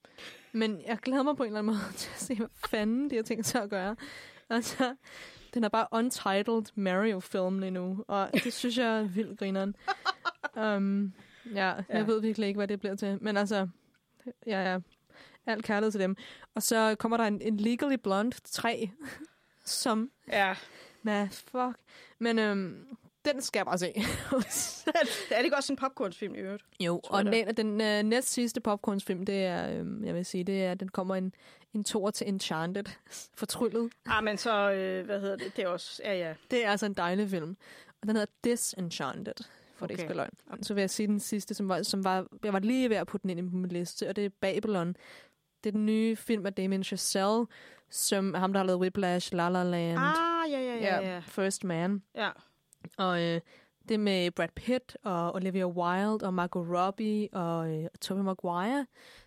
men 0.52 0.82
jeg 0.88 0.98
glæder 0.98 1.24
mig 1.24 1.38
på 1.38 1.44
en 1.44 1.48
eller 1.48 1.60
anden 1.60 1.74
måde 1.74 1.94
til 1.98 2.10
at 2.14 2.20
se, 2.22 2.36
hvad 2.36 2.48
fanden 2.70 3.10
de 3.10 3.16
har 3.16 3.24
tænkt 3.24 3.46
sig 3.46 3.64
at 3.64 3.70
gøre. 3.70 3.96
Altså, 4.50 4.96
den 5.54 5.64
er 5.64 5.70
bare 5.70 5.88
untitled 5.92 6.64
Mario-film 6.76 7.60
lige 7.60 7.72
nu, 7.72 8.06
og 8.08 8.30
det 8.44 8.54
synes 8.54 8.78
jeg 8.78 9.00
er 9.00 9.04
vildt 9.04 9.40
grineren. 9.40 9.76
Um, 10.56 11.14
ja, 11.54 11.66
jeg 11.66 11.84
Ja. 11.90 12.02
ved 12.02 12.22
virkelig 12.22 12.48
ikke, 12.48 12.58
hvad 12.58 12.68
det 12.68 12.80
bliver 12.80 12.96
til. 12.96 13.18
Men 13.22 13.38
altså, 13.38 13.68
ja, 14.48 14.72
ja, 14.72 14.80
alt 15.46 15.66
kærlighed 15.66 15.92
til 15.92 16.02
dem. 16.02 16.16
Og 16.56 16.64
så 16.64 16.96
kommer 17.00 17.18
der 17.18 17.24
en, 17.26 17.42
en 17.42 17.58
Legally 17.58 17.96
Blonde 17.96 18.36
3, 18.44 18.90
som 19.66 20.12
Ja. 20.28 20.56
Hvad 21.02 21.28
fuck? 21.30 21.78
Men 22.20 22.40
øhm, 22.40 22.98
den 23.26 23.42
skal 23.42 23.60
jeg 23.60 23.66
bare 23.66 23.78
se. 23.78 23.94
er 25.32 25.38
det 25.38 25.44
ikke 25.44 25.56
også 25.58 25.74
en 25.74 25.78
popcornsfilm 25.78 26.36
i 26.36 26.38
øvrigt? 26.38 26.64
jo, 26.80 27.02
og 27.04 27.26
den, 27.26 27.58
den 27.58 27.82
øh, 27.82 28.04
næst 28.04 28.32
sidste 28.32 28.62
popcornsfilm, 28.62 29.26
det 29.26 29.46
er, 29.46 29.70
øhm, 29.80 30.04
jeg 30.06 30.16
vil 30.16 30.26
sige, 30.26 30.44
det 30.44 30.64
er, 30.66 30.74
den 30.74 30.88
kommer 30.90 31.16
en, 31.16 31.34
en 31.74 31.84
tor 31.84 32.10
til 32.12 32.28
Enchanted. 32.28 32.84
Fortryllet. 33.40 33.92
Ah, 34.06 34.24
men 34.24 34.38
så, 34.38 34.72
øh, 34.72 35.06
hvad 35.06 35.22
hedder 35.22 35.36
det? 35.36 35.56
Det 35.58 35.64
er 35.64 35.68
også, 35.68 36.02
ja, 36.06 36.14
ja. 36.14 36.34
Det 36.52 36.66
er 36.66 36.72
altså 36.72 36.86
en 36.86 36.94
dejlig 36.94 37.30
film. 37.30 37.58
Og 38.02 38.08
den 38.08 38.16
hedder 38.16 38.32
Disenchanted, 38.44 39.34
for 39.76 39.86
okay. 39.86 39.88
det 39.88 39.92
ikke 39.92 40.04
Okay. 40.04 40.08
skal 40.08 40.16
løgn. 40.52 40.64
Så 40.64 40.74
vil 40.74 40.82
jeg 40.82 40.90
sige 40.90 41.08
den 41.08 41.20
sidste, 41.20 41.54
som 41.54 41.70
var, 41.70 41.84
som 41.84 42.04
var, 42.04 42.26
jeg 42.44 42.54
var 42.54 42.60
lige 42.60 42.90
ved 42.90 42.98
at 42.98 43.08
putte 43.08 43.28
den 43.28 43.38
ind 43.38 43.50
på 43.52 43.56
min 43.56 43.70
liste, 43.72 44.08
og 44.10 44.16
det 44.16 44.26
er 44.26 44.30
Babylon. 44.42 44.88
Det 45.64 45.70
er 45.70 45.72
den 45.72 45.86
nye 45.86 46.16
film 46.16 46.46
af 46.46 46.54
Damien 46.54 46.84
Chazelle, 46.84 47.46
som 47.90 48.34
ham, 48.34 48.54
der 48.54 48.60
har 48.60 48.66
lavet 48.66 48.80
Whiplash, 48.82 49.34
La 49.34 49.50
La 49.50 49.64
Land, 49.64 50.00
Ah, 50.00 50.52
ja, 50.52 50.60
ja, 50.60 50.76
ja, 50.76 51.12
ja. 51.14 51.20
First 51.20 51.64
Man. 51.64 52.04
ja. 52.16 52.30
Og 52.98 53.24
øh, 53.24 53.42
det 53.90 54.00
med 54.00 54.32
Brad 54.32 54.48
Pitt 54.56 54.98
og 55.04 55.36
Olivia 55.36 55.68
Wilde 55.68 56.26
og 56.26 56.34
Margot 56.34 56.68
Robbie 56.70 57.30
og 57.34 57.74
øh, 57.74 57.90
Tobey 58.02 58.22
Maguire. 58.22 58.86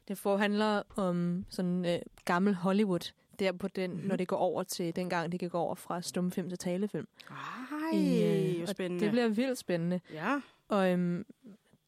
Det 0.08 0.18
forhandler 0.18 0.82
om 0.96 1.44
sådan 1.48 1.86
øh, 1.86 1.98
gammel 2.24 2.54
Hollywood, 2.54 3.12
der 3.38 3.52
på 3.52 3.68
den, 3.68 3.90
mm-hmm. 3.90 4.08
når 4.08 4.16
det 4.16 4.28
går 4.28 4.36
over 4.36 4.62
til 4.62 4.96
dengang, 4.96 5.32
det 5.32 5.40
gik 5.40 5.54
over 5.54 5.74
fra 5.74 6.02
stumfilm 6.02 6.48
til 6.48 6.58
talefilm. 6.58 7.06
Ej, 7.30 8.62
og 8.62 8.68
spændende. 8.68 9.04
Det 9.04 9.10
bliver 9.10 9.28
vildt 9.28 9.58
spændende. 9.58 10.00
Ja. 10.12 10.40
Og 10.68 10.90
øhm, 10.92 11.24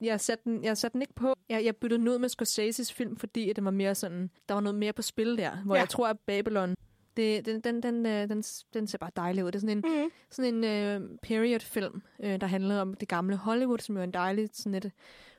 jeg 0.01 0.21
satte 0.21 0.45
den, 0.45 0.65
jeg 0.65 0.77
satte 0.79 0.93
den 0.93 1.03
ikke 1.03 1.15
på. 1.15 1.35
Jeg, 1.49 1.65
jeg 1.65 1.77
byttede 1.77 1.99
den 1.99 2.09
ud 2.09 2.19
med 2.19 2.29
Scorseses 2.29 2.93
film, 2.93 3.17
fordi 3.17 3.51
at 3.51 3.57
det 3.57 3.65
var 3.65 3.71
mere 3.71 3.95
sådan, 3.95 4.31
der 4.49 4.55
var 4.55 4.61
noget 4.61 4.79
mere 4.79 4.93
på 4.93 5.03
spil 5.03 5.39
der. 5.39 5.57
Hvor 5.65 5.75
Ja. 5.75 5.81
jeg 5.81 5.89
tror, 5.89 6.09
at 6.09 6.19
Babylon, 6.19 6.75
det, 7.17 7.47
den, 7.47 7.61
den, 7.61 7.83
den, 7.83 8.07
øh, 8.07 8.29
den, 8.29 8.43
den 8.75 8.87
ser 8.87 8.99
bare 8.99 9.11
dejlig 9.17 9.45
ud. 9.45 9.51
Det 9.51 9.55
er 9.55 9.61
sådan 9.61 9.79
en, 9.85 10.03
Mm. 10.05 10.11
sådan 10.31 10.55
en 10.55 10.65
øh, 10.65 11.19
period-film, 11.23 12.03
øh, 12.21 12.41
der 12.41 12.47
handler 12.47 12.81
om 12.81 12.95
det 12.95 13.09
gamle 13.09 13.37
Hollywood, 13.37 13.79
som 13.79 13.95
jo 13.95 14.01
er 14.01 14.05
en 14.05 14.11
dejlig 14.15 14.49
sådan 14.53 14.75
et 14.75 14.91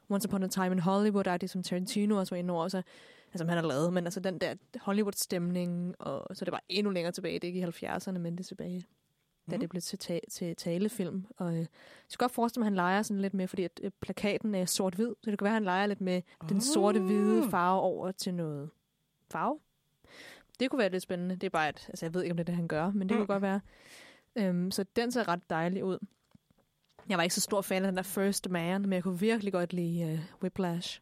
Once 0.10 0.28
Upon 0.28 0.44
a 0.44 0.48
Time 0.48 0.72
in 0.72 0.80
Hollywood, 0.80 1.24
der 1.24 1.32
er 1.32 1.38
det, 1.38 1.50
som 1.50 1.64
Tarantino 1.64 2.16
også 2.20 2.36
var 2.36 2.40
inde 2.40 2.54
over, 2.54 2.68
så, 2.68 2.78
altså, 2.78 3.38
som 3.38 3.48
han 3.48 3.58
har 3.58 3.68
lavet, 3.68 3.94
men 3.94 4.06
altså 4.06 4.20
den 4.20 4.38
der 4.38 4.56
Hollywood-stemning, 4.82 5.96
og 6.00 6.36
så 6.36 6.44
er 6.44 6.46
det 6.46 6.52
bare 6.52 6.62
endnu 6.70 6.92
længere 6.92 7.12
tilbage, 7.12 7.34
det 7.40 7.44
er 7.44 7.48
ikke 7.48 7.60
i 7.60 7.86
70'erne, 7.88 8.18
men 8.18 8.34
det 8.34 8.40
er 8.40 8.44
tilbage, 8.48 8.86
da 9.52 9.58
det 9.58 9.70
blev 9.70 9.82
til, 9.82 10.00
ta- 10.00 10.20
til 10.32 10.56
talefilm. 10.56 11.26
Og 11.38 11.52
øh, 11.54 11.58
jeg 11.60 11.68
skal 12.08 12.24
godt 12.24 12.32
forestille 12.32 12.62
mig, 12.62 12.66
at 12.66 12.72
han 12.72 12.76
leger 12.76 13.02
sådan 13.02 13.22
lidt 13.22 13.34
med, 13.34 13.48
fordi 13.48 13.64
at, 13.64 13.80
øh, 13.84 13.92
plakaten 14.02 14.56
er 14.56 14.66
sort-hvid, 14.66 15.08
så 15.24 15.32
det 15.32 15.40
kan 15.40 15.46
være, 15.46 15.52
at 15.52 15.54
han 15.56 15.64
leger 15.64 15.86
lidt 15.86 16.02
med 16.02 16.22
oh. 16.42 16.50
den 16.50 16.62
sorte-hvide 16.62 17.50
farve 17.50 17.82
over 17.82 18.12
til 18.12 18.34
noget 18.34 18.70
farve. 19.32 19.60
Det 20.62 20.70
kunne 20.70 20.80
være 20.80 20.90
lidt 20.90 21.04
spændende. 21.04 21.36
Det 21.36 21.44
er 21.44 21.50
bare, 21.50 21.68
at, 21.68 21.86
altså 21.88 22.06
jeg 22.06 22.14
ved 22.14 22.22
ikke, 22.24 22.32
om 22.32 22.38
det 22.38 22.44
er 22.44 22.46
det, 22.46 22.56
han 22.56 22.68
gør, 22.68 22.92
men 22.92 23.10
det 23.10 23.16
kunne 23.16 23.24
Mm. 23.24 23.28
godt 23.28 23.42
være. 23.42 23.60
Øhm, 24.36 24.72
så 24.72 24.86
den 24.96 25.12
ser 25.12 25.28
ret 25.28 25.50
dejlig 25.50 25.84
ud. 25.84 25.98
Jeg 27.10 27.18
var 27.18 27.24
ikke 27.24 27.36
så 27.36 27.42
stor 27.42 27.62
fan 27.62 27.84
af 27.84 27.92
den 27.92 27.98
der 27.98 28.04
First 28.04 28.50
Man, 28.50 28.82
men 28.82 28.94
jeg 28.94 29.04
kunne 29.04 29.20
virkelig 29.20 29.54
godt 29.54 29.74
lide 29.74 30.14
uh, 30.14 30.42
Whiplash. 30.42 31.02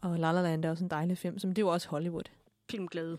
Og 0.00 0.18
La 0.18 0.32
La 0.32 0.42
Land 0.42 0.64
er 0.64 0.70
også 0.70 0.84
en 0.84 0.90
dejlig 0.90 1.18
film, 1.18 1.38
som 1.38 1.50
det 1.50 1.62
er 1.62 1.66
jo 1.66 1.72
også 1.72 1.88
Hollywood. 1.88 2.22
Filmglæde. 2.70 3.18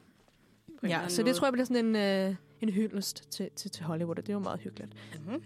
Ja, 0.83 1.07
så 1.07 1.21
anden 1.21 1.25
det 1.27 1.35
tror 1.35 1.47
jeg 1.47 1.53
bliver 1.53 1.65
sådan 1.65 1.95
en, 1.95 2.29
uh, 2.29 2.35
en 2.61 2.69
hyldest 2.69 3.31
til, 3.31 3.49
til, 3.55 3.71
til 3.71 3.85
Hollywood, 3.85 4.17
og 4.17 4.23
det 4.27 4.29
er 4.29 4.33
jo 4.33 4.39
meget 4.39 4.59
hyggeligt. 4.59 4.93
måde. 5.25 5.41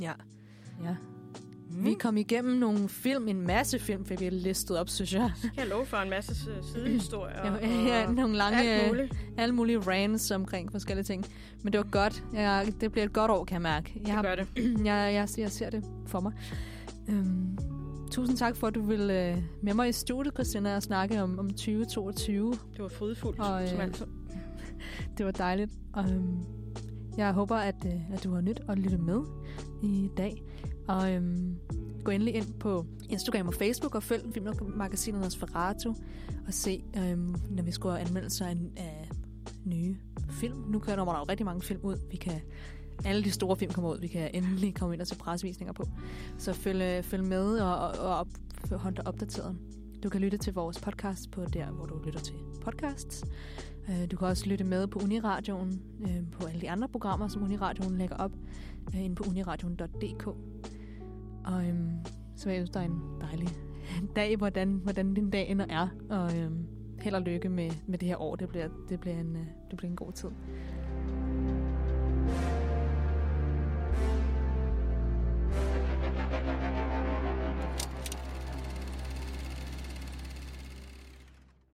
Ja. 0.00 0.12
ja. 0.84 0.96
Mm. 1.70 1.84
Vi 1.84 1.94
kom 2.00 2.16
igennem 2.16 2.56
nogle 2.56 2.88
film, 2.88 3.28
en 3.28 3.40
masse 3.46 3.78
film, 3.78 4.04
fik 4.04 4.20
vi 4.20 4.30
listet 4.30 4.78
op, 4.78 4.88
synes 4.88 5.14
jeg. 5.14 5.32
Kan 5.42 5.50
jeg 5.56 5.66
love 5.66 5.86
for 5.86 5.96
en 5.96 6.10
masse 6.10 6.50
øh, 6.50 6.64
sidehistorier? 6.64 7.56
Ja, 7.62 7.66
ja, 8.00 8.12
nogle 8.12 8.36
lange, 8.36 8.58
alt 8.62 8.88
muligt. 8.88 9.14
alle 9.38 9.54
mulige 9.54 9.78
rants 9.78 10.30
omkring 10.30 10.72
forskellige 10.72 11.04
ting. 11.04 11.24
Men 11.62 11.72
det 11.72 11.78
var 11.78 11.86
godt. 11.90 12.24
Jeg, 12.32 12.72
det 12.80 12.92
bliver 12.92 13.04
et 13.04 13.12
godt 13.12 13.30
år, 13.30 13.44
kan 13.44 13.54
jeg 13.54 13.62
mærke. 13.62 14.02
Jeg, 14.06 14.16
Det 14.16 14.24
gør 14.24 14.34
det. 14.34 14.46
jeg, 14.86 15.14
jeg, 15.14 15.28
jeg 15.38 15.50
ser 15.50 15.70
det 15.70 15.84
for 16.06 16.20
mig. 16.20 16.32
Øhm, 17.08 17.58
tusind 18.10 18.36
tak 18.36 18.56
for, 18.56 18.66
at 18.66 18.74
du 18.74 18.82
vil 18.82 19.00
øh, 19.10 19.38
med 19.62 19.74
mig 19.74 19.88
i 19.88 19.92
studiet, 19.92 20.34
Christina, 20.34 20.76
og 20.76 20.82
snakke 20.82 21.22
om, 21.22 21.38
om 21.38 21.50
2022. 21.50 22.50
Det 22.52 22.82
var 22.82 22.88
frydefuldt, 22.88 23.40
Og, 23.40 23.62
øh, 23.62 23.68
som 23.68 23.80
altid. 23.80 24.06
Det 25.18 25.26
var 25.26 25.32
dejligt. 25.32 25.70
Og, 25.92 26.04
øhm, 26.10 26.36
jeg 27.16 27.32
håber, 27.32 27.56
at, 27.56 27.74
øh, 27.86 28.12
at 28.14 28.24
du 28.24 28.34
har 28.34 28.40
nyt 28.40 28.60
at 28.68 28.78
lytte 28.78 28.98
med 28.98 29.20
i 29.82 30.10
dag. 30.16 30.42
Og 30.88 31.12
øhm, 31.12 31.56
gå 32.04 32.10
endelig 32.10 32.34
ind 32.34 32.52
på 32.60 32.86
Instagram 33.08 33.46
og 33.46 33.54
Facebook 33.54 33.94
og 33.94 34.02
følg 34.02 34.22
Filmmagasinet 34.34 35.20
Nosferatu 35.20 35.94
og 36.46 36.54
se, 36.54 36.84
øhm, 36.96 37.34
når 37.50 37.62
vi 37.62 37.70
skriver 37.70 37.96
anmeldelser 37.96 38.46
af, 38.46 38.56
af 38.76 39.08
nye 39.64 39.96
film. 40.30 40.56
Nu 40.68 40.78
kører 40.78 40.96
der 40.96 41.02
jo 41.02 41.24
rigtig 41.28 41.46
mange 41.46 41.62
film 41.62 41.80
ud. 41.82 41.96
Vi 42.10 42.16
kan 42.16 42.40
alle 43.04 43.24
de 43.24 43.30
store 43.30 43.56
film 43.56 43.72
kommer 43.72 43.90
ud. 43.90 44.00
Vi 44.00 44.06
kan 44.06 44.30
endelig 44.34 44.74
komme 44.74 44.94
ind 44.94 45.00
og 45.00 45.06
se 45.06 45.16
presvisninger 45.16 45.72
på. 45.72 45.84
Så 46.38 46.52
følg, 46.52 46.82
øh, 46.82 47.02
følg 47.02 47.24
med 47.24 47.58
og, 47.58 47.78
og, 47.78 47.94
og 47.98 48.16
op, 48.16 48.28
hold 48.72 48.94
dig 48.94 49.06
opdateret. 49.06 49.56
Du 50.02 50.08
kan 50.08 50.20
lytte 50.20 50.38
til 50.38 50.54
vores 50.54 50.80
podcast 50.80 51.30
på 51.30 51.44
der, 51.44 51.66
hvor 51.66 51.86
du 51.86 51.98
lytter 52.04 52.20
til 52.20 52.34
podcasts. 52.62 53.24
Øh, 53.88 54.10
du 54.10 54.16
kan 54.16 54.28
også 54.28 54.46
lytte 54.46 54.64
med 54.64 54.86
på 54.86 54.98
Uniradioen, 54.98 55.82
øh, 56.02 56.30
på 56.32 56.46
alle 56.46 56.60
de 56.60 56.70
andre 56.70 56.88
programmer, 56.88 57.28
som 57.28 57.42
Uniradioen 57.42 57.98
lægger 57.98 58.16
op, 58.16 58.32
inde 58.94 59.14
på 59.14 59.24
uniradioen.dk. 59.28 60.28
Og 61.46 61.68
øhm, 61.68 61.90
så 62.36 62.44
vil 62.44 62.52
jeg 62.52 62.60
ønske 62.60 62.74
dig 62.74 62.84
en 62.84 63.00
dejlig 63.20 63.48
dag, 64.16 64.36
hvordan, 64.36 64.68
hvordan 64.68 65.14
din 65.14 65.30
dag 65.30 65.48
ender 65.48 65.66
er. 65.68 65.88
Og 66.10 66.38
øhm, 66.38 66.66
held 67.00 67.14
og 67.14 67.22
lykke 67.22 67.48
med, 67.48 67.70
med 67.86 67.98
det 67.98 68.08
her 68.08 68.16
år. 68.16 68.36
Det 68.36 68.48
bliver, 68.48 68.68
det 68.88 69.00
bliver, 69.00 69.20
en, 69.20 69.36
øh, 69.36 69.46
det 69.70 69.76
bliver 69.76 69.90
en 69.90 69.96
god 69.96 70.12
tid. 70.12 70.28
thank 72.26 72.50
you 72.50 72.55